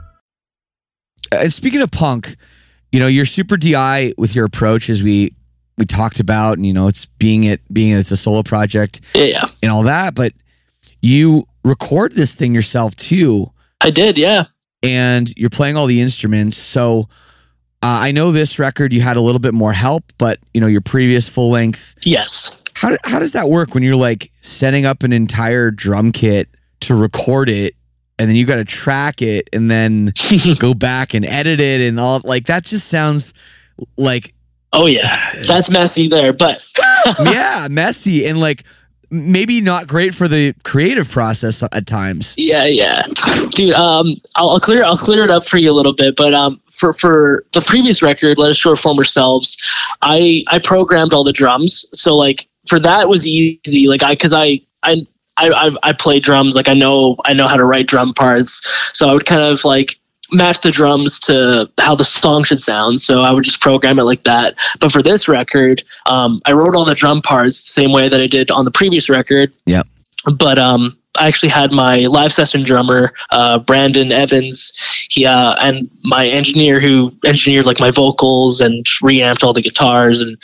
Uh, 1.31 1.49
speaking 1.49 1.81
of 1.81 1.91
punk, 1.91 2.35
you 2.91 2.99
know, 2.99 3.07
you're 3.07 3.25
super 3.25 3.57
DI 3.57 4.13
with 4.17 4.35
your 4.35 4.45
approach, 4.45 4.89
as 4.89 5.01
we 5.01 5.33
we 5.77 5.85
talked 5.85 6.19
about, 6.19 6.57
and 6.57 6.65
you 6.65 6.73
know, 6.73 6.87
it's 6.87 7.05
being 7.05 7.43
it 7.45 7.61
being 7.73 7.95
it's 7.97 8.11
a 8.11 8.17
solo 8.17 8.43
project 8.43 9.01
yeah, 9.15 9.23
yeah, 9.23 9.45
and 9.63 9.71
all 9.71 9.83
that, 9.83 10.13
but 10.15 10.33
you 11.01 11.47
record 11.63 12.13
this 12.13 12.35
thing 12.35 12.53
yourself 12.53 12.95
too. 12.95 13.51
I 13.81 13.89
did. 13.89 14.17
Yeah, 14.17 14.45
and 14.83 15.31
you're 15.37 15.49
playing 15.49 15.77
all 15.77 15.87
the 15.87 16.01
instruments. 16.01 16.57
So 16.57 17.07
uh, 17.83 17.99
I 18.01 18.11
know 18.11 18.31
this 18.31 18.59
record 18.59 18.93
you 18.93 19.01
had 19.01 19.17
a 19.17 19.21
little 19.21 19.39
bit 19.39 19.53
more 19.53 19.73
help, 19.73 20.03
but 20.17 20.39
you 20.53 20.61
know 20.61 20.67
your 20.67 20.81
previous 20.81 21.27
full 21.29 21.49
length. 21.49 21.95
yes. 22.05 22.57
How 22.73 22.95
how 23.03 23.19
does 23.19 23.33
that 23.33 23.47
work 23.47 23.73
when 23.73 23.83
you're 23.83 23.95
like 23.95 24.29
setting 24.41 24.85
up 24.85 25.03
an 25.03 25.13
entire 25.13 25.71
drum 25.71 26.11
kit 26.11 26.49
to 26.81 26.95
record 26.95 27.49
it, 27.49 27.75
and 28.19 28.29
then 28.29 28.35
you 28.35 28.45
got 28.45 28.55
to 28.55 28.65
track 28.65 29.21
it, 29.21 29.49
and 29.53 29.69
then 29.69 30.11
go 30.59 30.73
back 30.73 31.13
and 31.13 31.25
edit 31.25 31.59
it, 31.59 31.81
and 31.81 31.99
all 31.99 32.21
like 32.23 32.45
that 32.45 32.65
just 32.65 32.87
sounds 32.87 33.33
like 33.97 34.33
Oh 34.73 34.85
yeah, 34.85 35.19
that's 35.45 35.69
messy 35.69 36.07
there, 36.07 36.31
but 36.31 36.65
yeah 37.19 37.67
messy 37.69 38.25
and 38.25 38.39
like 38.39 38.63
maybe 39.09 39.59
not 39.59 39.85
great 39.85 40.13
for 40.13 40.29
the 40.29 40.53
creative 40.63 41.09
process 41.09 41.61
at 41.61 41.85
times. 41.85 42.33
Yeah, 42.37 42.65
yeah, 42.65 43.03
dude. 43.51 43.73
Um, 43.73 44.15
I'll, 44.37 44.51
I'll 44.51 44.59
clear 44.59 44.83
I'll 44.83 44.97
clear 44.97 45.23
it 45.23 45.29
up 45.29 45.45
for 45.45 45.57
you 45.57 45.69
a 45.71 45.75
little 45.75 45.93
bit. 45.93 46.15
But 46.15 46.33
um, 46.33 46.61
for 46.71 46.93
for 46.93 47.43
the 47.51 47.61
previous 47.61 48.01
record, 48.01 48.37
"Let 48.37 48.51
Us 48.51 48.57
Show 48.57 48.71
Our 48.71 48.75
Former 48.77 49.03
Selves," 49.03 49.57
I 50.01 50.43
I 50.47 50.59
programmed 50.59 51.13
all 51.13 51.25
the 51.25 51.33
drums. 51.33 51.85
So 51.91 52.15
like 52.15 52.47
for 52.65 52.79
that 52.79 53.09
was 53.09 53.27
easy. 53.27 53.87
Like 53.87 54.03
I 54.03 54.13
because 54.13 54.33
I 54.33 54.61
I. 54.83 55.05
I, 55.37 55.49
I 55.49 55.89
I 55.89 55.93
play 55.93 56.19
drums 56.19 56.55
like 56.55 56.67
I 56.67 56.73
know 56.73 57.15
I 57.25 57.33
know 57.33 57.47
how 57.47 57.57
to 57.57 57.65
write 57.65 57.87
drum 57.87 58.13
parts. 58.13 58.61
So 58.95 59.09
I 59.09 59.13
would 59.13 59.25
kind 59.25 59.41
of 59.41 59.63
like 59.65 59.97
match 60.33 60.61
the 60.61 60.71
drums 60.71 61.19
to 61.19 61.69
how 61.79 61.95
the 61.95 62.03
song 62.05 62.43
should 62.43 62.59
sound. 62.59 63.01
So 63.01 63.23
I 63.23 63.31
would 63.31 63.43
just 63.43 63.59
program 63.61 63.99
it 63.99 64.03
like 64.03 64.23
that. 64.23 64.55
But 64.79 64.91
for 64.91 65.01
this 65.01 65.27
record 65.27 65.83
um, 66.05 66.41
I 66.45 66.53
wrote 66.53 66.75
all 66.75 66.85
the 66.85 66.95
drum 66.95 67.21
parts 67.21 67.65
the 67.65 67.81
same 67.81 67.91
way 67.91 68.09
that 68.09 68.21
I 68.21 68.27
did 68.27 68.51
on 68.51 68.65
the 68.65 68.71
previous 68.71 69.09
record. 69.09 69.51
Yep. 69.65 69.87
but 70.37 70.57
um 70.57 70.97
I 71.19 71.27
actually 71.27 71.49
had 71.49 71.73
my 71.73 72.05
live 72.05 72.31
session 72.31 72.63
drummer, 72.63 73.11
uh, 73.31 73.59
Brandon 73.59 74.11
Evans, 74.13 74.71
he 75.09 75.25
uh, 75.25 75.55
and 75.59 75.89
my 76.05 76.25
engineer 76.25 76.79
who 76.79 77.13
engineered 77.25 77.65
like 77.65 77.81
my 77.81 77.91
vocals 77.91 78.61
and 78.61 78.85
reamped 79.01 79.43
all 79.43 79.51
the 79.51 79.61
guitars 79.61 80.21
and 80.21 80.37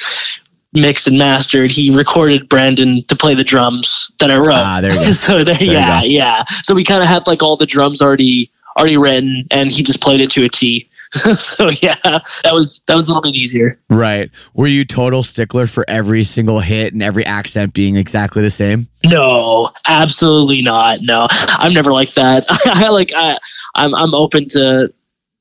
mixed 0.73 1.07
and 1.07 1.17
mastered, 1.17 1.71
he 1.71 1.95
recorded 1.95 2.49
Brandon 2.49 3.03
to 3.07 3.15
play 3.15 3.33
the 3.33 3.43
drums 3.43 4.11
that 4.19 4.31
I 4.31 4.37
wrote. 4.37 4.55
Ah, 4.55 4.79
there 4.81 4.93
you 4.93 5.05
go. 5.05 5.11
so 5.11 5.43
there, 5.43 5.61
you 5.61 5.71
yeah, 5.73 6.01
go. 6.01 6.07
yeah. 6.07 6.43
So 6.63 6.75
we 6.75 6.83
kind 6.83 7.01
of 7.01 7.07
had 7.07 7.27
like 7.27 7.41
all 7.41 7.55
the 7.55 7.65
drums 7.65 8.01
already 8.01 8.51
already 8.77 8.97
written, 8.97 9.45
and 9.51 9.71
he 9.71 9.83
just 9.83 10.01
played 10.01 10.21
it 10.21 10.31
to 10.31 10.45
a 10.45 10.49
T. 10.49 10.89
so 11.11 11.69
yeah, 11.69 11.95
that 12.03 12.53
was 12.53 12.79
that 12.87 12.95
was 12.95 13.07
a 13.07 13.13
little 13.13 13.21
bit 13.21 13.35
easier. 13.35 13.79
Right. 13.89 14.29
Were 14.53 14.67
you 14.67 14.83
total 14.83 15.23
stickler 15.23 15.65
for 15.65 15.85
every 15.87 16.23
single 16.23 16.59
hit 16.59 16.93
and 16.93 17.01
every 17.01 17.25
accent 17.25 17.73
being 17.73 17.95
exactly 17.95 18.41
the 18.41 18.49
same? 18.49 18.87
No, 19.05 19.71
absolutely 19.87 20.61
not. 20.61 20.99
No, 21.01 21.27
I'm 21.31 21.73
never 21.73 21.93
like 21.93 22.13
that. 22.15 22.43
I 22.65 22.89
like 22.89 23.11
I 23.15 23.37
I'm 23.75 23.95
I'm 23.95 24.13
open 24.13 24.47
to 24.49 24.93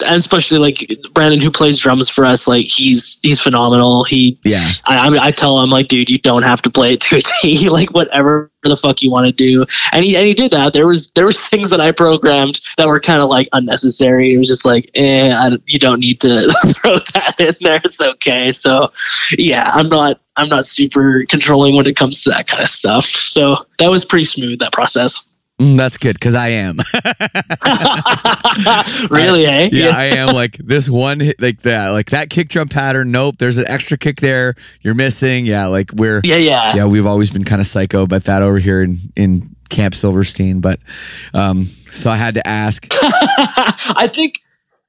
and 0.05 0.17
especially 0.17 0.59
like 0.59 0.91
Brandon 1.15 1.41
who 1.41 1.51
plays 1.51 1.79
drums 1.79 2.09
for 2.09 2.25
us 2.25 2.47
like 2.47 2.67
he's 2.67 3.19
he's 3.23 3.41
phenomenal. 3.41 4.05
He 4.05 4.39
Yeah. 4.45 4.63
I 4.85 5.07
I, 5.07 5.11
mean, 5.11 5.21
I 5.21 5.31
tell 5.31 5.61
him 5.61 5.71
like 5.71 5.89
dude 5.89 6.11
you 6.11 6.19
don't 6.19 6.43
have 6.43 6.61
to 6.63 6.71
play 6.71 6.95
it 6.95 7.01
to 7.03 7.17
a 7.17 7.23
T 7.41 7.69
like 7.71 7.95
whatever 7.95 8.51
the 8.63 8.77
fuck 8.77 9.01
you 9.03 9.11
want 9.11 9.27
to 9.27 9.33
do. 9.33 9.65
And 9.93 10.05
he 10.05 10.17
and 10.17 10.27
he 10.27 10.35
did 10.35 10.51
that. 10.51 10.73
There 10.73 10.87
was 10.87 11.11
there 11.13 11.27
was 11.27 11.41
things 11.41 11.71
that 11.71 11.81
I 11.81 11.93
programmed 11.93 12.61
that 12.77 12.89
were 12.89 13.01
kind 13.01 13.23
of 13.23 13.29
like 13.29 13.49
unnecessary. 13.53 14.35
It 14.35 14.39
was 14.39 14.49
just 14.49 14.65
like 14.65 14.91
eh 14.95 15.33
I, 15.33 15.57
you 15.67 15.79
don't 15.79 16.01
need 16.01 16.21
to 16.21 16.53
throw 16.75 16.99
that 16.99 17.35
in 17.39 17.55
there. 17.61 17.81
It's 17.85 18.01
okay. 18.01 18.53
So 18.53 18.89
yeah, 19.39 19.71
I'm 19.73 19.89
not 19.89 20.21
I'm 20.37 20.49
not 20.49 20.67
super 20.67 21.25
controlling 21.29 21.75
when 21.75 21.87
it 21.87 21.97
comes 21.97 22.23
to 22.25 22.31
that 22.31 22.47
kind 22.47 22.63
of 22.63 22.69
stuff. 22.69 23.05
So 23.05 23.57
that 23.79 23.91
was 23.91 24.05
pretty 24.05 24.25
smooth 24.25 24.59
that 24.59 24.73
process. 24.73 25.27
Mm, 25.61 25.77
that's 25.79 25.97
good 25.97 26.15
because 26.15 26.35
I 26.35 26.49
am. 26.49 26.77
really, 29.11 29.47
eh? 29.47 29.71
yeah, 29.73 29.97
I 29.97 30.05
am 30.17 30.35
like 30.35 30.59
this 30.59 30.87
one 30.87 31.21
hit, 31.21 31.41
like 31.41 31.63
that, 31.63 31.93
like 31.93 32.11
that 32.11 32.29
kick 32.29 32.49
drum 32.49 32.69
pattern. 32.69 33.11
Nope, 33.11 33.37
there's 33.39 33.57
an 33.57 33.65
extra 33.67 33.97
kick 33.97 34.21
there. 34.21 34.55
You're 34.83 34.93
missing. 34.93 35.47
Yeah, 35.47 35.65
like 35.67 35.93
we're 35.95 36.21
yeah, 36.25 36.37
yeah. 36.37 36.77
yeah, 36.77 36.85
we've 36.85 37.07
always 37.07 37.31
been 37.31 37.45
kind 37.45 37.63
of 37.63 37.67
psycho 37.67 38.03
about 38.03 38.25
that 38.25 38.43
over 38.43 38.59
here 38.59 38.83
in 38.83 38.99
in 39.17 39.57
Camp 39.71 39.95
Silverstein. 39.95 40.61
But 40.61 40.79
um, 41.33 41.65
so 41.65 42.11
I 42.11 42.17
had 42.17 42.35
to 42.35 42.47
ask. 42.47 42.87
I 42.93 44.09
think, 44.13 44.35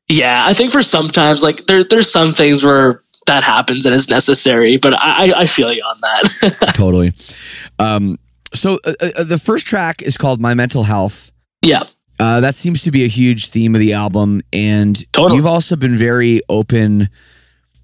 yeah, 0.09 0.43
I 0.45 0.53
think 0.53 0.71
for 0.71 0.83
sometimes 0.83 1.43
like 1.43 1.65
there 1.67 1.85
there's 1.85 2.11
some 2.11 2.33
things 2.33 2.65
where 2.65 3.03
that 3.25 3.41
happens 3.41 3.85
and 3.85 3.95
is 3.95 4.09
necessary, 4.09 4.75
but 4.75 4.95
I 4.97 5.31
I 5.33 5.45
feel 5.45 5.71
you 5.71 5.83
on 5.83 5.95
that. 6.01 6.71
totally. 6.75 7.13
Um, 7.79 8.19
so 8.57 8.79
uh, 8.85 8.93
uh, 9.01 9.23
the 9.23 9.37
first 9.37 9.65
track 9.67 10.01
is 10.01 10.17
called 10.17 10.41
"My 10.41 10.53
Mental 10.53 10.83
Health." 10.83 11.31
yeah, 11.65 11.83
Uh, 12.19 12.39
that 12.41 12.55
seems 12.55 12.81
to 12.83 12.91
be 12.91 13.03
a 13.03 13.07
huge 13.07 13.49
theme 13.49 13.75
of 13.75 13.79
the 13.79 13.93
album, 13.93 14.41
and 14.51 14.95
Totally. 15.13 15.35
you've 15.37 15.47
also 15.47 15.75
been 15.75 15.95
very 15.97 16.41
open 16.49 17.09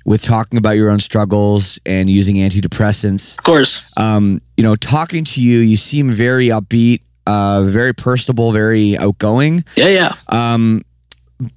with 0.05 0.21
talking 0.21 0.57
about 0.57 0.75
your 0.75 0.89
own 0.89 0.99
struggles 0.99 1.79
and 1.85 2.09
using 2.09 2.35
antidepressants. 2.37 3.37
of 3.37 3.43
course. 3.43 3.91
Um, 3.97 4.39
you 4.57 4.63
know, 4.63 4.75
talking 4.75 5.23
to 5.25 5.41
you, 5.41 5.59
you 5.59 5.77
seem 5.77 6.09
very 6.11 6.47
upbeat, 6.49 7.01
uh, 7.25 7.63
very 7.63 7.93
personable, 7.93 8.51
very 8.51 8.97
outgoing. 8.97 9.63
Yeah, 9.77 9.87
yeah. 9.89 10.13
Um, 10.29 10.81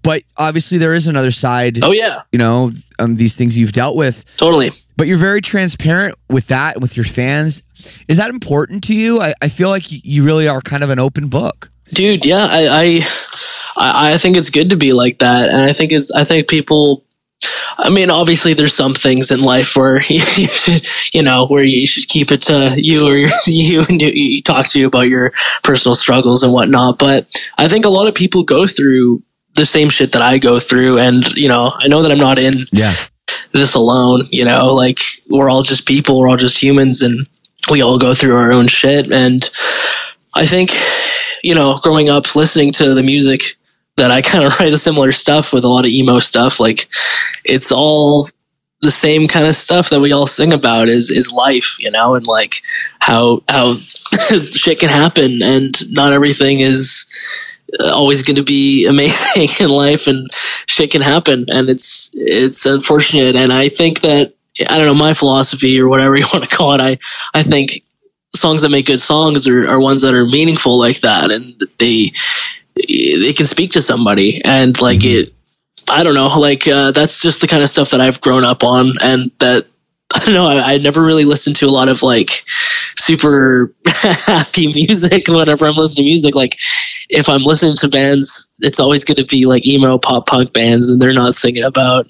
but 0.03 0.23
obviously, 0.37 0.79
there 0.79 0.95
is 0.95 1.07
another 1.07 1.31
side. 1.31 1.83
Oh 1.85 1.93
yeah, 1.93 2.23
You 2.33 2.39
know, 2.39 2.71
um, 2.99 3.17
these 3.17 3.37
things 3.37 3.59
you've 3.59 3.73
dealt 3.73 3.97
with, 3.97 4.25
totally. 4.37 4.71
but 4.97 5.07
you're 5.07 5.19
very 5.19 5.41
transparent 5.41 6.15
with 6.29 6.47
that 6.49 6.81
with 6.81 6.97
your 6.97 7.05
fans. 7.05 7.63
Is 8.09 8.17
that 8.17 8.31
important 8.31 8.85
to 8.85 8.95
you? 8.95 9.21
I, 9.21 9.35
I 9.43 9.49
feel 9.49 9.69
like 9.69 9.85
you 9.89 10.25
really 10.25 10.49
are 10.49 10.61
kind 10.61 10.83
of 10.83 10.91
an 10.91 10.99
open 10.99 11.29
book. 11.29 11.71
dude 11.93 12.27
yeah 12.27 12.47
I, 12.51 12.67
I 12.69 12.85
i 13.77 14.13
i 14.15 14.19
think 14.19 14.37
it's 14.37 14.51
good 14.51 14.71
to 14.71 14.77
be 14.77 14.93
like 14.93 15.19
that 15.21 15.51
and 15.51 15.61
i 15.63 15.73
think 15.73 15.93
it's 15.93 16.11
i 16.11 16.25
think 16.25 16.49
people 16.49 17.05
i 17.79 17.89
mean 17.91 18.11
obviously 18.11 18.55
there's 18.55 18.75
some 18.75 18.93
things 18.95 19.31
in 19.31 19.41
life 19.41 19.77
where 19.77 20.03
you 20.09 20.21
you 21.13 21.23
know 21.23 21.47
where 21.47 21.63
you 21.63 21.87
should 21.87 22.09
keep 22.09 22.33
it 22.33 22.43
to 22.43 22.75
you 22.77 23.07
or 23.07 23.15
your, 23.23 23.31
you 23.47 23.85
and 23.89 24.03
you, 24.03 24.09
you 24.09 24.43
talk 24.43 24.67
to 24.69 24.81
you 24.81 24.87
about 24.89 25.09
your 25.09 25.31
personal 25.63 25.95
struggles 25.95 26.43
and 26.43 26.53
whatnot 26.53 26.99
but 26.99 27.27
i 27.59 27.69
think 27.69 27.85
a 27.85 27.89
lot 27.99 28.09
of 28.09 28.15
people 28.17 28.43
go 28.43 28.67
through 28.67 29.23
the 29.57 29.67
same 29.67 29.89
shit 29.89 30.13
that 30.13 30.23
i 30.23 30.39
go 30.39 30.59
through. 30.59 30.99
And 30.99 31.25
you 31.37 31.49
know 31.49 31.73
i 31.79 31.89
know 31.89 32.03
that 32.03 32.13
i'm 32.13 32.19
not 32.19 32.39
in 32.39 32.55
Yeah. 32.73 32.95
this 33.53 33.75
alone 33.75 34.21
you 34.31 34.45
know 34.45 34.75
like 34.75 34.99
we're 35.29 35.51
all 35.51 35.63
just 35.63 35.87
people 35.87 36.19
we're 36.19 36.29
all 36.29 36.37
just 36.37 36.63
humans 36.63 37.03
and 37.03 37.27
we 37.71 37.83
all 37.83 37.99
go 37.99 38.15
through 38.15 38.37
our 38.37 38.53
own 38.53 38.69
shit. 38.69 39.11
And 39.13 39.49
i 40.37 40.47
think 40.47 40.71
you 41.43 41.55
know 41.55 41.81
growing 41.83 42.09
up 42.09 42.35
listening 42.37 42.73
to 42.73 42.95
the 42.95 43.03
music 43.03 43.57
that 43.97 44.11
i 44.11 44.21
kind 44.31 44.45
of 44.45 44.59
write 44.61 44.73
a 44.73 44.79
similar 44.79 45.13
stuff 45.13 45.53
with 45.53 45.65
a 45.65 45.69
lot 45.69 45.85
of 45.85 45.91
emo 45.91 46.19
stuff 46.21 46.61
like 46.61 46.89
it's 47.45 47.73
all 47.73 48.29
the 48.83 48.91
same 48.91 49.27
kind 49.27 49.47
of 49.47 49.57
stuff 49.57 49.89
that 49.89 50.01
we 50.01 50.13
all 50.13 50.27
sing 50.27 50.53
about 50.53 50.87
is 50.89 51.11
is 51.11 51.33
life 51.33 51.77
you 51.81 51.91
know 51.91 52.15
and 52.15 52.27
like 52.27 52.61
how 53.01 53.41
how 53.49 53.73
shit 54.43 54.79
can 54.81 54.89
happen. 54.91 55.41
And 55.43 55.73
not 55.93 56.13
everything 56.13 56.61
is 56.61 57.07
always 57.85 58.23
going 58.23 58.37
to 58.37 58.43
be 58.43 58.87
amazing 58.89 59.49
in 59.61 59.71
life 59.71 60.07
and 60.07 60.27
shit 60.67 60.91
can 60.91 61.03
happen 61.03 61.45
and 61.49 61.69
it's 61.69 62.11
it's 62.15 62.67
unfortunate 62.67 63.37
and 63.37 63.53
i 63.53 63.69
think 63.69 64.01
that 64.01 64.35
i 64.69 64.77
don't 64.77 64.87
know 64.87 64.95
my 64.95 65.15
philosophy 65.15 65.79
or 65.81 65.89
whatever 65.89 66.17
you 66.19 66.27
want 66.33 66.49
to 66.49 66.57
call 66.57 66.75
it 66.75 66.81
i 66.81 66.99
i 67.35 67.43
think 67.43 67.83
songs 68.35 68.63
that 68.63 68.69
make 68.69 68.87
good 68.87 69.01
songs 69.01 69.47
are, 69.49 69.67
are 69.67 69.81
ones 69.81 70.03
that 70.03 70.15
are 70.15 70.27
meaningful 70.27 70.79
like 70.79 71.01
that 71.01 71.31
and 71.31 71.59
they 71.79 72.13
they 72.77 73.33
can 73.33 73.47
speak 73.47 73.71
to 73.71 73.81
somebody 73.81 74.43
and 74.45 74.81
like 74.83 75.05
it 75.05 75.33
i 75.91 76.03
don't 76.03 76.15
know 76.15 76.39
like 76.39 76.69
uh, 76.69 76.91
that's 76.91 77.21
just 77.21 77.41
the 77.41 77.47
kind 77.47 77.63
of 77.63 77.71
stuff 77.71 77.91
that 77.91 78.01
i've 78.01 78.21
grown 78.21 78.45
up 78.45 78.63
on 78.63 78.93
and 79.03 79.31
that 79.39 79.67
I 80.15 80.19
don't 80.21 80.35
know. 80.35 80.47
I, 80.47 80.75
I 80.75 80.79
never 80.79 81.05
really 81.05 81.25
listened 81.25 81.57
to 81.57 81.67
a 81.67 81.71
lot 81.71 81.89
of 81.89 82.03
like 82.03 82.45
super 82.97 83.75
happy 83.87 84.69
music 84.73 85.27
whenever 85.29 85.67
I'm 85.67 85.75
listening 85.75 86.05
to 86.05 86.11
music. 86.11 86.35
Like 86.35 86.59
if 87.09 87.29
I'm 87.29 87.43
listening 87.43 87.77
to 87.77 87.89
bands, 87.89 88.53
it's 88.61 88.81
always 88.81 89.05
going 89.05 89.17
to 89.17 89.25
be 89.25 89.47
like 89.47 89.67
emo 89.67 89.99
pop 89.99 90.27
punk 90.27 90.53
bands, 90.53 90.89
and 90.89 91.01
they're 91.01 91.13
not 91.15 91.35
singing 91.35 91.65
about 91.65 92.07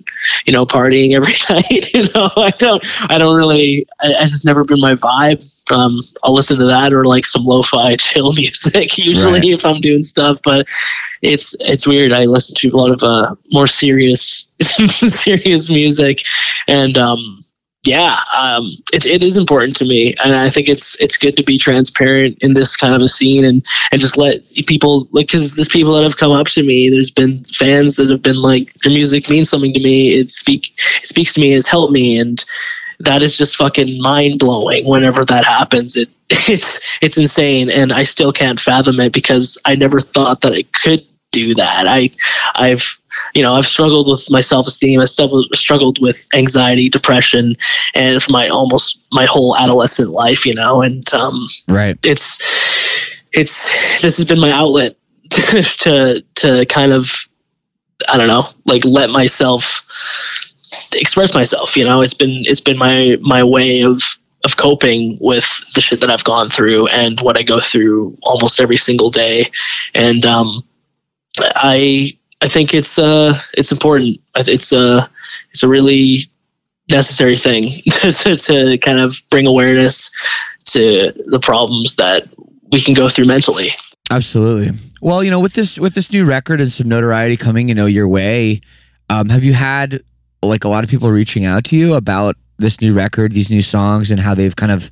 you 0.46 0.52
know 0.52 0.64
partying 0.66 1.12
every 1.14 1.34
night. 1.50 1.92
you 1.94 2.04
know, 2.14 2.30
I 2.36 2.50
don't. 2.58 2.84
I 3.10 3.18
don't 3.18 3.36
really. 3.36 3.86
I, 4.00 4.14
I 4.20 4.22
just 4.22 4.44
never 4.44 4.64
been 4.64 4.80
my 4.80 4.94
vibe. 4.94 5.42
Um, 5.72 5.98
I'll 6.24 6.34
listen 6.34 6.56
to 6.58 6.64
that 6.66 6.92
or 6.92 7.04
like 7.06 7.24
some 7.26 7.42
lo-fi 7.44 7.96
chill 7.98 8.32
music 8.32 8.96
usually 9.04 9.32
Right. 9.40 9.44
if 9.44 9.66
I'm 9.66 9.80
doing 9.80 10.02
stuff. 10.02 10.38
But 10.44 10.66
it's 11.22 11.54
it's 11.60 11.86
weird. 11.86 12.12
I 12.12 12.24
listen 12.26 12.54
to 12.56 12.68
a 12.70 12.76
lot 12.76 12.90
of 12.90 13.02
uh, 13.02 13.34
more 13.52 13.66
serious 13.66 14.50
serious 14.60 15.68
music, 15.68 16.22
and 16.68 16.96
um, 16.96 17.35
yeah, 17.86 18.18
um, 18.36 18.72
it, 18.92 19.06
it 19.06 19.22
is 19.22 19.36
important 19.36 19.76
to 19.76 19.84
me, 19.84 20.14
and 20.24 20.34
I 20.34 20.50
think 20.50 20.68
it's 20.68 21.00
it's 21.00 21.16
good 21.16 21.36
to 21.36 21.42
be 21.42 21.58
transparent 21.58 22.38
in 22.40 22.54
this 22.54 22.76
kind 22.76 22.94
of 22.94 23.00
a 23.00 23.08
scene 23.08 23.44
and 23.44 23.64
and 23.92 24.00
just 24.00 24.16
let 24.16 24.40
people 24.66 25.08
like 25.12 25.26
because 25.26 25.54
there's 25.54 25.68
people 25.68 25.94
that 25.94 26.02
have 26.02 26.16
come 26.16 26.32
up 26.32 26.48
to 26.48 26.62
me. 26.62 26.88
There's 26.88 27.10
been 27.10 27.44
fans 27.44 27.96
that 27.96 28.10
have 28.10 28.22
been 28.22 28.42
like, 28.42 28.72
"Your 28.84 28.92
music 28.92 29.30
means 29.30 29.48
something 29.48 29.72
to 29.72 29.80
me. 29.80 30.14
It 30.14 30.30
speak 30.30 30.72
it 31.02 31.06
speaks 31.06 31.34
to 31.34 31.40
me. 31.40 31.54
It's 31.54 31.68
helped 31.68 31.92
me," 31.92 32.18
and 32.18 32.44
that 33.00 33.22
is 33.22 33.38
just 33.38 33.56
fucking 33.56 34.02
mind 34.02 34.40
blowing. 34.40 34.84
Whenever 34.86 35.24
that 35.24 35.44
happens, 35.44 35.96
it 35.96 36.08
it's 36.30 36.98
it's 37.00 37.18
insane, 37.18 37.70
and 37.70 37.92
I 37.92 38.02
still 38.02 38.32
can't 38.32 38.58
fathom 38.58 39.00
it 39.00 39.12
because 39.12 39.60
I 39.64 39.76
never 39.76 40.00
thought 40.00 40.40
that 40.40 40.58
it 40.58 40.72
could 40.72 41.06
do 41.36 41.54
that. 41.54 41.86
I 41.86 42.10
I've 42.54 42.98
you 43.34 43.42
know, 43.42 43.54
I've 43.54 43.66
struggled 43.66 44.08
with 44.08 44.30
my 44.30 44.40
self 44.40 44.66
esteem. 44.66 45.00
I've 45.00 45.08
struggled, 45.08 45.46
struggled 45.54 45.98
with 46.00 46.26
anxiety, 46.34 46.88
depression, 46.88 47.56
and 47.94 48.22
for 48.22 48.30
my 48.32 48.48
almost 48.48 49.06
my 49.12 49.24
whole 49.24 49.56
adolescent 49.56 50.10
life, 50.10 50.44
you 50.46 50.54
know, 50.54 50.82
and 50.82 51.02
um, 51.14 51.46
Right. 51.68 51.98
it's 52.04 52.38
it's 53.32 54.00
this 54.02 54.16
has 54.16 54.26
been 54.26 54.40
my 54.40 54.50
outlet 54.50 54.96
to 55.30 56.22
to 56.36 56.66
kind 56.66 56.92
of 56.92 57.10
I 58.12 58.16
don't 58.18 58.28
know, 58.28 58.44
like 58.66 58.84
let 58.84 59.10
myself 59.10 59.82
express 60.94 61.34
myself. 61.34 61.76
You 61.76 61.84
know, 61.84 62.02
it's 62.02 62.14
been 62.14 62.44
it's 62.46 62.60
been 62.60 62.78
my 62.78 63.16
my 63.20 63.42
way 63.42 63.82
of 63.82 64.00
of 64.44 64.56
coping 64.56 65.18
with 65.20 65.46
the 65.74 65.80
shit 65.80 66.00
that 66.00 66.10
I've 66.10 66.22
gone 66.24 66.48
through 66.48 66.86
and 66.88 67.18
what 67.20 67.36
I 67.38 67.42
go 67.42 67.58
through 67.58 68.16
almost 68.22 68.60
every 68.60 68.76
single 68.76 69.10
day, 69.10 69.50
and 69.94 70.24
um, 70.24 70.62
I 71.40 72.16
I 72.42 72.48
think 72.48 72.74
it's 72.74 72.98
uh 72.98 73.38
it's 73.54 73.72
important. 73.72 74.18
It's 74.36 74.72
a 74.72 75.08
it's 75.50 75.62
a 75.62 75.68
really 75.68 76.20
necessary 76.90 77.36
thing 77.36 77.70
to, 77.90 78.36
to 78.36 78.78
kind 78.78 79.00
of 79.00 79.20
bring 79.30 79.46
awareness 79.46 80.10
to 80.64 81.12
the 81.30 81.40
problems 81.40 81.96
that 81.96 82.28
we 82.70 82.80
can 82.80 82.94
go 82.94 83.08
through 83.08 83.24
mentally. 83.24 83.68
Absolutely. 84.10 84.76
Well, 85.00 85.22
you 85.22 85.30
know, 85.30 85.40
with 85.40 85.54
this 85.54 85.78
with 85.78 85.94
this 85.94 86.12
new 86.12 86.24
record 86.24 86.60
and 86.60 86.70
some 86.70 86.88
notoriety 86.88 87.36
coming, 87.36 87.68
you 87.68 87.74
know, 87.74 87.86
your 87.86 88.08
way, 88.08 88.60
um, 89.10 89.28
have 89.28 89.44
you 89.44 89.52
had 89.52 90.00
like 90.42 90.64
a 90.64 90.68
lot 90.68 90.84
of 90.84 90.90
people 90.90 91.10
reaching 91.10 91.44
out 91.44 91.64
to 91.64 91.76
you 91.76 91.94
about 91.94 92.36
this 92.58 92.80
new 92.80 92.92
record, 92.92 93.32
these 93.32 93.50
new 93.50 93.62
songs, 93.62 94.10
and 94.10 94.20
how 94.20 94.34
they've 94.34 94.56
kind 94.56 94.72
of 94.72 94.90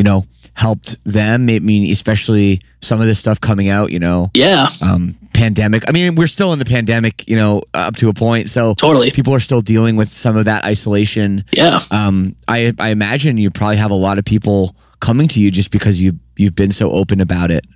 you 0.00 0.04
know, 0.04 0.24
helped 0.54 0.96
them. 1.04 1.50
I 1.50 1.58
mean, 1.58 1.92
especially 1.92 2.62
some 2.80 3.02
of 3.02 3.06
this 3.06 3.18
stuff 3.18 3.38
coming 3.38 3.68
out, 3.68 3.92
you 3.92 3.98
know, 3.98 4.30
Yeah, 4.32 4.70
um, 4.80 5.14
pandemic. 5.34 5.86
I 5.86 5.92
mean, 5.92 6.14
we're 6.14 6.26
still 6.26 6.54
in 6.54 6.58
the 6.58 6.64
pandemic, 6.64 7.28
you 7.28 7.36
know, 7.36 7.60
up 7.74 7.96
to 7.96 8.08
a 8.08 8.14
point. 8.14 8.48
So 8.48 8.72
totally. 8.72 9.10
people 9.10 9.34
are 9.34 9.40
still 9.40 9.60
dealing 9.60 9.96
with 9.96 10.08
some 10.08 10.38
of 10.38 10.46
that 10.46 10.64
isolation. 10.64 11.44
Yeah. 11.52 11.80
Um, 11.90 12.34
I, 12.48 12.72
I 12.78 12.88
imagine 12.88 13.36
you 13.36 13.50
probably 13.50 13.76
have 13.76 13.90
a 13.90 13.94
lot 13.94 14.16
of 14.16 14.24
people 14.24 14.74
coming 15.00 15.28
to 15.28 15.38
you 15.38 15.50
just 15.50 15.70
because 15.70 16.02
you 16.02 16.18
you've 16.38 16.56
been 16.56 16.72
so 16.72 16.90
open 16.90 17.20
about 17.20 17.50
it. 17.50 17.66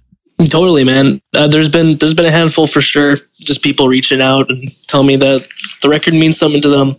Totally, 0.48 0.82
man. 0.82 1.20
Uh, 1.34 1.46
there's 1.46 1.68
been 1.68 1.96
there's 1.98 2.14
been 2.14 2.24
a 2.24 2.30
handful 2.30 2.66
for 2.66 2.80
sure. 2.80 3.16
Just 3.40 3.62
people 3.62 3.86
reaching 3.86 4.22
out 4.22 4.50
and 4.50 4.66
telling 4.88 5.08
me 5.08 5.16
that 5.16 5.46
the 5.82 5.90
record 5.90 6.14
means 6.14 6.38
something 6.38 6.62
to 6.62 6.70
them. 6.70 6.92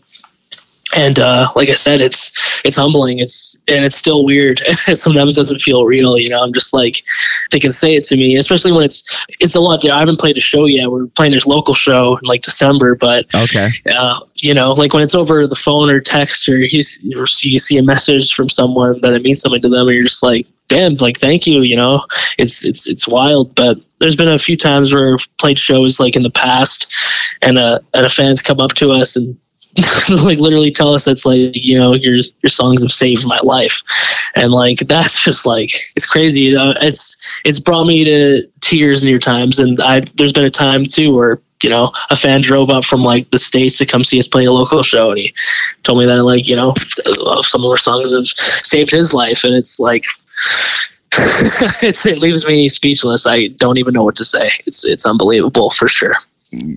And 0.96 1.20
uh, 1.20 1.52
like 1.56 1.70
I 1.70 1.74
said, 1.74 2.00
it's 2.02 2.32
it's 2.64 2.76
humbling. 2.78 3.20
It's 3.20 3.58
and 3.68 3.84
it's 3.86 3.96
still 3.96 4.24
weird. 4.24 4.62
It 4.88 4.96
sometimes 4.98 5.34
doesn't 5.34 5.60
feel 5.62 5.84
real. 5.86 6.18
You 6.18 6.30
know, 6.30 6.44
I'm 6.44 6.54
just 6.54 6.74
like 6.74 7.04
they 7.52 7.60
can 7.60 7.72
say 7.72 7.96
it 7.96 8.04
to 8.06 8.16
me, 8.16 8.38
especially 8.38 8.72
when 8.72 8.84
it's 8.86 9.04
it's 9.40 9.56
a 9.56 9.60
lot. 9.60 9.86
I 9.90 10.00
haven't 10.00 10.20
played 10.20 10.38
a 10.38 10.42
show 10.42 10.66
yet. 10.66 10.92
We're 10.92 11.08
playing 11.08 11.34
a 11.34 11.40
local 11.48 11.74
show 11.74 12.18
in 12.18 12.22
like 12.26 12.42
December, 12.44 12.96
but 13.00 13.26
Okay. 13.36 13.70
uh, 13.94 14.20
you 14.36 14.54
know, 14.54 14.72
like 14.74 14.94
when 14.94 15.04
it's 15.04 15.16
over 15.16 15.48
the 15.48 15.56
phone 15.56 15.90
or 15.90 16.00
text 16.00 16.48
or 16.48 16.58
you, 16.58 16.82
you 17.02 17.60
see 17.60 17.78
a 17.78 17.84
message 17.84 18.34
from 18.34 18.48
someone 18.50 19.00
that 19.02 19.14
it 19.14 19.24
means 19.24 19.42
something 19.42 19.62
to 19.62 19.70
them, 19.70 19.88
and 19.88 19.96
you're 19.96 20.04
just 20.04 20.24
like, 20.24 20.46
damn, 20.68 20.94
like 20.96 21.18
thank 21.18 21.46
you. 21.48 21.62
You 21.62 21.76
know, 21.78 22.06
it's 22.38 22.64
it's 22.64 22.88
it's 22.88 23.08
wild. 23.08 23.56
But 23.56 23.78
there's 24.00 24.16
been 24.16 24.28
a 24.28 24.38
few 24.40 24.56
times 24.56 24.94
where 24.94 25.16
I've 25.16 25.28
played 25.38 25.58
shows 25.60 26.00
like 26.00 26.16
in 26.16 26.24
the 26.24 26.30
past, 26.32 26.94
and 27.42 27.58
uh 27.58 27.80
and 27.94 28.06
a 28.06 28.10
fans 28.10 28.42
come 28.42 28.60
up 28.60 28.74
to 28.76 28.92
us 28.92 29.16
and. 29.16 29.38
like 30.24 30.40
literally 30.40 30.72
tell 30.72 30.94
us 30.94 31.04
that's 31.04 31.26
like 31.26 31.52
you 31.54 31.78
know 31.78 31.94
your 31.94 32.16
your 32.16 32.50
songs 32.50 32.82
have 32.82 32.92
saved 32.92 33.28
my 33.28 33.40
life. 33.44 33.82
And 34.36 34.52
like 34.52 34.80
that's 34.88 35.24
just 35.24 35.46
like 35.46 35.72
it's 35.96 36.06
crazy 36.06 36.42
you 36.42 36.56
know 36.56 36.74
it's 36.82 37.42
it's 37.44 37.60
brought 37.60 37.86
me 37.86 38.04
to 38.06 38.48
tears 38.62 39.04
near 39.04 39.20
times. 39.20 39.60
And 39.60 39.80
i 39.82 40.02
there's 40.16 40.34
been 40.34 40.46
a 40.46 40.50
time 40.50 40.84
too 40.84 41.14
where 41.16 41.40
you 41.64 41.70
know 41.70 41.92
a 42.10 42.16
fan 42.16 42.42
drove 42.42 42.70
up 42.70 42.86
from 42.86 43.02
like 43.02 43.30
the 43.32 43.40
states 43.40 43.78
to 43.80 43.86
come 43.86 44.04
see 44.04 44.20
us 44.20 44.28
play 44.28 44.46
a 44.46 44.52
local 44.52 44.82
show. 44.82 45.10
And 45.10 45.20
he 45.20 45.34
told 45.84 46.00
me 46.00 46.06
that 46.06 46.24
like 46.24 46.48
you 46.48 46.56
know 46.56 46.74
some 47.42 47.64
of 47.64 47.72
our 47.72 47.78
songs 47.78 48.14
have 48.14 48.26
saved 48.64 48.92
his 48.92 49.14
life. 49.14 49.44
And 49.44 49.56
it's 49.56 49.80
like 49.80 50.06
it's, 51.82 52.06
it 52.06 52.20
leaves 52.20 52.46
me 52.46 52.70
speechless. 52.70 53.26
I 53.26 53.48
don't 53.48 53.78
even 53.78 53.94
know 53.94 54.04
what 54.04 54.16
to 54.18 54.26
say. 54.26 54.50
It's 54.66 54.86
it's 54.86 55.06
unbelievable 55.06 55.70
for 55.70 55.88
sure 55.88 56.16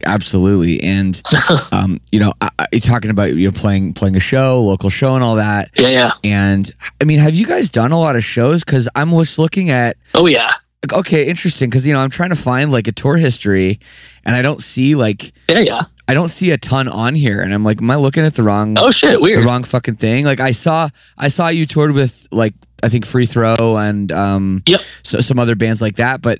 Absolutely. 0.06 0.82
And 0.82 1.20
um, 1.72 2.00
you 2.10 2.20
know, 2.20 2.32
I, 2.40 2.48
I, 2.58 2.78
talking 2.78 3.10
about 3.10 3.34
you 3.34 3.48
know 3.48 3.52
playing 3.52 3.94
playing 3.94 4.16
a 4.16 4.20
show, 4.20 4.62
local 4.62 4.90
show, 4.90 5.14
and 5.14 5.22
all 5.24 5.36
that. 5.36 5.70
yeah 5.78 5.88
yeah 5.88 6.10
And 6.24 6.70
I 7.00 7.04
mean, 7.04 7.18
have 7.18 7.34
you 7.34 7.46
guys 7.46 7.68
done 7.68 7.92
a 7.92 7.98
lot 7.98 8.16
of 8.16 8.24
shows? 8.24 8.64
Because 8.64 8.88
I'm 8.94 9.10
just 9.10 9.38
looking 9.38 9.70
at 9.70 9.96
oh 10.14 10.26
yeah 10.26 10.52
like, 10.84 10.98
okay, 10.98 11.26
interesting. 11.28 11.68
Because 11.68 11.86
you 11.86 11.92
know, 11.92 12.00
I'm 12.00 12.10
trying 12.10 12.30
to 12.30 12.36
find 12.36 12.70
like 12.70 12.88
a 12.88 12.92
tour 12.92 13.16
history, 13.16 13.80
and 14.24 14.36
I 14.36 14.42
don't 14.42 14.60
see 14.60 14.94
like 14.94 15.32
yeah 15.48 15.60
yeah 15.60 15.82
I 16.08 16.14
don't 16.14 16.28
see 16.28 16.50
a 16.52 16.58
ton 16.58 16.88
on 16.88 17.14
here, 17.14 17.40
and 17.40 17.52
I'm 17.52 17.64
like, 17.64 17.82
am 17.82 17.90
I 17.90 17.96
looking 17.96 18.24
at 18.24 18.34
the 18.34 18.42
wrong 18.42 18.76
oh 18.78 18.90
shit 18.90 19.20
weird. 19.20 19.42
the 19.42 19.46
wrong 19.46 19.64
fucking 19.64 19.96
thing? 19.96 20.24
Like 20.24 20.40
I 20.40 20.52
saw 20.52 20.88
I 21.16 21.28
saw 21.28 21.48
you 21.48 21.66
toured 21.66 21.92
with 21.92 22.28
like 22.30 22.54
I 22.82 22.88
think 22.88 23.06
Free 23.06 23.26
Throw 23.26 23.76
and 23.76 24.10
um 24.12 24.62
Yep. 24.66 24.80
so, 25.02 25.20
some 25.20 25.38
other 25.38 25.56
bands 25.56 25.82
like 25.82 25.96
that, 25.96 26.22
but 26.22 26.38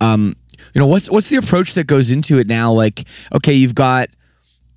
um 0.00 0.34
you 0.76 0.80
know 0.80 0.86
what's 0.86 1.10
what's 1.10 1.30
the 1.30 1.36
approach 1.38 1.72
that 1.74 1.86
goes 1.86 2.10
into 2.10 2.38
it 2.38 2.46
now? 2.46 2.70
Like 2.72 3.04
okay, 3.32 3.54
you've 3.54 3.74
got 3.74 4.08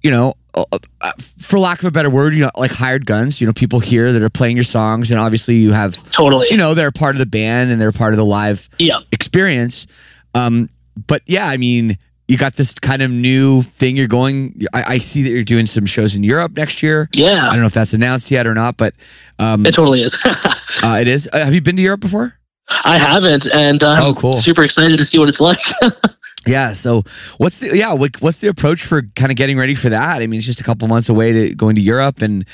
you 0.01 0.11
know. 0.11 0.33
uh, 0.55 0.63
uh, 1.01 1.11
For 1.39 1.59
lack 1.59 1.79
of 1.79 1.85
a 1.85 1.91
better 1.91 2.09
word, 2.09 2.33
you 2.33 2.41
know, 2.41 2.51
like 2.57 2.71
hired 2.71 3.05
guns. 3.05 3.41
You 3.41 3.47
know, 3.47 3.53
people 3.53 3.81
here 3.81 4.11
that 4.13 4.21
are 4.21 4.29
playing 4.29 4.55
your 4.55 4.63
songs, 4.63 5.11
and 5.11 5.19
obviously 5.19 5.55
you 5.55 5.73
have 5.73 5.93
totally 6.11 6.47
you 6.51 6.57
know 6.57 6.73
they're 6.73 6.91
part 6.91 7.15
of 7.15 7.19
the 7.19 7.25
band 7.25 7.69
and 7.69 7.81
they're 7.81 7.91
part 7.91 8.13
of 8.13 8.17
the 8.17 8.25
live 8.25 8.69
yeah 8.79 8.99
experience 9.11 9.87
um 10.35 10.69
but 11.07 11.21
yeah 11.25 11.47
i 11.47 11.57
mean 11.57 11.97
you 12.29 12.37
got 12.37 12.53
this 12.55 12.73
kind 12.75 13.01
of 13.01 13.09
new 13.11 13.61
thing 13.63 13.97
you're 13.97 14.07
going 14.07 14.61
I, 14.73 14.83
I 14.95 14.97
see 14.99 15.23
that 15.23 15.29
you're 15.29 15.43
doing 15.43 15.65
some 15.65 15.85
shows 15.85 16.15
in 16.15 16.23
europe 16.23 16.55
next 16.55 16.81
year 16.83 17.09
yeah 17.13 17.47
i 17.47 17.51
don't 17.51 17.59
know 17.61 17.65
if 17.65 17.73
that's 17.73 17.93
announced 17.93 18.31
yet 18.31 18.45
or 18.47 18.53
not 18.53 18.77
but 18.77 18.93
um 19.39 19.65
it 19.65 19.73
totally 19.73 20.01
is 20.03 20.17
uh, 20.25 20.97
it 21.01 21.07
is 21.07 21.27
uh, 21.33 21.43
have 21.43 21.53
you 21.53 21.61
been 21.61 21.75
to 21.77 21.81
europe 21.81 22.01
before 22.01 22.38
I 22.85 22.97
haven't, 22.97 23.47
and 23.53 23.83
I'm 23.83 24.03
Oh, 24.03 24.13
cool. 24.13 24.33
super 24.33 24.63
excited 24.63 24.97
to 24.97 25.05
see 25.05 25.17
what 25.19 25.29
it's 25.29 25.41
like. 25.41 25.59
yeah 26.47 26.71
so 26.71 27.03
what's 27.37 27.59
the 27.59 27.77
yeah 27.77 27.93
what's 27.93 28.39
the 28.39 28.47
approach 28.47 28.83
for 28.85 29.01
kind 29.17 29.29
of 29.29 29.35
getting 29.35 29.57
ready 29.57 29.75
for 29.75 29.89
that 29.89 30.21
i 30.21 30.25
mean 30.25 30.37
it's 30.37 30.45
just 30.45 30.61
a 30.61 30.63
couple 30.63 30.87
months 30.87 31.09
away 31.09 31.33
to 31.33 31.53
going 31.53 31.75
to 31.75 31.81
europe 31.81 32.21
and 32.21 32.45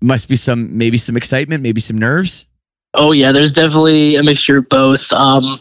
must 0.00 0.28
be 0.28 0.36
some 0.36 0.78
maybe 0.78 0.96
some 0.96 1.16
excitement 1.16 1.60
maybe 1.60 1.80
some 1.80 1.98
nerves 1.98 2.46
oh 2.94 3.12
yeah, 3.12 3.32
there's 3.32 3.52
definitely 3.52 4.16
a 4.16 4.22
mixture 4.22 4.58
of 4.58 4.68
both. 4.68 5.12
Um, 5.12 5.58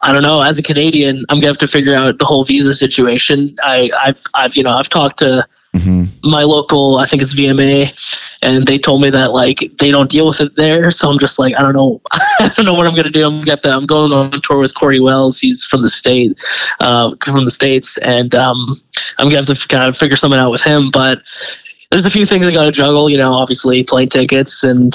I 0.00 0.12
don't 0.12 0.22
know. 0.22 0.40
As 0.40 0.58
a 0.58 0.62
Canadian, 0.62 1.24
I'm 1.28 1.38
gonna 1.38 1.48
have 1.48 1.58
to 1.58 1.66
figure 1.66 1.94
out 1.94 2.18
the 2.18 2.24
whole 2.24 2.44
visa 2.44 2.74
situation. 2.74 3.54
I, 3.62 3.90
I've, 4.02 4.20
I've, 4.34 4.56
you 4.56 4.62
know, 4.62 4.76
I've 4.76 4.88
talked 4.88 5.18
to 5.18 5.46
mm-hmm. 5.74 6.28
my 6.28 6.42
local, 6.42 6.96
I 6.96 7.06
think 7.06 7.22
it's 7.22 7.34
VMA, 7.34 8.31
and 8.42 8.66
they 8.66 8.78
told 8.78 9.00
me 9.00 9.10
that 9.10 9.32
like 9.32 9.58
they 9.78 9.90
don't 9.90 10.10
deal 10.10 10.26
with 10.26 10.40
it 10.40 10.54
there. 10.56 10.90
So 10.90 11.08
I'm 11.08 11.18
just 11.18 11.38
like, 11.38 11.56
I 11.56 11.62
don't 11.62 11.74
know, 11.74 12.00
I 12.12 12.50
don't 12.56 12.66
know 12.66 12.74
what 12.74 12.86
I'm 12.86 12.94
gonna 12.94 13.10
do. 13.10 13.24
I'm 13.24 13.40
gonna 13.40 13.56
to, 13.58 13.70
I'm 13.70 13.86
going 13.86 14.12
on 14.12 14.30
tour 14.42 14.58
with 14.58 14.74
Corey 14.74 15.00
Wells. 15.00 15.38
He's 15.38 15.64
from 15.64 15.82
the 15.82 15.88
state, 15.88 16.42
uh, 16.80 17.14
from 17.24 17.44
the 17.44 17.50
states, 17.50 17.98
and 17.98 18.34
um, 18.34 18.72
I'm 19.18 19.28
gonna 19.28 19.44
have 19.44 19.46
to 19.46 19.68
kind 19.68 19.84
of 19.84 19.96
figure 19.96 20.16
something 20.16 20.38
out 20.38 20.50
with 20.50 20.62
him. 20.62 20.90
But 20.90 21.22
there's 21.90 22.06
a 22.06 22.10
few 22.10 22.26
things 22.26 22.46
I 22.46 22.52
got 22.52 22.64
to 22.64 22.72
juggle. 22.72 23.08
You 23.08 23.18
know, 23.18 23.34
obviously 23.34 23.84
plane 23.84 24.08
tickets 24.08 24.64
and 24.64 24.92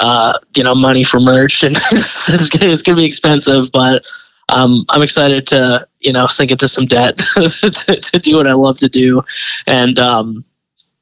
uh, 0.00 0.38
you 0.56 0.64
know 0.64 0.74
money 0.74 1.04
for 1.04 1.20
merch, 1.20 1.62
and 1.62 1.76
it's, 1.92 2.48
gonna, 2.48 2.72
it's 2.72 2.82
gonna 2.82 2.96
be 2.96 3.06
expensive, 3.06 3.70
but. 3.72 4.04
Um, 4.50 4.86
I'm 4.88 5.02
excited 5.02 5.46
to, 5.48 5.86
you 6.00 6.10
know, 6.10 6.26
sink 6.26 6.52
into 6.52 6.68
some 6.68 6.86
debt 6.86 7.18
to, 7.34 8.00
to 8.00 8.18
do 8.18 8.36
what 8.36 8.46
I 8.46 8.54
love 8.54 8.78
to 8.78 8.88
do, 8.88 9.22
and 9.66 9.98
um, 9.98 10.42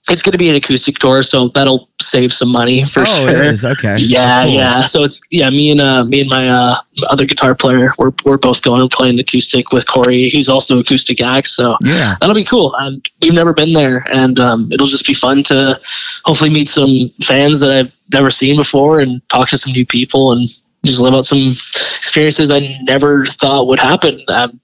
it's 0.09 0.23
going 0.23 0.33
to 0.33 0.39
be 0.39 0.49
an 0.49 0.55
acoustic 0.55 0.99
tour, 0.99 1.23
so 1.23 1.49
that'll 1.49 1.89
save 2.01 2.33
some 2.33 2.49
money 2.51 2.85
for 2.85 3.01
oh 3.01 3.05
sure. 3.05 3.31
it 3.31 3.47
is 3.47 3.65
okay 3.65 3.97
Yeah, 3.99 4.45
Cool. 4.45 4.55
yeah. 4.55 4.83
So 4.83 5.03
it's 5.03 5.21
yeah, 5.31 5.51
me 5.51 5.71
and 5.73 5.81
uh, 5.81 6.05
me 6.05 6.21
and 6.21 6.31
my 6.31 6.49
uh, 6.49 6.77
other 7.09 7.25
guitar 7.27 7.55
player, 7.55 7.93
we're 7.99 8.13
we're 8.25 8.39
both 8.39 8.63
going 8.63 8.81
and 8.81 8.91
playing 8.91 9.19
acoustic 9.19 9.73
with 9.73 9.87
Corey, 9.87 10.31
who's 10.31 10.49
also 10.49 10.79
acoustic 10.79 11.21
act. 11.21 11.49
So 11.49 11.77
yeah 11.83 12.15
that'll 12.21 12.35
be 12.35 12.45
cool. 12.45 12.75
And 12.77 13.09
we've 13.23 13.35
never 13.35 13.53
been 13.53 13.73
there, 13.73 14.07
and 14.13 14.39
um, 14.39 14.71
it'll 14.73 14.87
just 14.87 15.07
be 15.07 15.15
fun 15.15 15.43
to 15.45 15.77
hopefully 16.25 16.51
meet 16.51 16.69
some 16.69 17.09
fans 17.25 17.61
that 17.61 17.71
I've 17.71 17.93
never 18.13 18.31
seen 18.31 18.57
before, 18.57 19.01
and 19.01 19.21
talk 19.29 19.49
to 19.49 19.59
some 19.59 19.73
new 19.73 19.85
people, 19.87 20.31
and 20.33 20.47
just 20.85 21.01
live 21.01 21.15
out 21.15 21.25
some 21.25 21.49
experiences 21.49 22.53
I 22.53 22.79
never 22.83 23.27
thought 23.27 23.67
would 23.67 23.81
happen. 23.81 24.23
Um, 24.29 24.61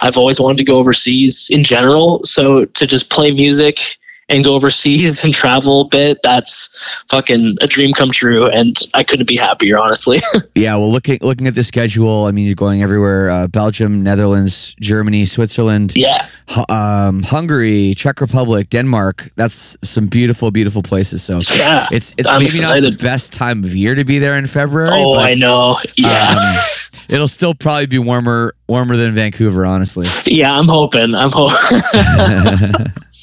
I've 0.00 0.16
always 0.16 0.40
wanted 0.40 0.56
to 0.58 0.64
go 0.64 0.78
overseas 0.78 1.48
in 1.50 1.62
general, 1.64 2.22
so 2.24 2.64
to 2.64 2.86
just 2.86 3.10
play 3.10 3.30
music 3.30 3.98
and 4.28 4.42
go 4.42 4.54
overseas 4.54 5.24
and 5.24 5.32
travel 5.32 5.82
a 5.82 5.88
bit, 5.88 6.18
that's 6.22 7.04
fucking 7.10 7.56
a 7.60 7.66
dream 7.66 7.92
come 7.92 8.10
true, 8.10 8.48
and 8.48 8.76
I 8.94 9.04
couldn't 9.04 9.28
be 9.28 9.36
happier, 9.36 9.78
honestly. 9.78 10.18
Yeah, 10.54 10.76
well, 10.76 10.90
looking 10.90 11.18
looking 11.20 11.46
at 11.46 11.54
the 11.54 11.62
schedule, 11.62 12.24
I 12.24 12.30
mean, 12.32 12.46
you're 12.46 12.54
going 12.54 12.82
everywhere: 12.82 13.28
uh, 13.28 13.46
Belgium, 13.48 14.02
Netherlands, 14.02 14.74
Germany, 14.80 15.26
Switzerland, 15.26 15.92
yeah, 15.94 16.26
Hu- 16.48 16.74
um, 16.74 17.22
Hungary, 17.22 17.94
Czech 17.94 18.20
Republic, 18.20 18.70
Denmark. 18.70 19.28
That's 19.36 19.76
some 19.82 20.06
beautiful, 20.06 20.50
beautiful 20.50 20.82
places. 20.82 21.22
So 21.22 21.40
yeah. 21.54 21.88
it's 21.92 22.14
it's 22.16 22.28
I'm 22.28 22.42
maybe 22.42 22.60
not 22.60 22.80
the 22.80 22.96
best 23.02 23.34
time 23.34 23.64
of 23.64 23.74
year 23.74 23.94
to 23.94 24.04
be 24.04 24.18
there 24.18 24.36
in 24.36 24.46
February. 24.46 24.88
Oh, 24.90 25.16
but, 25.16 25.26
I 25.26 25.34
know. 25.34 25.76
Yeah, 25.96 26.30
um, 26.30 26.56
it'll 27.08 27.28
still 27.28 27.54
probably 27.54 27.86
be 27.86 27.98
warmer 27.98 28.54
warmer 28.66 28.96
than 28.96 29.12
Vancouver, 29.12 29.66
honestly. 29.66 30.06
yeah. 30.24 30.56
I'm 30.56 30.68
hoping. 30.68 31.14
I'm 31.14 31.30
hoping. 31.32 32.86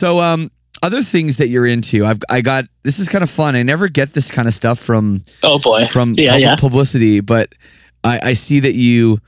So, 0.00 0.18
um, 0.18 0.50
other 0.82 1.02
things 1.02 1.36
that 1.36 1.48
you're 1.48 1.66
into, 1.66 2.06
I've 2.06 2.20
I 2.30 2.40
got 2.40 2.64
this 2.84 2.98
is 2.98 3.06
kind 3.06 3.22
of 3.22 3.28
fun. 3.28 3.54
I 3.54 3.62
never 3.62 3.86
get 3.86 4.14
this 4.14 4.30
kind 4.30 4.48
of 4.48 4.54
stuff 4.54 4.78
from 4.78 5.24
oh 5.44 5.58
boy. 5.58 5.84
from 5.84 6.14
yeah, 6.16 6.36
yeah. 6.36 6.56
publicity, 6.56 7.20
but 7.20 7.52
I, 8.02 8.18
I 8.22 8.32
see 8.32 8.60
that 8.60 8.72
you 8.72 9.18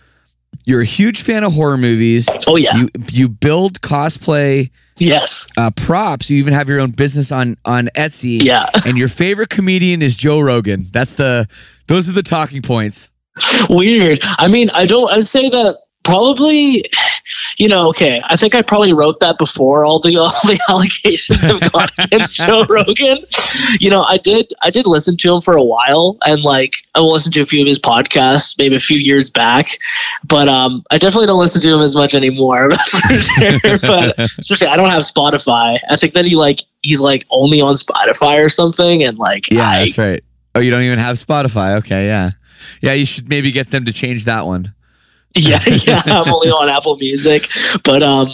you're 0.64 0.80
a 0.80 0.86
huge 0.86 1.20
fan 1.20 1.44
of 1.44 1.52
horror 1.52 1.76
movies. 1.76 2.26
Oh 2.46 2.56
yeah. 2.56 2.74
You 2.74 2.88
you 3.10 3.28
build 3.28 3.82
cosplay 3.82 4.70
yes. 4.98 5.46
uh, 5.58 5.70
props. 5.76 6.30
You 6.30 6.38
even 6.38 6.54
have 6.54 6.70
your 6.70 6.80
own 6.80 6.92
business 6.92 7.30
on 7.30 7.58
on 7.66 7.88
Etsy. 7.94 8.42
Yeah. 8.42 8.64
And 8.86 8.96
your 8.96 9.08
favorite 9.22 9.50
comedian 9.50 10.00
is 10.00 10.14
Joe 10.14 10.40
Rogan. 10.40 10.84
That's 10.90 11.16
the 11.16 11.46
those 11.86 12.08
are 12.08 12.12
the 12.12 12.22
talking 12.22 12.62
points. 12.62 13.10
Weird. 13.68 14.20
I 14.38 14.48
mean, 14.48 14.70
I 14.70 14.86
don't. 14.86 15.12
I'd 15.12 15.26
say 15.26 15.50
that 15.50 15.76
probably. 16.02 16.82
You 17.62 17.68
know, 17.68 17.88
okay. 17.90 18.20
I 18.24 18.34
think 18.34 18.56
I 18.56 18.62
probably 18.62 18.92
wrote 18.92 19.20
that 19.20 19.38
before 19.38 19.84
all 19.84 20.00
the 20.00 20.16
all 20.18 20.32
the 20.42 20.58
allegations 20.68 21.44
have 21.44 21.70
gone 21.70 21.90
against 22.02 22.38
Joe 22.38 22.64
Rogan. 22.68 23.24
You 23.78 23.88
know, 23.88 24.02
I 24.02 24.16
did. 24.16 24.52
I 24.62 24.70
did 24.70 24.84
listen 24.84 25.16
to 25.18 25.32
him 25.32 25.40
for 25.40 25.54
a 25.54 25.62
while, 25.62 26.18
and 26.26 26.42
like 26.42 26.74
I 26.96 26.98
listened 26.98 27.34
to 27.34 27.40
a 27.40 27.46
few 27.46 27.60
of 27.60 27.68
his 27.68 27.78
podcasts, 27.78 28.58
maybe 28.58 28.74
a 28.74 28.80
few 28.80 28.98
years 28.98 29.30
back. 29.30 29.78
But 30.24 30.48
um, 30.48 30.82
I 30.90 30.98
definitely 30.98 31.28
don't 31.28 31.38
listen 31.38 31.60
to 31.60 31.72
him 31.72 31.82
as 31.82 31.94
much 31.94 32.16
anymore. 32.16 32.70
That's 32.70 33.60
for 33.60 33.78
sure. 33.78 33.78
but 33.86 34.18
especially, 34.18 34.66
I 34.66 34.74
don't 34.74 34.90
have 34.90 35.04
Spotify. 35.04 35.78
I 35.88 35.94
think 35.94 36.14
that 36.14 36.24
he 36.24 36.34
like 36.34 36.62
he's 36.82 37.00
like 37.00 37.24
only 37.30 37.60
on 37.60 37.76
Spotify 37.76 38.44
or 38.44 38.48
something, 38.48 39.04
and 39.04 39.16
like 39.18 39.48
Yeah, 39.52 39.68
I 39.68 39.78
that's 39.84 39.98
right. 39.98 40.24
Oh, 40.56 40.58
you 40.58 40.72
don't 40.72 40.82
even 40.82 40.98
have 40.98 41.14
Spotify. 41.14 41.76
Okay, 41.76 42.06
yeah, 42.06 42.32
yeah. 42.80 42.94
You 42.94 43.04
should 43.04 43.28
maybe 43.28 43.52
get 43.52 43.70
them 43.70 43.84
to 43.84 43.92
change 43.92 44.24
that 44.24 44.46
one. 44.46 44.74
yeah, 45.36 45.60
yeah. 45.84 46.02
I'm 46.06 46.32
only 46.32 46.48
on 46.48 46.68
Apple 46.68 46.96
Music, 46.96 47.48
but 47.84 48.02
um, 48.02 48.28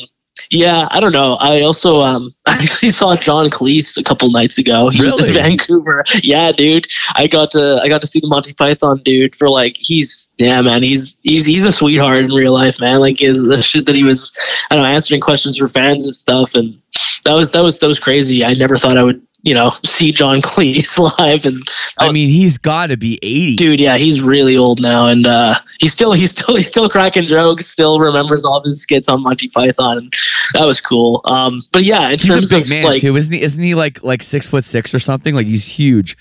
yeah, 0.50 0.88
I 0.90 1.00
don't 1.00 1.12
know. 1.12 1.34
I 1.34 1.60
also 1.60 2.00
um, 2.00 2.30
I 2.46 2.54
actually 2.54 2.90
saw 2.90 3.16
John 3.16 3.50
Cleese 3.50 3.96
a 3.96 4.02
couple 4.02 4.30
nights 4.30 4.58
ago. 4.58 4.88
He 4.88 5.02
was 5.02 5.22
in 5.22 5.32
Vancouver. 5.32 6.04
Yeah, 6.22 6.52
dude. 6.52 6.86
I 7.14 7.26
got 7.26 7.50
to 7.52 7.80
I 7.82 7.88
got 7.88 8.00
to 8.02 8.06
see 8.06 8.20
the 8.20 8.28
Monty 8.28 8.52
Python 8.54 9.00
dude 9.04 9.34
for 9.34 9.48
like 9.48 9.76
he's 9.78 10.30
yeah 10.38 10.60
man. 10.62 10.82
He's 10.82 11.18
he's 11.22 11.46
he's 11.46 11.64
a 11.64 11.72
sweetheart 11.72 12.24
in 12.24 12.32
real 12.32 12.52
life, 12.52 12.80
man. 12.80 13.00
Like 13.00 13.18
the 13.18 13.62
shit 13.62 13.86
that 13.86 13.94
he 13.94 14.04
was 14.04 14.32
I 14.70 14.74
don't 14.74 14.84
know 14.84 14.90
answering 14.90 15.20
questions 15.20 15.58
for 15.58 15.68
fans 15.68 16.04
and 16.04 16.14
stuff, 16.14 16.54
and 16.54 16.80
that 17.24 17.34
was 17.34 17.50
that 17.52 17.62
was 17.62 17.78
that 17.80 17.86
was 17.86 18.00
crazy. 18.00 18.44
I 18.44 18.54
never 18.54 18.76
thought 18.76 18.96
I 18.96 19.04
would 19.04 19.22
you 19.42 19.54
know 19.54 19.70
see 19.84 20.12
John 20.12 20.40
Cleese 20.40 20.98
live 21.18 21.46
and 21.46 21.62
I 21.98 22.12
mean, 22.12 22.28
he's 22.28 22.58
got 22.58 22.88
to 22.88 22.96
be 22.96 23.18
eighty. 23.22 23.56
dude 23.56 23.80
yeah 23.80 23.96
he's 23.96 24.20
really 24.20 24.56
old 24.56 24.80
now 24.80 25.06
and 25.06 25.26
uh 25.26 25.54
he's 25.80 25.92
still 25.92 26.12
he's 26.12 26.30
still 26.32 26.56
he's 26.56 26.68
still 26.68 26.88
cracking 26.88 27.26
jokes 27.26 27.66
still 27.66 28.00
remembers 28.00 28.44
all 28.44 28.58
of 28.58 28.64
his 28.64 28.82
skits 28.82 29.08
on 29.08 29.22
monty 29.22 29.48
python 29.48 29.98
and 29.98 30.14
that 30.54 30.64
was 30.64 30.80
cool 30.80 31.20
um 31.24 31.58
but 31.72 31.84
yeah 31.84 32.04
in 32.06 32.18
He's 32.18 32.26
terms 32.26 32.52
a 32.52 32.56
big 32.56 32.64
of 32.64 32.70
man 32.70 32.84
like 32.84 33.00
too, 33.00 33.16
isn't 33.16 33.32
he? 33.34 33.42
Isn't 33.42 33.62
he 33.62 33.74
like 33.74 34.02
like 34.02 34.22
six 34.22 34.46
foot 34.46 34.64
six 34.64 34.92
or 34.94 34.98
something? 34.98 35.34
Like 35.34 35.46
he's 35.46 35.64
huge. 35.66 36.16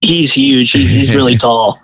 he's 0.00 0.32
huge 0.32 0.72
he's, 0.72 0.90
he's 0.90 1.14
really 1.14 1.36
tall 1.44 1.76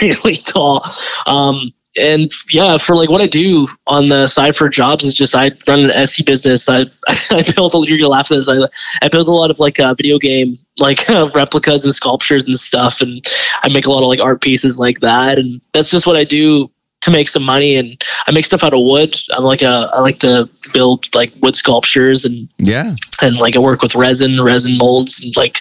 really 0.00 0.36
tall 0.36 0.84
um 1.26 1.72
and 1.98 2.32
yeah, 2.50 2.76
for 2.78 2.94
like 2.94 3.10
what 3.10 3.20
I 3.20 3.26
do 3.26 3.68
on 3.86 4.06
the 4.06 4.26
side 4.26 4.56
for 4.56 4.68
jobs 4.68 5.04
is 5.04 5.14
just 5.14 5.34
I 5.34 5.50
run 5.66 5.80
an 5.80 5.90
Etsy 5.90 6.24
business. 6.24 6.68
I 6.68 6.80
I 7.36 7.42
built 7.54 7.74
a 7.74 7.84
you're 7.86 7.98
gonna 7.98 8.08
laugh 8.08 8.30
at 8.30 8.36
this. 8.36 8.48
I 8.48 8.58
I 9.02 9.08
built 9.08 9.28
a 9.28 9.32
lot 9.32 9.50
of 9.50 9.58
like 9.60 9.78
uh, 9.80 9.94
video 9.94 10.18
game 10.18 10.56
like 10.78 11.08
replicas 11.34 11.84
and 11.84 11.94
sculptures 11.94 12.46
and 12.46 12.56
stuff, 12.58 13.00
and 13.00 13.24
I 13.62 13.68
make 13.68 13.86
a 13.86 13.90
lot 13.90 14.02
of 14.02 14.08
like 14.08 14.20
art 14.20 14.40
pieces 14.40 14.78
like 14.78 15.00
that. 15.00 15.38
And 15.38 15.60
that's 15.72 15.90
just 15.90 16.06
what 16.06 16.16
I 16.16 16.24
do 16.24 16.70
to 17.00 17.10
make 17.12 17.28
some 17.28 17.44
money. 17.44 17.76
And 17.76 18.02
I 18.26 18.32
make 18.32 18.44
stuff 18.44 18.64
out 18.64 18.74
of 18.74 18.80
wood. 18.80 19.16
I'm 19.36 19.44
like 19.44 19.62
a 19.62 19.90
I 19.92 20.00
like 20.00 20.18
to 20.18 20.48
build 20.74 21.14
like 21.14 21.30
wood 21.42 21.54
sculptures 21.56 22.24
and 22.24 22.48
Yeah. 22.58 22.92
and 23.22 23.40
like 23.40 23.54
I 23.56 23.60
work 23.60 23.82
with 23.82 23.94
resin, 23.94 24.40
resin 24.42 24.76
molds, 24.78 25.22
and 25.22 25.36
like 25.36 25.60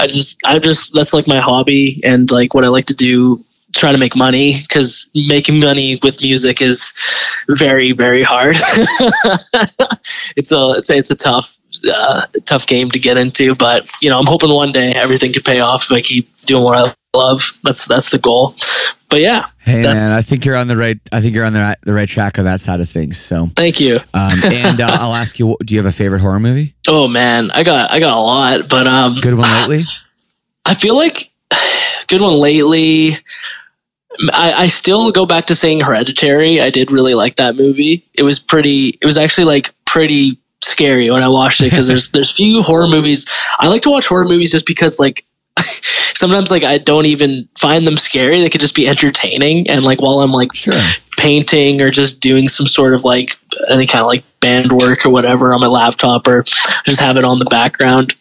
I 0.00 0.06
just, 0.06 0.38
I 0.44 0.58
just 0.58 0.92
that's 0.94 1.12
like 1.12 1.26
my 1.28 1.38
hobby 1.38 2.00
and 2.02 2.30
like 2.30 2.54
what 2.54 2.64
I 2.64 2.68
like 2.68 2.86
to 2.86 2.94
do, 2.94 3.44
try 3.74 3.92
to 3.92 3.98
make 3.98 4.14
money 4.14 4.60
because 4.62 5.08
making 5.14 5.58
money 5.60 5.98
with 6.02 6.20
music 6.20 6.60
is 6.62 6.92
very, 7.48 7.92
very 7.92 8.22
hard. 8.22 8.56
it's 10.36 10.52
a, 10.52 10.70
it's 10.76 10.90
a, 10.90 10.96
it's 10.96 11.10
a 11.10 11.16
tough, 11.16 11.56
uh, 11.92 12.22
tough 12.44 12.66
game 12.66 12.90
to 12.90 12.98
get 12.98 13.16
into, 13.16 13.54
but 13.54 13.88
you 14.00 14.10
know, 14.10 14.18
I'm 14.18 14.26
hoping 14.26 14.50
one 14.50 14.72
day 14.72 14.92
everything 14.92 15.32
could 15.32 15.44
pay 15.44 15.60
off 15.60 15.84
if 15.84 15.92
I 15.92 16.00
keep 16.00 16.34
doing 16.46 16.64
what 16.64 16.76
I 16.78 16.94
love. 17.16 17.58
That's 17.64 17.86
that's 17.86 18.10
the 18.10 18.18
goal. 18.18 18.54
But 19.10 19.20
yeah, 19.20 19.44
Hey 19.58 19.82
man, 19.82 19.98
I 20.00 20.22
think 20.22 20.46
you're 20.46 20.56
on 20.56 20.68
the 20.68 20.76
right. 20.76 20.98
I 21.12 21.20
think 21.20 21.34
you're 21.34 21.44
on 21.44 21.52
the 21.52 21.60
right, 21.60 21.76
the 21.82 21.92
right 21.92 22.08
track 22.08 22.38
of 22.38 22.44
that 22.44 22.62
side 22.62 22.80
of 22.80 22.88
things. 22.88 23.20
So, 23.20 23.48
thank 23.54 23.78
you. 23.78 23.96
um, 24.14 24.30
and 24.44 24.80
uh, 24.80 24.96
I'll 25.00 25.12
ask 25.12 25.38
you, 25.38 25.54
do 25.62 25.74
you 25.74 25.80
have 25.80 25.86
a 25.86 25.94
favorite 25.94 26.20
horror 26.20 26.40
movie? 26.40 26.74
Oh 26.88 27.08
man, 27.08 27.50
I 27.50 27.62
got 27.62 27.90
I 27.90 28.00
got 28.00 28.16
a 28.16 28.20
lot, 28.20 28.68
but 28.70 28.86
um, 28.86 29.16
Good 29.20 29.34
one 29.34 29.50
lately? 29.60 29.82
I 30.64 30.74
feel 30.74 30.96
like 30.96 31.30
good 32.06 32.22
one 32.22 32.38
lately. 32.38 33.16
I, 34.32 34.52
I 34.52 34.66
still 34.68 35.10
go 35.10 35.26
back 35.26 35.46
to 35.46 35.54
saying 35.54 35.80
Hereditary. 35.80 36.60
I 36.60 36.70
did 36.70 36.90
really 36.90 37.14
like 37.14 37.36
that 37.36 37.56
movie. 37.56 38.06
It 38.14 38.22
was 38.22 38.38
pretty. 38.38 38.98
It 39.00 39.06
was 39.06 39.16
actually 39.16 39.44
like 39.44 39.74
pretty 39.84 40.38
scary 40.60 41.10
when 41.10 41.22
I 41.22 41.28
watched 41.28 41.60
it 41.60 41.70
because 41.70 41.86
there's 41.86 42.10
there's 42.10 42.30
few 42.30 42.62
horror 42.62 42.88
movies. 42.88 43.26
I 43.58 43.68
like 43.68 43.82
to 43.82 43.90
watch 43.90 44.06
horror 44.06 44.24
movies 44.24 44.52
just 44.52 44.66
because 44.66 44.98
like 45.00 45.24
sometimes 46.14 46.50
like 46.50 46.62
I 46.62 46.78
don't 46.78 47.06
even 47.06 47.48
find 47.58 47.86
them 47.86 47.96
scary. 47.96 48.40
They 48.40 48.50
could 48.50 48.60
just 48.60 48.76
be 48.76 48.88
entertaining. 48.88 49.68
And 49.68 49.84
like 49.84 50.00
while 50.00 50.20
I'm 50.20 50.32
like 50.32 50.54
Sure. 50.54 50.74
painting 51.18 51.80
or 51.80 51.90
just 51.90 52.20
doing 52.20 52.48
some 52.48 52.66
sort 52.66 52.94
of 52.94 53.04
like 53.04 53.36
any 53.70 53.86
kind 53.86 54.00
of 54.02 54.06
like 54.06 54.24
band 54.40 54.72
work 54.72 55.04
or 55.06 55.10
whatever 55.10 55.52
on 55.54 55.60
my 55.60 55.66
laptop 55.66 56.26
or 56.26 56.42
just 56.84 57.00
have 57.00 57.16
it 57.16 57.24
on 57.24 57.38
the 57.38 57.44
background. 57.46 58.14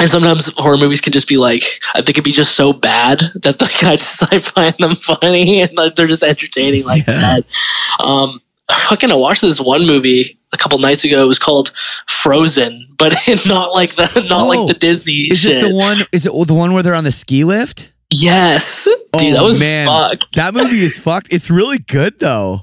And 0.00 0.10
sometimes 0.10 0.52
horror 0.56 0.76
movies 0.76 1.00
can 1.00 1.12
just 1.12 1.28
be 1.28 1.36
like 1.36 1.62
they 2.04 2.12
could 2.12 2.24
be 2.24 2.32
just 2.32 2.56
so 2.56 2.72
bad 2.72 3.20
that 3.42 3.60
like 3.60 3.84
I 3.84 3.96
just 3.96 4.32
I 4.34 4.38
find 4.40 4.74
them 4.78 4.94
funny 4.96 5.60
and 5.62 5.76
like, 5.76 5.94
they're 5.94 6.06
just 6.08 6.22
entertaining 6.24 6.84
like 6.84 7.06
Yeah. 7.06 7.20
that. 7.20 7.44
Um, 8.04 8.40
fucking 8.70 9.12
I 9.12 9.14
watched 9.14 9.42
this 9.42 9.60
one 9.60 9.86
movie 9.86 10.38
a 10.52 10.56
couple 10.56 10.78
nights 10.78 11.04
ago. 11.04 11.22
It 11.22 11.28
was 11.28 11.38
called 11.38 11.70
Frozen, 12.08 12.88
but 12.98 13.12
not 13.46 13.72
like 13.72 13.94
the 13.94 14.26
not 14.28 14.46
Oh, 14.46 14.48
like 14.48 14.66
the 14.68 14.74
Disney 14.78 15.28
Is 15.30 15.40
shit. 15.40 15.62
it 15.62 15.68
the 15.68 15.74
one? 15.74 16.02
Is 16.12 16.26
it 16.26 16.32
the 16.46 16.54
one 16.54 16.72
where 16.72 16.82
they're 16.82 16.94
on 16.94 17.04
the 17.04 17.12
ski 17.12 17.44
lift? 17.44 17.92
yes, 18.12 18.84
dude, 19.18 19.34
that 19.34 19.40
Oh, 19.40 19.46
was 19.46 19.58
man. 19.60 19.86
fuck. 19.88 20.30
That 20.32 20.54
movie 20.54 20.76
is 20.76 20.98
fucked. 20.98 21.28
It's 21.32 21.50
really 21.50 21.78
good 21.78 22.18
though. 22.20 22.60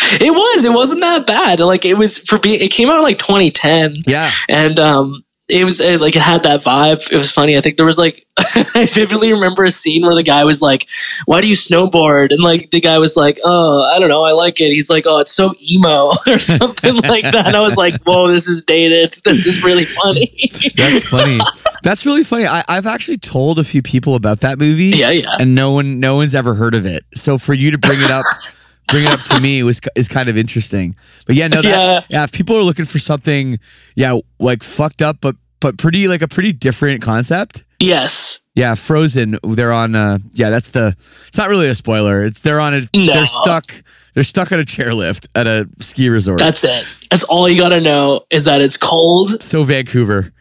It 0.00 0.30
was. 0.32 0.64
It 0.64 0.72
wasn't 0.72 1.00
that 1.02 1.26
bad. 1.26 1.60
Like 1.60 1.84
it 1.84 1.94
was 1.98 2.18
for 2.18 2.38
being. 2.38 2.60
It 2.60 2.70
came 2.70 2.88
out 2.88 2.96
in 2.98 3.02
like 3.02 3.18
2010, 3.18 3.94
Yeah. 4.06 4.30
and 4.48 4.78
um, 4.80 5.24
it 5.48 5.64
was 5.64 5.80
uh, 5.80 5.98
like 6.00 6.14
it 6.14 6.22
had 6.22 6.42
that 6.42 6.60
vibe. 6.60 7.10
It 7.10 7.16
was 7.16 7.32
funny. 7.32 7.56
I 7.56 7.60
think 7.60 7.76
there 7.76 7.86
was 7.86 7.98
like 7.98 8.26
I 8.74 8.86
vividly 8.86 9.32
remember 9.32 9.64
a 9.64 9.70
scene 9.70 10.02
where 10.02 10.14
the 10.14 10.22
guy 10.22 10.44
was 10.44 10.60
like, 10.60 10.88
"Why 11.24 11.40
do 11.40 11.48
you 11.48 11.54
snowboard?" 11.54 12.32
And 12.32 12.42
like 12.42 12.70
the 12.70 12.80
guy 12.80 12.98
was 12.98 13.16
like, 13.16 13.38
"Oh, 13.44 13.82
I 13.84 13.98
don't 13.98 14.08
know. 14.08 14.24
I 14.24 14.32
like 14.32 14.60
it." 14.60 14.70
He's 14.70 14.90
like, 14.90 15.04
"Oh, 15.06 15.18
it's 15.18 15.32
so 15.32 15.54
emo" 15.70 16.08
or 16.26 16.38
something 16.38 16.96
like 17.08 17.24
that. 17.24 17.46
And 17.46 17.56
I 17.56 17.60
was 17.60 17.76
like, 17.76 18.00
"Whoa, 18.02 18.28
this 18.28 18.46
is 18.46 18.62
dated. 18.62 19.14
This 19.24 19.46
is 19.46 19.62
really 19.62 19.84
funny." 19.84 20.30
That's 20.76 21.08
funny. 21.08 21.38
That's 21.82 22.04
really 22.04 22.24
funny. 22.24 22.46
I, 22.46 22.64
I've 22.68 22.86
actually 22.86 23.18
told 23.18 23.58
a 23.58 23.64
few 23.64 23.82
people 23.82 24.14
about 24.14 24.40
that 24.40 24.58
movie. 24.58 24.96
yeah, 24.96 25.10
yeah. 25.10 25.36
and 25.40 25.54
no 25.54 25.72
one 25.72 26.00
no 26.00 26.16
one's 26.16 26.34
ever 26.34 26.54
heard 26.54 26.74
of 26.74 26.84
it. 26.86 27.04
So 27.14 27.38
for 27.38 27.54
you 27.54 27.70
to 27.70 27.78
bring 27.78 27.98
it 28.00 28.10
up 28.10 28.24
bring 28.88 29.04
it 29.04 29.10
up 29.10 29.20
to 29.20 29.40
me 29.40 29.62
was 29.62 29.80
is 29.96 30.08
kind 30.08 30.28
of 30.28 30.36
interesting. 30.36 30.96
But 31.26 31.36
yeah, 31.36 31.48
no 31.48 31.62
that 31.62 31.68
Yeah. 31.68 32.04
yeah, 32.08 32.24
if 32.24 32.32
people 32.32 32.56
are 32.56 32.62
looking 32.62 32.84
for 32.84 32.98
something 32.98 33.58
yeah, 33.94 34.18
like 34.38 34.62
fucked 34.62 35.02
up 35.02 35.18
but 35.20 35.36
but 35.60 35.76
pretty 35.78 36.08
like 36.08 36.22
a 36.22 36.28
pretty 36.28 36.52
different 36.52 37.02
concept. 37.02 37.64
Yes. 37.80 38.40
Yeah, 38.54 38.74
Frozen, 38.74 39.38
they're 39.44 39.72
on 39.72 39.94
uh 39.94 40.18
yeah, 40.34 40.50
that's 40.50 40.70
the 40.70 40.94
it's 41.28 41.38
not 41.38 41.48
really 41.48 41.68
a 41.68 41.74
spoiler. 41.74 42.24
It's 42.24 42.40
they're 42.40 42.60
on 42.60 42.74
a 42.74 42.80
No. 42.96 43.12
they're 43.12 43.26
stuck 43.26 43.72
they're 44.14 44.24
stuck 44.24 44.50
on 44.52 44.58
a 44.58 44.64
chairlift 44.64 45.28
at 45.36 45.46
a 45.46 45.68
ski 45.78 46.08
resort. 46.08 46.38
That's 46.40 46.64
it. 46.64 46.84
That's 47.10 47.22
all 47.24 47.48
you 47.48 47.56
got 47.60 47.68
to 47.68 47.80
know 47.80 48.22
is 48.30 48.46
that 48.46 48.60
it's 48.60 48.76
cold 48.76 49.42
so 49.42 49.62
Vancouver. 49.62 50.32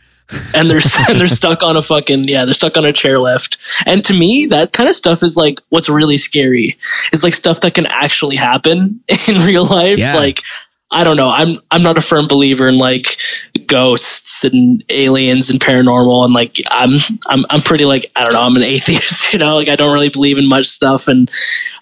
And 0.54 0.70
they're 0.70 0.82
and 1.10 1.20
they're 1.20 1.28
stuck 1.28 1.64
on 1.64 1.78
a 1.78 1.82
fucking 1.82 2.20
yeah 2.26 2.44
they're 2.46 2.54
stuck 2.54 2.76
on 2.78 2.86
a 2.86 2.92
chairlift 2.92 3.58
and 3.86 4.04
to 4.04 4.14
me 4.14 4.46
that 4.46 4.74
kind 4.74 4.90
of 4.90 4.96
stuff 4.96 5.24
is 5.24 5.38
like 5.38 5.60
what's 5.70 5.88
really 5.90 6.18
scary 6.18 6.78
is 7.14 7.24
like 7.24 7.34
stuff 7.34 7.62
that 7.62 7.74
can 7.74 7.86
actually 7.88 8.36
happen 8.36 9.00
in 9.28 9.36
real 9.46 9.66
life. 9.66 9.98
Yeah. 10.00 10.16
like 10.16 10.42
i 10.92 11.04
don't 11.04 11.18
know. 11.18 11.30
I'm 11.30 11.58
i'm 11.72 11.84
not 11.84 11.98
a 11.98 12.02
firm 12.02 12.28
believer 12.28 12.68
in 12.68 12.78
like 12.78 13.18
ghosts 13.68 14.44
and 14.44 14.84
aliens 14.90 15.50
and 15.50 15.60
paranormal 15.60 16.24
and 16.26 16.34
like 16.34 16.58
i'm 16.72 17.00
i'm 17.30 17.46
i'm 17.50 17.62
pretty 17.62 17.86
like 17.86 18.06
i 18.16 18.24
don't 18.24 18.34
know 18.34 18.42
i'm 18.44 18.56
an 18.56 18.64
atheist 18.76 19.34
you 19.34 19.40
know? 19.40 19.56
Like 19.56 19.68
i 19.70 19.76
don't 19.76 19.94
really 19.94 20.10
believe 20.10 20.38
in 20.38 20.48
much 20.48 20.66
stuff. 20.68 21.08
And 21.08 21.30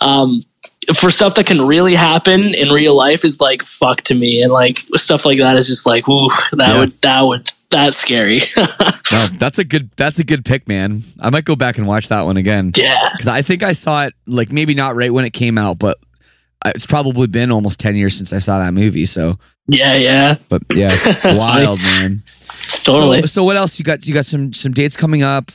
um 0.02 0.44
for 0.96 1.10
stuff 1.10 1.34
that 1.36 1.48
can 1.48 1.62
really 1.62 1.96
happen 1.96 2.54
in 2.54 2.70
real 2.70 2.96
life 2.96 3.26
is 3.26 3.42
like 3.42 3.64
fuck 3.64 4.02
to 4.04 4.14
me. 4.16 4.42
And 4.44 4.52
like 4.54 4.80
stuff 4.94 5.26
like 5.26 5.40
that 5.40 5.56
is 5.58 5.68
just 5.68 5.86
like 5.88 6.08
ooh 6.08 6.30
that 6.54 6.70
Yeah. 6.70 6.80
would 6.80 7.02
that 7.02 7.22
would 7.22 7.50
that's 7.72 7.98
scary 7.98 8.42
No, 9.12 9.28
that's 9.38 9.60
a 9.60 9.64
good 9.64 9.92
that's 9.96 10.20
a 10.20 10.24
good 10.24 10.44
pick, 10.46 10.68
man. 10.68 11.02
I 11.22 11.30
might 11.30 11.46
go 11.46 11.56
back 11.56 11.78
and 11.78 11.86
watch 11.88 12.10
that 12.10 12.24
one 12.24 12.38
again. 12.38 12.72
yeah 12.76 13.10
Because 13.12 13.28
I 13.28 13.42
think 13.42 13.64
I 13.64 13.74
saw 13.74 14.06
it 14.06 14.14
like 14.26 14.52
maybe 14.52 14.74
not 14.74 14.96
right 14.96 15.12
when 15.12 15.26
it 15.26 15.34
came 15.34 15.58
out, 15.58 15.78
but 15.80 15.98
it's 16.66 16.86
probably 16.86 17.28
been 17.28 17.52
almost 17.52 17.80
ten 17.80 17.96
years 17.96 18.16
since 18.18 18.34
I 18.34 18.40
saw 18.40 18.60
that 18.60 18.74
movie. 18.74 19.06
So, 19.06 19.38
yeah 19.68 19.96
yeah 19.96 20.36
but 20.50 20.64
yeah, 20.74 20.90
wild 21.26 21.80
man. 21.82 22.18
totally 22.84 23.22
So, 23.22 23.28
so 23.28 23.44
what 23.44 23.58
else 23.58 23.78
you 23.78 23.86
got? 23.86 24.06
You 24.08 24.14
got 24.14 24.26
some 24.26 24.54
some 24.54 24.72
dates 24.72 24.96
coming 24.96 25.22
up. 25.22 25.52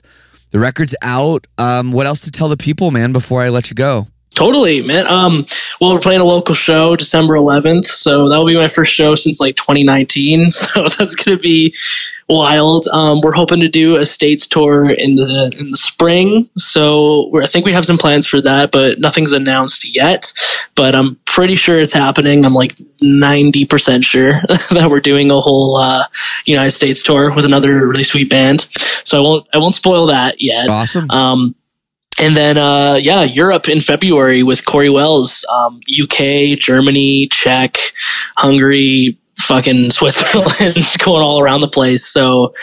The 0.53 0.59
record's 0.59 0.95
out. 1.03 1.47
Um, 1.59 1.93
what 1.93 2.07
else 2.07 2.21
to 2.23 2.31
tell 2.31 2.49
the 2.49 2.57
people, 2.57 2.91
man? 2.91 3.13
Before 3.13 3.43
I 3.43 3.49
let 3.51 3.71
you 3.71 3.75
go. 3.75 4.07
Totally, 4.41 4.81
man. 4.81 5.07
Um, 5.07 5.45
well, 5.83 5.93
we're 5.93 6.01
playing 6.01 6.23
a 6.23 6.25
local 6.25 6.55
show 6.55 6.97
December 6.97 7.35
11th, 7.35 7.85
so 7.85 8.31
that 8.31 8.39
will 8.39 8.47
be 8.47 8.57
my 8.57 8.69
first 8.69 8.91
show 8.91 9.15
since 9.15 9.39
like 9.39 9.55
2019. 9.57 10.49
So 10.71 10.87
that's 10.99 11.15
gonna 11.15 11.37
be 11.37 11.75
wild. 12.29 12.87
Um, 12.93 13.21
we're 13.23 13.33
hoping 13.33 13.61
to 13.61 13.69
do 13.69 13.97
a 13.97 14.07
states 14.07 14.47
tour 14.47 14.85
in 14.85 15.17
the 15.17 15.55
in 15.61 15.69
the 15.69 15.77
spring. 15.77 16.47
So 16.57 17.29
we're, 17.31 17.43
I 17.43 17.47
think 17.47 17.67
we 17.67 17.73
have 17.73 17.85
some 17.85 17.99
plans 17.99 18.27
for 18.27 18.41
that, 18.41 18.71
but 18.71 18.99
nothing's 18.99 19.33
announced 19.33 19.95
yet. 19.95 20.33
But 20.77 20.95
I'm 20.95 21.17
pretty 21.27 21.57
sure 21.57 21.81
it's 21.81 21.93
happening. 21.93 22.47
I'm 22.47 22.55
like 22.55 22.77
90% 23.03 24.05
sure 24.05 24.33
that 24.71 24.89
we're 24.91 25.01
doing 25.01 25.31
a 25.31 25.41
whole 25.41 25.77
uh, 25.77 26.05
United 26.47 26.71
States 26.71 27.03
tour 27.03 27.35
with 27.35 27.45
another 27.45 27.87
really 27.89 28.05
sweet 28.05 28.31
band. 28.31 28.61
So 29.03 29.19
I 29.19 29.21
won't 29.23 29.47
I 29.55 29.59
won't 29.59 29.75
spoil 29.75 30.07
that 30.07 30.37
yet. 30.41 30.69
Awesome. 30.69 31.11
Um, 31.11 31.55
and 32.21 32.37
then, 32.37 32.59
uh, 32.59 32.99
yeah, 33.01 33.23
Europe 33.23 33.69
in 33.69 33.81
February 33.81 34.43
with 34.43 34.67
Corey 34.67 34.91
Wells, 34.91 35.45
um, 35.51 35.81
UK, 36.03 36.59
Germany, 36.59 37.29
Czech, 37.29 37.79
Hungary, 38.37 39.19
fucking 39.39 39.91
Switzerland, 39.91 40.77
going 40.99 41.23
all 41.23 41.41
around 41.41 41.63
the 41.63 41.69
place. 41.69 42.05
So 42.05 42.55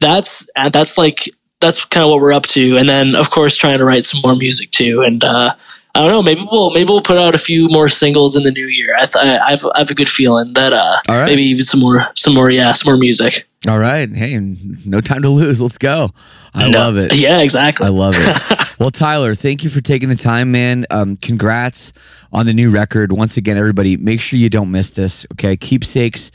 that's 0.00 0.48
uh, 0.56 0.68
that's 0.68 0.98
like 0.98 1.30
that's 1.60 1.84
kind 1.86 2.04
of 2.04 2.10
what 2.10 2.20
we're 2.20 2.34
up 2.34 2.46
to. 2.48 2.76
And 2.76 2.88
then 2.88 3.16
of 3.16 3.30
course 3.30 3.56
trying 3.56 3.78
to 3.78 3.84
write 3.84 4.04
some 4.04 4.20
more 4.22 4.36
music 4.36 4.70
too. 4.72 5.02
And 5.02 5.24
uh, 5.24 5.54
I 5.96 6.00
don't 6.00 6.08
know. 6.10 6.22
Maybe 6.22 6.46
we'll 6.50 6.70
maybe 6.72 6.88
we'll 6.88 7.00
put 7.00 7.16
out 7.16 7.34
a 7.34 7.38
few 7.38 7.68
more 7.68 7.88
singles 7.88 8.36
in 8.36 8.42
the 8.42 8.50
new 8.50 8.66
year. 8.66 8.94
I 8.96 9.06
th- 9.06 9.16
I, 9.16 9.38
I've 9.38 9.64
I 9.74 9.78
have 9.78 9.90
a 9.90 9.94
good 9.94 10.08
feeling 10.10 10.52
that 10.52 10.72
uh, 10.74 10.96
right. 11.08 11.24
maybe 11.26 11.42
even 11.42 11.64
some 11.64 11.80
more 11.80 12.06
some 12.14 12.34
more 12.34 12.50
yeah 12.50 12.72
some 12.72 12.90
more 12.92 12.98
music. 12.98 13.48
All 13.68 13.78
right. 13.78 14.08
Hey, 14.08 14.38
no 14.84 15.00
time 15.00 15.22
to 15.22 15.28
lose. 15.28 15.60
Let's 15.60 15.78
go. 15.78 16.10
I 16.54 16.68
No- 16.68 16.78
love 16.78 16.96
it. 16.98 17.14
Yeah, 17.16 17.40
exactly. 17.40 17.86
I 17.86 17.90
love 17.90 18.14
it. 18.16 18.68
well, 18.78 18.90
Tyler, 18.90 19.34
thank 19.34 19.64
you 19.64 19.70
for 19.70 19.80
taking 19.80 20.08
the 20.08 20.14
time, 20.14 20.52
man. 20.52 20.86
Um, 20.90 21.16
congrats 21.16 21.92
on 22.32 22.46
the 22.46 22.52
new 22.52 22.70
record. 22.70 23.10
Once 23.12 23.36
again, 23.38 23.56
everybody, 23.56 23.96
make 23.96 24.20
sure 24.20 24.38
you 24.38 24.50
don't 24.50 24.70
miss 24.70 24.92
this. 24.92 25.26
Okay, 25.32 25.56
keepsakes 25.56 26.30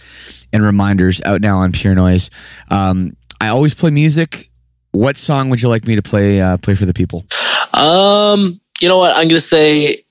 and 0.52 0.64
reminders 0.64 1.22
out 1.24 1.40
now 1.40 1.60
on 1.60 1.72
Pure 1.72 1.96
Noise. 1.96 2.30
Um, 2.70 3.16
I 3.40 3.48
always 3.50 3.76
play 3.76 3.92
music. 3.92 4.50
What 4.92 5.16
song 5.16 5.50
would 5.52 5.62
you 5.62 5.70
like 5.70 5.86
me 5.86 5.96
to 5.96 6.02
play? 6.02 6.42
Uh, 6.42 6.58
play 6.58 6.76
for 6.76 6.86
the 6.86 6.94
people. 6.94 7.26
Um, 7.74 8.61
you 8.82 8.88
know 8.88 8.98
what? 8.98 9.16
I'm 9.16 9.28
gonna 9.28 9.40
say 9.40 10.04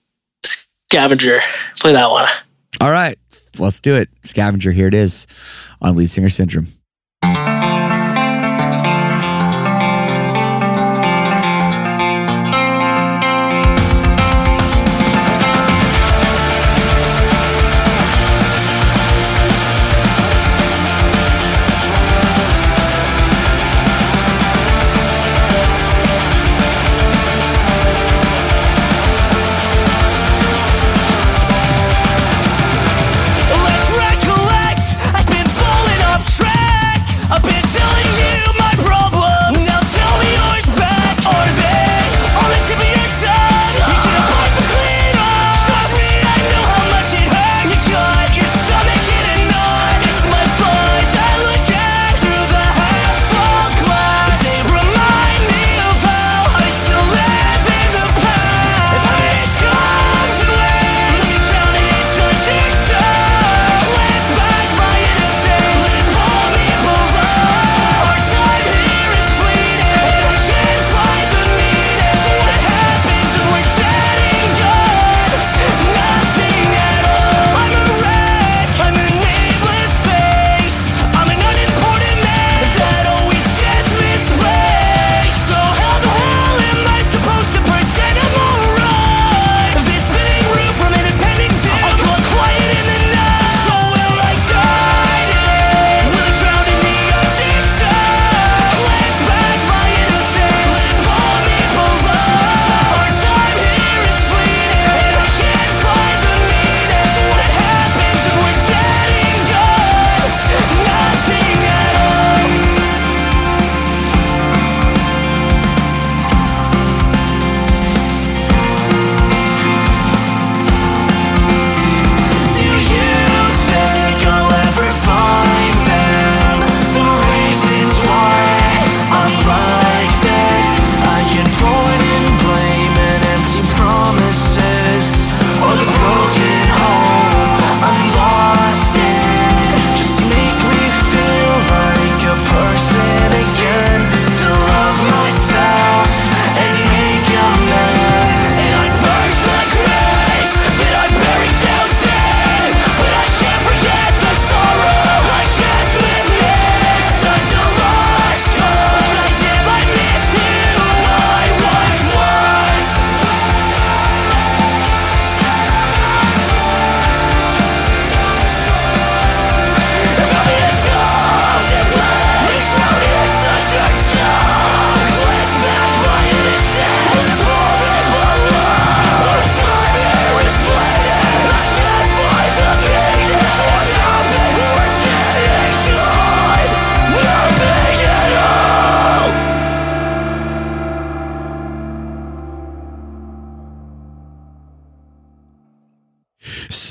Scavenger. 0.91 1.39
Play 1.81 1.93
that 1.93 2.11
one. 2.11 2.27
All 2.81 2.91
right, 2.91 3.18
let's 3.59 3.81
do 3.81 3.97
it. 3.97 4.09
Scavenger, 4.23 4.73
here 4.73 4.87
it 4.87 4.95
is 4.95 5.27
on 5.83 5.97
Lead 5.97 6.09
Singer 6.09 6.29
Syndrome. 6.29 6.68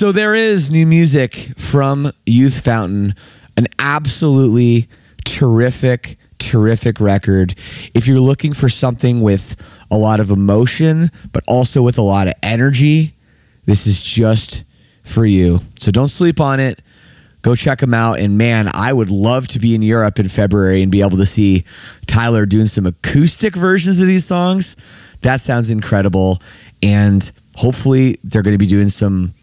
So 0.00 0.12
there 0.12 0.34
is 0.34 0.70
new 0.70 0.86
music 0.86 1.34
from 1.58 2.10
Youth 2.24 2.64
Fountain, 2.64 3.14
an 3.58 3.66
absolutely 3.78 4.88
terrific, 5.26 6.16
terrific 6.38 7.00
record. 7.00 7.54
If 7.94 8.06
you're 8.06 8.18
looking 8.18 8.54
for 8.54 8.70
something 8.70 9.20
with 9.20 9.56
a 9.90 9.98
lot 9.98 10.18
of 10.18 10.30
emotion, 10.30 11.10
but 11.32 11.44
also 11.46 11.82
with 11.82 11.98
a 11.98 12.02
lot 12.02 12.28
of 12.28 12.32
energy, 12.42 13.12
this 13.66 13.86
is 13.86 14.02
just 14.02 14.64
for 15.02 15.26
you. 15.26 15.60
So 15.78 15.90
don't 15.90 16.08
sleep 16.08 16.40
on 16.40 16.60
it. 16.60 16.80
Go 17.42 17.54
check 17.54 17.80
them 17.80 17.92
out. 17.92 18.20
And 18.20 18.38
man, 18.38 18.68
I 18.72 18.94
would 18.94 19.10
love 19.10 19.48
to 19.48 19.58
be 19.58 19.74
in 19.74 19.82
Europe 19.82 20.18
in 20.18 20.30
February 20.30 20.82
and 20.82 20.90
be 20.90 21.02
able 21.02 21.18
to 21.18 21.26
see 21.26 21.66
Tyler 22.06 22.46
doing 22.46 22.68
some 22.68 22.86
acoustic 22.86 23.54
versions 23.54 24.00
of 24.00 24.06
these 24.06 24.24
songs. 24.24 24.76
That 25.20 25.42
sounds 25.42 25.68
incredible. 25.68 26.38
And 26.82 27.30
hopefully, 27.54 28.18
they're 28.24 28.40
going 28.40 28.54
to 28.54 28.58
be 28.58 28.66
doing 28.66 28.88
some 28.88 29.34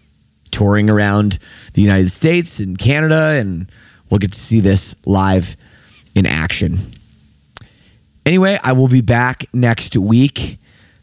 touring 0.58 0.90
around 0.90 1.38
the 1.74 1.84
United 1.84 2.10
States 2.10 2.60
and 2.60 2.80
Canada, 2.80 3.38
and 3.40 3.70
we'll 4.10 4.18
get 4.18 4.32
to 4.32 4.40
see 4.40 4.60
this 4.60 4.96
live 5.06 5.56
in 6.16 6.26
action. 6.26 6.80
Anyway, 8.26 8.58
I 8.64 8.72
will 8.72 8.88
be 8.88 9.02
back 9.02 9.46
next 9.54 9.96
week. 9.96 10.58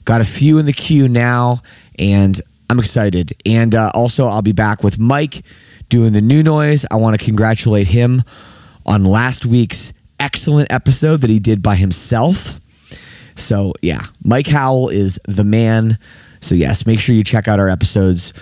Got 0.05 0.21
a 0.21 0.25
few 0.25 0.59
in 0.59 0.67
the 0.67 0.73
queue 0.73 1.09
now, 1.09 1.63
and 2.01 2.39
I'm 2.69 2.81
excited. 2.81 3.33
And 3.47 3.77
uh, 3.77 3.93
also, 3.95 4.27
I'll 4.27 4.43
be 4.43 4.53
back 4.53 4.83
with 4.83 4.99
Mike 4.99 5.43
doing 5.89 6.13
the 6.13 6.21
new 6.21 6.43
noise. 6.43 6.85
I 6.91 6.97
want 6.97 7.17
to 7.17 7.25
congratulate 7.25 7.87
him 7.87 8.25
on 8.85 9.05
last 9.05 9.47
week's 9.47 9.93
excellent 10.19 10.73
episode 10.73 11.21
that 11.21 11.31
he 11.31 11.39
did 11.39 11.63
by 11.63 11.77
himself. 11.77 12.61
So, 13.37 13.75
yeah, 13.83 14.03
Mike 14.25 14.49
Howell 14.49 14.89
is 14.89 15.21
the 15.29 15.45
man. 15.45 15.97
So, 16.41 16.57
yes, 16.57 16.87
make 16.87 16.99
sure 16.99 17.15
you 17.15 17.23
check 17.23 17.47
out 17.47 17.61
our 17.61 17.69
episodes 17.69 18.33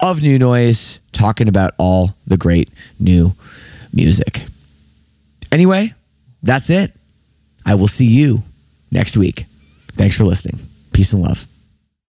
of 0.00 0.22
New 0.22 0.38
Noise 0.38 1.00
talking 1.12 1.48
about 1.48 1.72
all 1.78 2.14
the 2.26 2.36
great 2.36 2.70
new 2.98 3.34
music. 3.92 4.44
Anyway, 5.52 5.94
that's 6.42 6.70
it. 6.70 6.92
I 7.64 7.74
will 7.74 7.88
see 7.88 8.06
you 8.06 8.42
next 8.90 9.16
week. 9.16 9.44
Thanks 9.92 10.16
for 10.16 10.24
listening. 10.24 10.60
Peace 10.92 11.12
and 11.12 11.22
love. 11.22 11.46